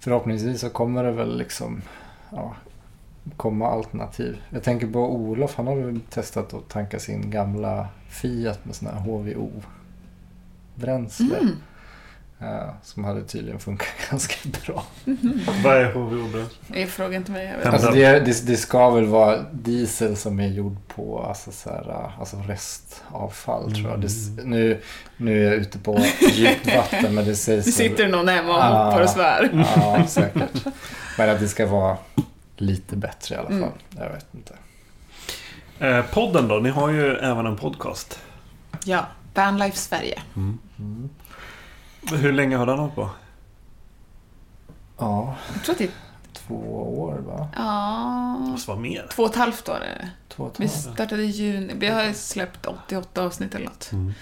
[0.08, 1.82] förhoppningsvis så kommer det väl liksom
[2.30, 2.54] ja,
[3.36, 4.42] komma alternativ.
[4.50, 8.88] Jag tänker på Olof, han har väl testat att tanka sin gamla Fiat med sån
[8.88, 11.38] här HVO-bränsle.
[11.38, 11.56] Mm.
[12.40, 14.34] Ja, som hade tydligen funkat ganska
[14.66, 14.84] bra.
[15.64, 16.44] Vad är HVO?
[16.68, 17.46] Det frågar inte mig.
[17.46, 17.64] Jag vet.
[17.64, 17.70] Ja.
[17.70, 22.12] Alltså det, det, det ska väl vara diesel som är gjord på alltså så här,
[22.20, 24.00] alltså restavfall tror jag.
[24.00, 24.08] Det,
[24.44, 24.80] nu,
[25.16, 25.98] nu är jag ute på
[26.32, 28.84] djupt vatten men det sägs Det väl- sitter någon hemma och Ah.
[28.84, 29.66] hoppar och svär.
[29.76, 30.50] Ja, säkert.
[31.18, 31.96] Men att det ska vara
[32.56, 33.56] lite bättre i alla fall.
[33.58, 33.72] Mm.
[33.98, 34.54] Jag vet inte.
[35.78, 36.54] Eh, podden då?
[36.58, 38.18] Ni har ju även en podcast.
[38.84, 40.18] Ja, Vanlife Sverige.
[42.06, 43.10] Hur länge har den hållit på?
[44.98, 45.90] Ja, Jag tror att det är
[46.32, 46.54] två
[47.00, 47.48] år va?
[47.56, 49.06] ja, Måste vara mer.
[49.12, 50.08] två och ett halvt år är det.
[50.28, 50.80] Två och ett Vi halvt.
[50.94, 51.72] startade i juni.
[51.76, 53.92] Vi har släppt 88 avsnitt eller något.
[53.92, 54.12] Mm.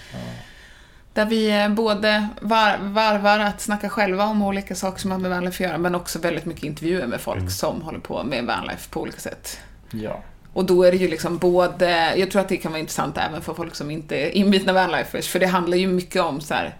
[1.13, 5.31] Där vi eh, både var, varvar att snacka själva om olika saker som har med
[5.31, 8.89] Vanlife att göra, men också väldigt mycket intervjuer med folk som håller på med Vanlife
[8.89, 9.59] på olika sätt.
[9.91, 10.21] Ja.
[10.53, 13.41] Och då är det ju liksom både, jag tror att det kan vara intressant även
[13.41, 16.75] för folk som inte är inbitna Vanlifers, för det handlar ju mycket om så här,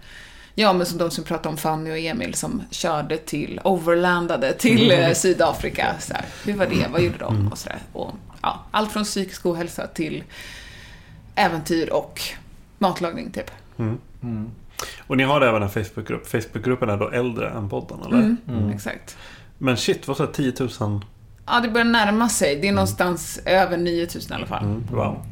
[0.58, 4.90] ja men som de som pratade om Fanny och Emil som körde till, overlandade till
[4.90, 5.94] eh, Sydafrika.
[6.00, 7.78] Så här, hur var det, vad gjorde de och sådär.
[7.92, 10.24] Och ja, allt från psykisk ohälsa till
[11.34, 12.20] äventyr och
[12.78, 13.50] matlagning typ.
[13.78, 14.50] Mm.
[15.06, 16.26] Och ni har även en Facebookgrupp.
[16.26, 18.36] Facebookgruppen är då äldre än podden, eller?
[18.48, 18.70] Mm.
[18.74, 19.16] Exakt.
[19.58, 20.34] Men shit, vad sa jag?
[20.34, 21.00] 10 000?
[21.46, 22.56] Ja, det börjar närma sig.
[22.60, 24.64] Det är någonstans över 9000 i alla fall.
[24.64, 25.24] Mm, wow.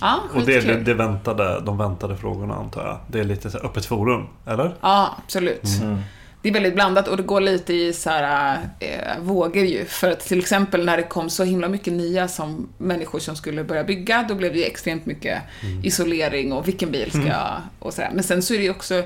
[0.00, 2.98] Ja, Och det är det, det väntade, de väntade frågorna antar jag.
[3.06, 4.74] Det är lite så här öppet forum, eller?
[4.80, 5.64] Ja, absolut.
[5.82, 5.98] Mm.
[6.42, 9.84] Det är väldigt blandat och det går lite i så här, eh, vågor ju.
[9.84, 13.64] För att till exempel när det kom så himla mycket nya som människor som skulle
[13.64, 15.42] börja bygga, då blev det ju extremt mycket
[15.82, 18.10] isolering och vilken bil ska jag och sådär.
[18.14, 19.02] Men sen så är det ju också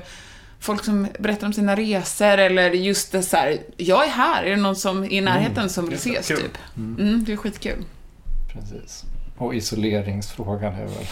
[0.59, 4.49] folk som berättar om sina resor eller just det så här, jag är här, är
[4.49, 6.57] det någon som är i närheten som vill ses typ?
[6.77, 7.83] Mm, det är skitkul.
[8.53, 9.03] Precis.
[9.37, 11.05] Och isoleringsfrågan är väl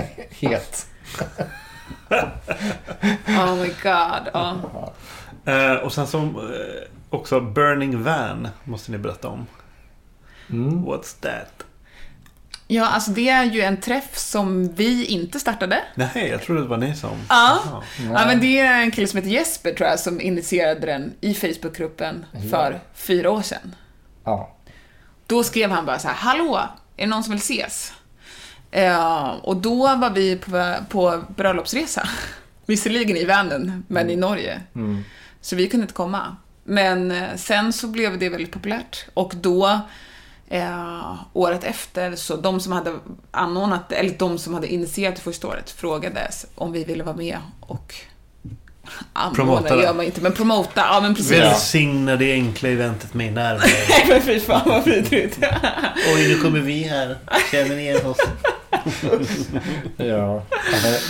[0.30, 0.86] het.
[3.26, 4.28] Oh my god.
[4.32, 4.92] Ja.
[5.44, 9.46] Eh, och sen så eh, också Burning Van måste ni berätta om.
[10.50, 10.84] Mm.
[10.84, 11.64] What's that?
[12.66, 15.82] ja, alltså det är ju en träff som vi inte startade.
[15.94, 17.18] Nej, jag trodde det var ni som...
[17.28, 17.82] Ja.
[18.12, 21.34] Ja, men det är en kille som heter Jesper tror jag som initierade den i
[21.34, 23.74] Facebookgruppen för fyra år sedan.
[24.24, 24.56] Ja.
[25.26, 26.60] Då skrev han bara så här, hallå,
[26.96, 27.92] är det någon som vill ses?
[28.70, 32.08] Eh, och då var vi på, på bröllopsresa.
[32.66, 34.60] Visserligen i vanen, men i Norge.
[34.74, 35.04] Mm.
[35.40, 36.36] Så vi kunde inte komma.
[36.64, 39.06] Men eh, sen så blev det väldigt populärt.
[39.14, 39.80] Och då,
[40.48, 42.94] eh, året efter, så de som hade
[43.30, 47.38] anordnat, eller de som hade initierat det första året, frågades om vi ville vara med
[47.60, 47.94] och
[49.34, 49.82] Promota det.
[49.82, 51.32] gör man inte, men promota, ja men precis.
[51.32, 53.66] Välsigna det enkla eventet med närvaro.
[53.88, 55.38] Nej men fy fan vad vidrigt.
[56.14, 57.18] Oj, nu kommer vi här.
[57.50, 58.18] Känner ni igen oss?
[59.96, 60.42] Ja,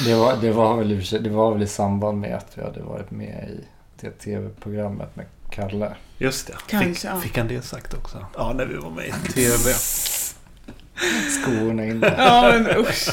[0.05, 3.11] det, var, det, var väl, det var väl i samband med att vi hade varit
[3.11, 3.65] med i
[4.01, 5.95] det tv-programmet med Kalle.
[6.19, 6.55] Just det.
[6.67, 7.21] Kanske, fick, ja.
[7.21, 8.27] fick han det sagt också?
[8.37, 9.71] Ja, när vi var med i TV.
[11.43, 12.15] Skorna inne.
[12.19, 13.09] Ja, men usch.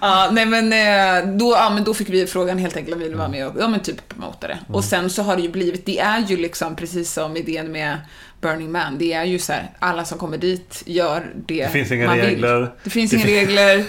[0.00, 3.04] Ja, nej men, eh, då, ja, men då fick vi frågan helt enkelt om vi
[3.04, 4.58] ville vara med och ja, men typ promota det.
[4.68, 7.98] Och sen så har det ju blivit, det är ju liksom precis som idén med
[8.40, 11.90] Burning Man, det är ju så här, alla som kommer dit gör det Det finns
[11.92, 12.24] inga man vill.
[12.24, 12.72] regler.
[12.84, 13.84] Det finns inga regler.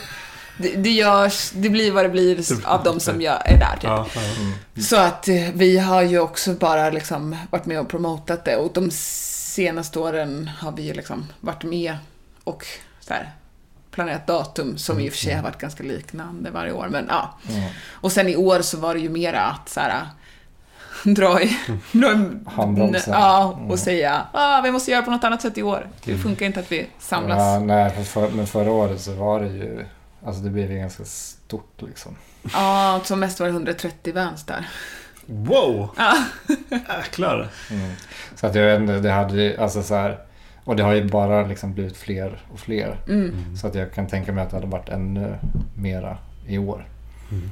[0.57, 3.83] Det, det görs, det blir vad det blir av de som gör, är där typ.
[3.83, 4.81] Ja, ja.
[4.81, 8.71] Så att eh, vi har ju också bara liksom varit med och promotat det och
[8.73, 11.97] de senaste åren har vi ju liksom varit med
[12.43, 12.65] och
[13.07, 13.31] så här,
[13.91, 16.87] planerat datum som i och för sig har varit ganska liknande varje år.
[16.91, 17.37] Men ja.
[17.89, 20.07] Och sen i år så var det ju mera att så här,
[21.15, 21.57] dra i,
[22.45, 23.13] Handbromsen.
[23.13, 25.89] Ja, och säga ah, vi måste göra på något annat sätt i år.
[26.03, 27.39] Det funkar inte att vi samlas.
[27.39, 29.85] Ja, nej, för, för, men förra året så var det ju...
[30.25, 32.15] Alltså det blev ju ganska stort liksom.
[32.53, 34.69] Ja, som mest var det 130 vans där.
[35.25, 35.89] Wow!
[35.97, 36.13] Ja.
[36.97, 37.49] Jäklar.
[37.71, 37.91] Mm.
[38.35, 40.24] Så att jag vet inte, det hade ju, alltså så här...
[40.65, 42.97] Och det har ju bara liksom blivit fler och fler.
[43.07, 43.57] Mm.
[43.57, 45.35] Så att jag kan tänka mig att det hade varit ännu
[45.77, 46.17] mera
[46.47, 46.87] i år.
[47.31, 47.49] Mm.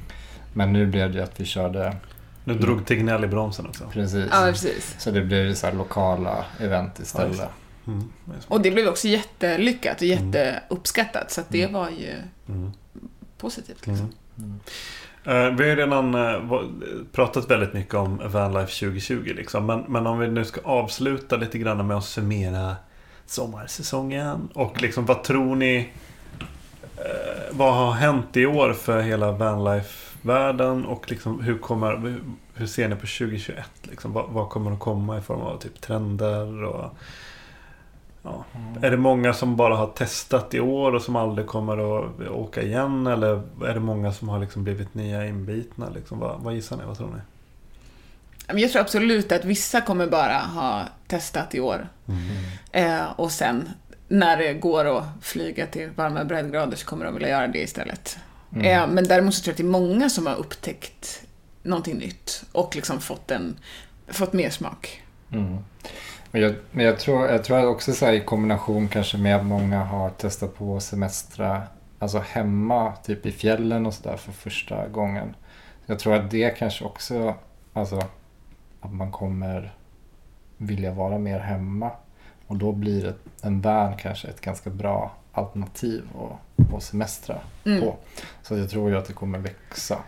[0.52, 1.96] Men nu blev det ju att vi körde
[2.44, 3.84] Nu drog Tegnell i bromsen också.
[3.92, 4.28] precis.
[4.30, 4.96] Ja, precis.
[4.98, 7.48] Så det blev så här lokala event istället.
[7.86, 8.08] Mm.
[8.48, 11.30] Och det blev också jättelyckat och jätteuppskattat.
[11.30, 12.12] Så att det var ju
[12.48, 12.70] Mm.
[13.38, 13.86] positivt.
[13.86, 14.12] Liksom.
[15.24, 16.60] Eh, vi har ju redan eh,
[17.12, 19.32] pratat väldigt mycket om Vanlife 2020.
[19.36, 19.66] Liksom.
[19.66, 22.76] Men, men om vi nu ska avsluta lite grann med att summera
[23.26, 24.48] sommarsäsongen.
[24.54, 25.92] Och liksom, vad tror ni...
[26.96, 30.84] Eh, vad har hänt i år för hela Vanlife-världen?
[30.84, 32.20] Och liksom, hur, kommer,
[32.54, 33.64] hur, ser ni på 2021?
[33.82, 36.64] Liksom, vad, vad kommer att komma i form av typ trender?
[36.64, 36.90] Och,
[38.22, 38.44] ja.
[38.82, 42.62] Är det många som bara har testat i år och som aldrig kommer att åka
[42.62, 43.06] igen?
[43.06, 45.88] Eller är det många som har liksom blivit nya inbitna?
[45.94, 46.18] Liksom?
[46.18, 46.82] Vad, vad gissar ni?
[46.86, 47.20] Vad tror ni?
[48.60, 50.82] Jag tror absolut att vissa kommer bara ha
[51.14, 51.88] testat i år.
[52.72, 53.68] Eh, och sen
[54.08, 58.18] när det går att flyga till varma breddgrader så kommer de vilja göra det istället.
[58.62, 61.22] Eh, men däremot så tror jag att det är många som har upptäckt
[61.62, 63.56] någonting nytt och liksom fått, en,
[64.08, 65.02] fått mer smak.
[65.32, 65.58] Mm.
[66.30, 69.84] Men, jag, men jag tror, jag tror också så i kombination kanske med att många
[69.84, 71.62] har testat på att semestra
[71.98, 75.34] alltså hemma, typ i fjällen och sådär för första gången.
[75.86, 77.34] Jag tror att det kanske också,
[77.72, 78.02] alltså
[78.80, 79.74] att man kommer
[80.66, 81.90] vilja vara mer hemma.
[82.46, 87.80] Och då blir en van kanske ett ganska bra alternativ att, att semestra Mm.
[87.80, 87.96] på.
[88.42, 89.98] Så jag tror ju att det kommer växa.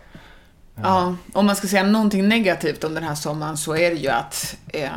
[0.75, 4.09] Ja, om man ska säga någonting negativt om den här sommaren så är det ju
[4.09, 4.89] att, eh,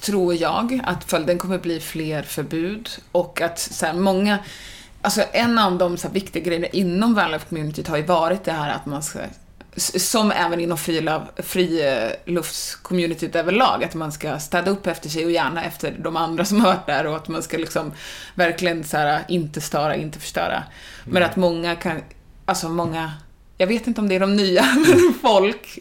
[0.00, 4.38] tror jag, att följden kommer bli fler förbud och att så här, många,
[5.02, 8.52] alltså en av de så här, viktiga grejerna inom Vanlife Communityt har ju varit det
[8.52, 9.18] här att man ska
[9.76, 10.78] som även inom
[11.36, 16.60] friluftscommunityt överlag, att man ska städa upp efter sig och gärna efter de andra som
[16.60, 17.92] har varit där och att man ska liksom
[18.34, 20.62] verkligen så här, inte störa, inte förstöra.
[21.04, 22.00] Men att många kan,
[22.46, 23.12] alltså många
[23.60, 25.78] jag vet inte om det är de nya, men folk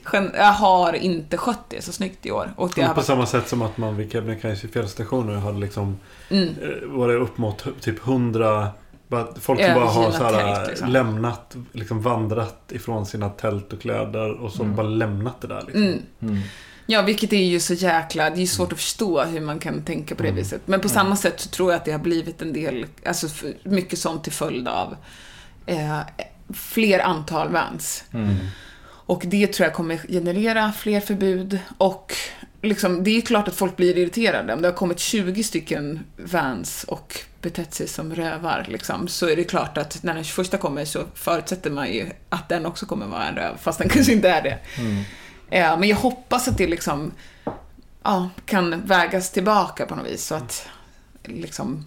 [0.59, 2.53] har inte skött det så snyggt i år.
[2.55, 5.99] Och det har På varit, samma sätt som att man vid Kebnekaise fjällstationer hade liksom
[6.29, 8.71] mm, eh, var det upp mot typ hundra bara-
[9.39, 10.89] Folk som bara har så här, tält, liksom.
[10.89, 15.61] lämnat, liksom vandrat ifrån sina tält och kläder och så bara lämnat det där.
[15.61, 15.81] Liksom.
[15.81, 16.01] mm.
[16.21, 16.39] Mm.
[16.85, 18.29] Ja, vilket är ju så jäkla...
[18.29, 20.61] Det är ju svårt att förstå hur man kan tänka på det viset.
[20.65, 23.27] Men på samma sätt så tror jag att det har blivit en del, alltså
[23.63, 24.95] mycket sånt till följd av
[25.65, 25.99] eh,
[26.53, 28.03] fler antal vans.
[28.13, 28.35] Mm.
[29.09, 32.13] Och det tror jag kommer generera fler förbud och
[32.61, 34.53] liksom, det är klart att folk blir irriterade.
[34.53, 39.35] Om det har kommit 20 stycken vans och betett sig som rövar, liksom, så är
[39.35, 43.05] det klart att när den 21 kommer så förutsätter man ju att den också kommer
[43.05, 44.59] vara en röv, fast den kanske inte är det.
[44.77, 45.03] Mm.
[45.49, 47.11] Ja, men jag hoppas att det liksom
[48.03, 50.67] ja, kan vägas tillbaka på något vis, så att
[51.23, 51.85] liksom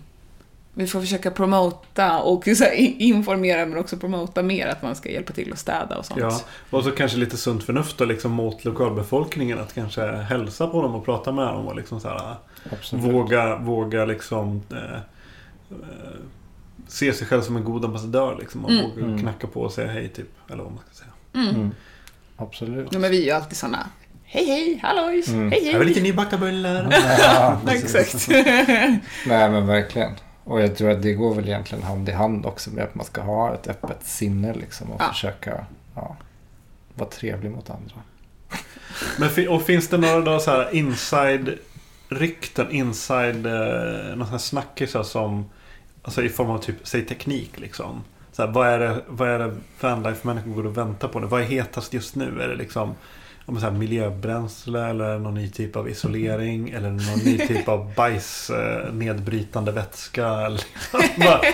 [0.74, 2.72] vi får försöka promota och så här,
[3.02, 6.20] informera men också promota mer att man ska hjälpa till att städa och sånt.
[6.20, 6.40] Ja,
[6.70, 9.58] och så kanske lite sunt förnuft då, liksom mot lokalbefolkningen.
[9.58, 12.34] Att kanske hälsa på dem och prata med dem och liksom så här,
[12.72, 13.04] Absolut.
[13.04, 14.94] våga, våga liksom eh,
[15.70, 15.78] eh,
[16.88, 18.64] se sig själv som en god ambassadör liksom.
[18.64, 18.90] Och Mm.
[18.90, 19.18] våga Mm.
[19.18, 20.50] knacka på och säga hej typ.
[20.50, 21.12] Eller vad man ska säga.
[21.44, 21.54] Mm.
[21.54, 21.70] Mm.
[22.36, 22.88] Absolut.
[22.92, 23.86] Ja, men vi är ju alltid såna
[24.24, 25.50] Hej hej, hallojs, Mm.
[25.50, 25.72] hej hej.
[25.72, 26.88] Jag vill lite nybakta bullar.
[27.18, 27.60] Ja.
[27.72, 28.28] Exakt.
[29.26, 30.12] Nej men verkligen.
[30.44, 33.06] Och jag tror att det går väl egentligen hand i hand också med att man
[33.06, 35.08] ska ha ett öppet sinne liksom och Ja.
[35.12, 36.16] försöka ja,
[36.94, 37.94] vara trevlig mot andra.
[39.18, 41.58] Men och finns det några då så här inside
[42.08, 45.50] rykten, inside eh, här snackisar som
[46.04, 48.04] Alltså i form av typ, säg teknik liksom.
[48.32, 51.26] Så här, vad är det, vad är det vanlife-människor går och väntar på nu?
[51.26, 52.42] Vad är hetast just nu?
[52.42, 52.94] Är det liksom
[53.46, 56.70] om så här, miljöbränsle eller någon ny typ av isolering?
[56.70, 60.26] Eller någon ny typ av bajs eh, vätska?
[60.28, 60.60] Eller,
[61.16, 61.40] bara,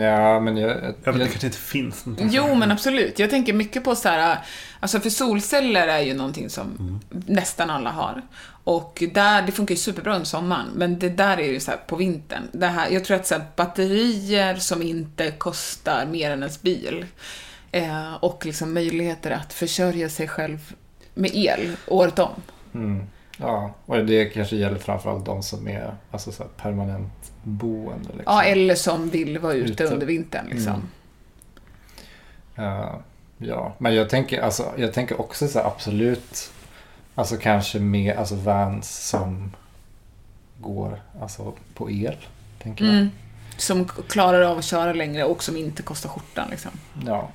[0.00, 0.70] Ja men jag...
[1.04, 3.18] jag vet, det kanske inte finns någonting Jo, men absolut.
[3.18, 4.38] Jag tänker mycket på så här,
[4.80, 7.00] alltså för solceller är ju någonting som Mm.
[7.26, 8.22] nästan alla har.
[8.64, 11.78] Och där, det funkar ju superbra under sommaren, men det där är ju så här
[11.86, 12.42] på vintern.
[12.52, 17.06] Det här, jag tror att så här, batterier som inte kostar mer än ens bil
[17.76, 20.74] eh, och liksom möjligheter att försörja sig själv
[21.14, 22.30] med el året om.
[22.74, 23.06] Mm.
[23.38, 28.08] Ja, och det kanske gäller framförallt de som är alltså, så permanent boende.
[28.08, 28.22] Liksom.
[28.26, 29.94] Ja, eller som vill vara ute, Ute.
[29.94, 30.72] under vintern liksom.
[30.72, 30.88] Mm.
[32.54, 33.00] Ja,
[33.38, 36.50] ja, men jag tänker, alltså, jag tänker också så här, absolut,
[37.14, 39.52] alltså kanske med alltså vans som
[40.60, 42.16] går alltså, på el.
[42.62, 42.94] Tänker jag.
[42.94, 43.10] Mm.
[43.56, 46.70] Som k- klarar av att köra längre och som inte kostar skjortan liksom.
[47.06, 47.28] Ja.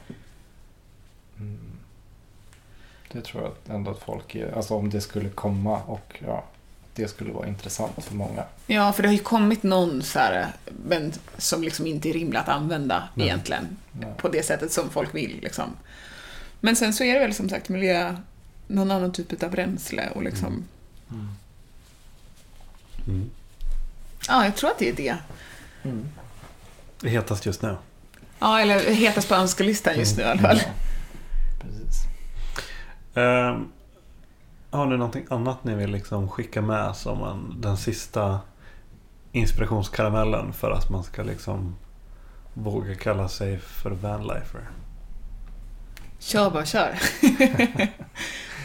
[3.12, 3.22] Mm.
[3.24, 6.44] Det tror jag ändå att folk är, alltså om det skulle komma och ja,
[6.96, 8.44] det skulle vara intressant för många.
[8.68, 10.48] Ja, för det har ju kommit någon så här,
[10.86, 13.28] men som liksom inte är rimlig att använda Nej.
[13.28, 13.78] egentligen.
[14.02, 14.08] Ja.
[14.18, 15.76] På det sättet som folk vill liksom.
[16.60, 18.16] Men sen så är det väl som sagt miljö,
[18.68, 20.66] någon annan typ av bränsle och liksom.
[23.08, 23.30] Mm.
[24.28, 25.18] Ja, jag tror att det är det.
[27.00, 27.76] Det är hetast just nu.
[28.40, 30.58] Ja, eller hetast på önskelistan just nu i alla fall.
[30.58, 30.91] Ja, precis.
[33.16, 33.72] Ehm,
[34.70, 38.40] har ni någonting annat ni vill liksom skicka med som en, den sista
[39.32, 41.76] inspirationskaramellen för att man ska liksom
[42.54, 44.62] våga kalla sig för vanlifer?
[46.20, 47.00] Kör bara, kör.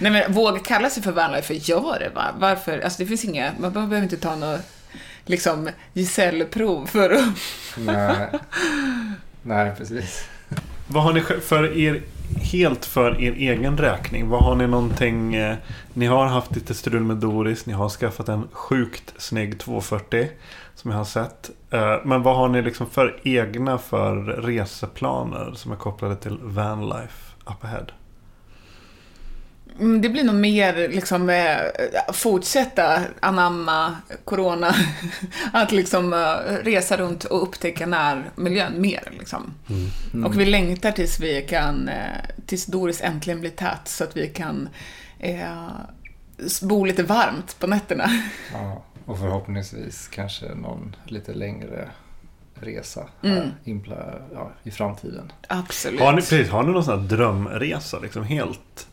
[0.01, 2.35] Nej men våga kalla sig för vanlifer, gör det va?
[2.39, 2.81] Varför?
[2.81, 4.61] Alltså det finns inga, man behöver inte ta något
[5.25, 7.25] liksom gesällprov för att...
[7.77, 8.29] Nej.
[9.43, 10.29] Nej, precis.
[10.87, 12.03] Vad har ni för er,
[12.41, 14.29] helt för er egen räkning?
[14.29, 15.57] Vad har ni någonting, eh,
[15.93, 20.29] ni har haft lite strul med Doris, ni har skaffat en sjukt snygg 240
[20.75, 21.51] som jag har sett.
[21.71, 27.35] Eh, men vad har ni liksom för egna för reseplaner som är kopplade till vanlife
[27.47, 27.87] up ahead?
[29.79, 31.57] Mm, Det blir nog mer liksom eh,
[32.13, 34.75] fortsätta anamma corona.
[35.53, 36.19] Att liksom eh,
[36.65, 39.55] resa runt och upptäcka närmiljön mer liksom.
[40.25, 41.97] Och vi längtar tills vi kan, eh,
[42.47, 44.69] tills Doris äntligen blir tät så att vi kan
[45.19, 45.69] eh,
[46.63, 48.05] bo lite varmt på nätterna.
[48.53, 51.89] Ja, och förhoppningsvis kanske någon lite längre
[52.61, 53.37] resa Mm.
[53.37, 55.33] här inpla- ja, i framtiden.
[55.49, 56.01] Absolut.
[56.01, 58.87] Har ni, precis, har ni någon sån här drömresa liksom helt?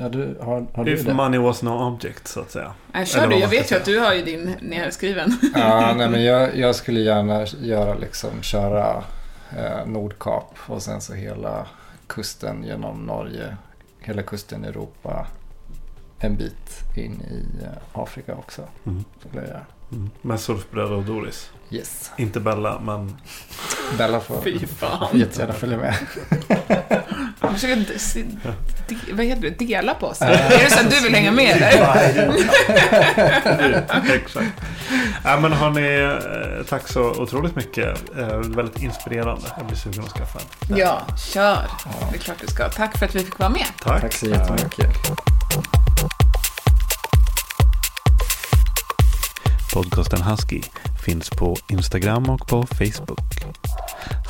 [0.00, 1.14] Ja, du, har, har du If det?
[1.14, 2.72] money was no object så att säga.
[2.92, 5.32] Nej, kör Eller du, jag vet ju att du har ju din nerskriven.
[5.54, 9.04] Ja, nej, men jag, jag skulle gärna göra liksom, köra
[9.56, 11.66] eh, Nordkap och sen så hela
[12.06, 13.56] kusten genom Norge,
[14.00, 15.26] hela kusten i Europa,
[16.18, 17.70] en bit in i eh,
[18.02, 18.62] Afrika också.
[18.86, 19.04] Mm.
[19.20, 19.66] Skulle jag göra.
[19.92, 20.10] Mm.
[20.22, 21.50] Med surfbräda och Doris.
[21.70, 22.10] Yes.
[22.16, 23.16] Inte Bella, men
[23.98, 25.18] Bella får Fy fan.
[25.18, 25.94] jättegärna följa med.
[27.40, 27.76] Jag försöker
[28.86, 29.50] de, vad heter det?
[29.66, 30.28] Dela på sig.
[30.34, 32.34] Är det så att du vill hänga med eller?
[34.14, 34.46] Exakt.
[35.24, 35.98] Ja, men har ni,
[36.60, 38.16] eh, tack så otroligt mycket.
[38.18, 39.46] Eh, väldigt inspirerande.
[39.56, 40.76] Jag blir sugen att skaffa en.
[40.76, 41.02] Ja,
[41.32, 41.66] kör.
[42.10, 42.68] Det är klart du ska.
[42.68, 43.66] Tack för att vi fick vara med.
[43.82, 44.00] Tack.
[44.00, 44.86] Tack så jättemycket.
[49.78, 50.60] Podcasten Husky
[51.04, 53.20] finns på Instagram och på Facebook.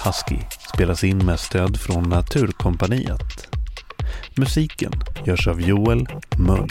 [0.04, 0.38] Husky
[0.74, 3.48] spelas in med stöd från Naturkompaniet.
[4.36, 4.92] Musiken
[5.26, 6.08] görs av Joel
[6.38, 6.70] Möll.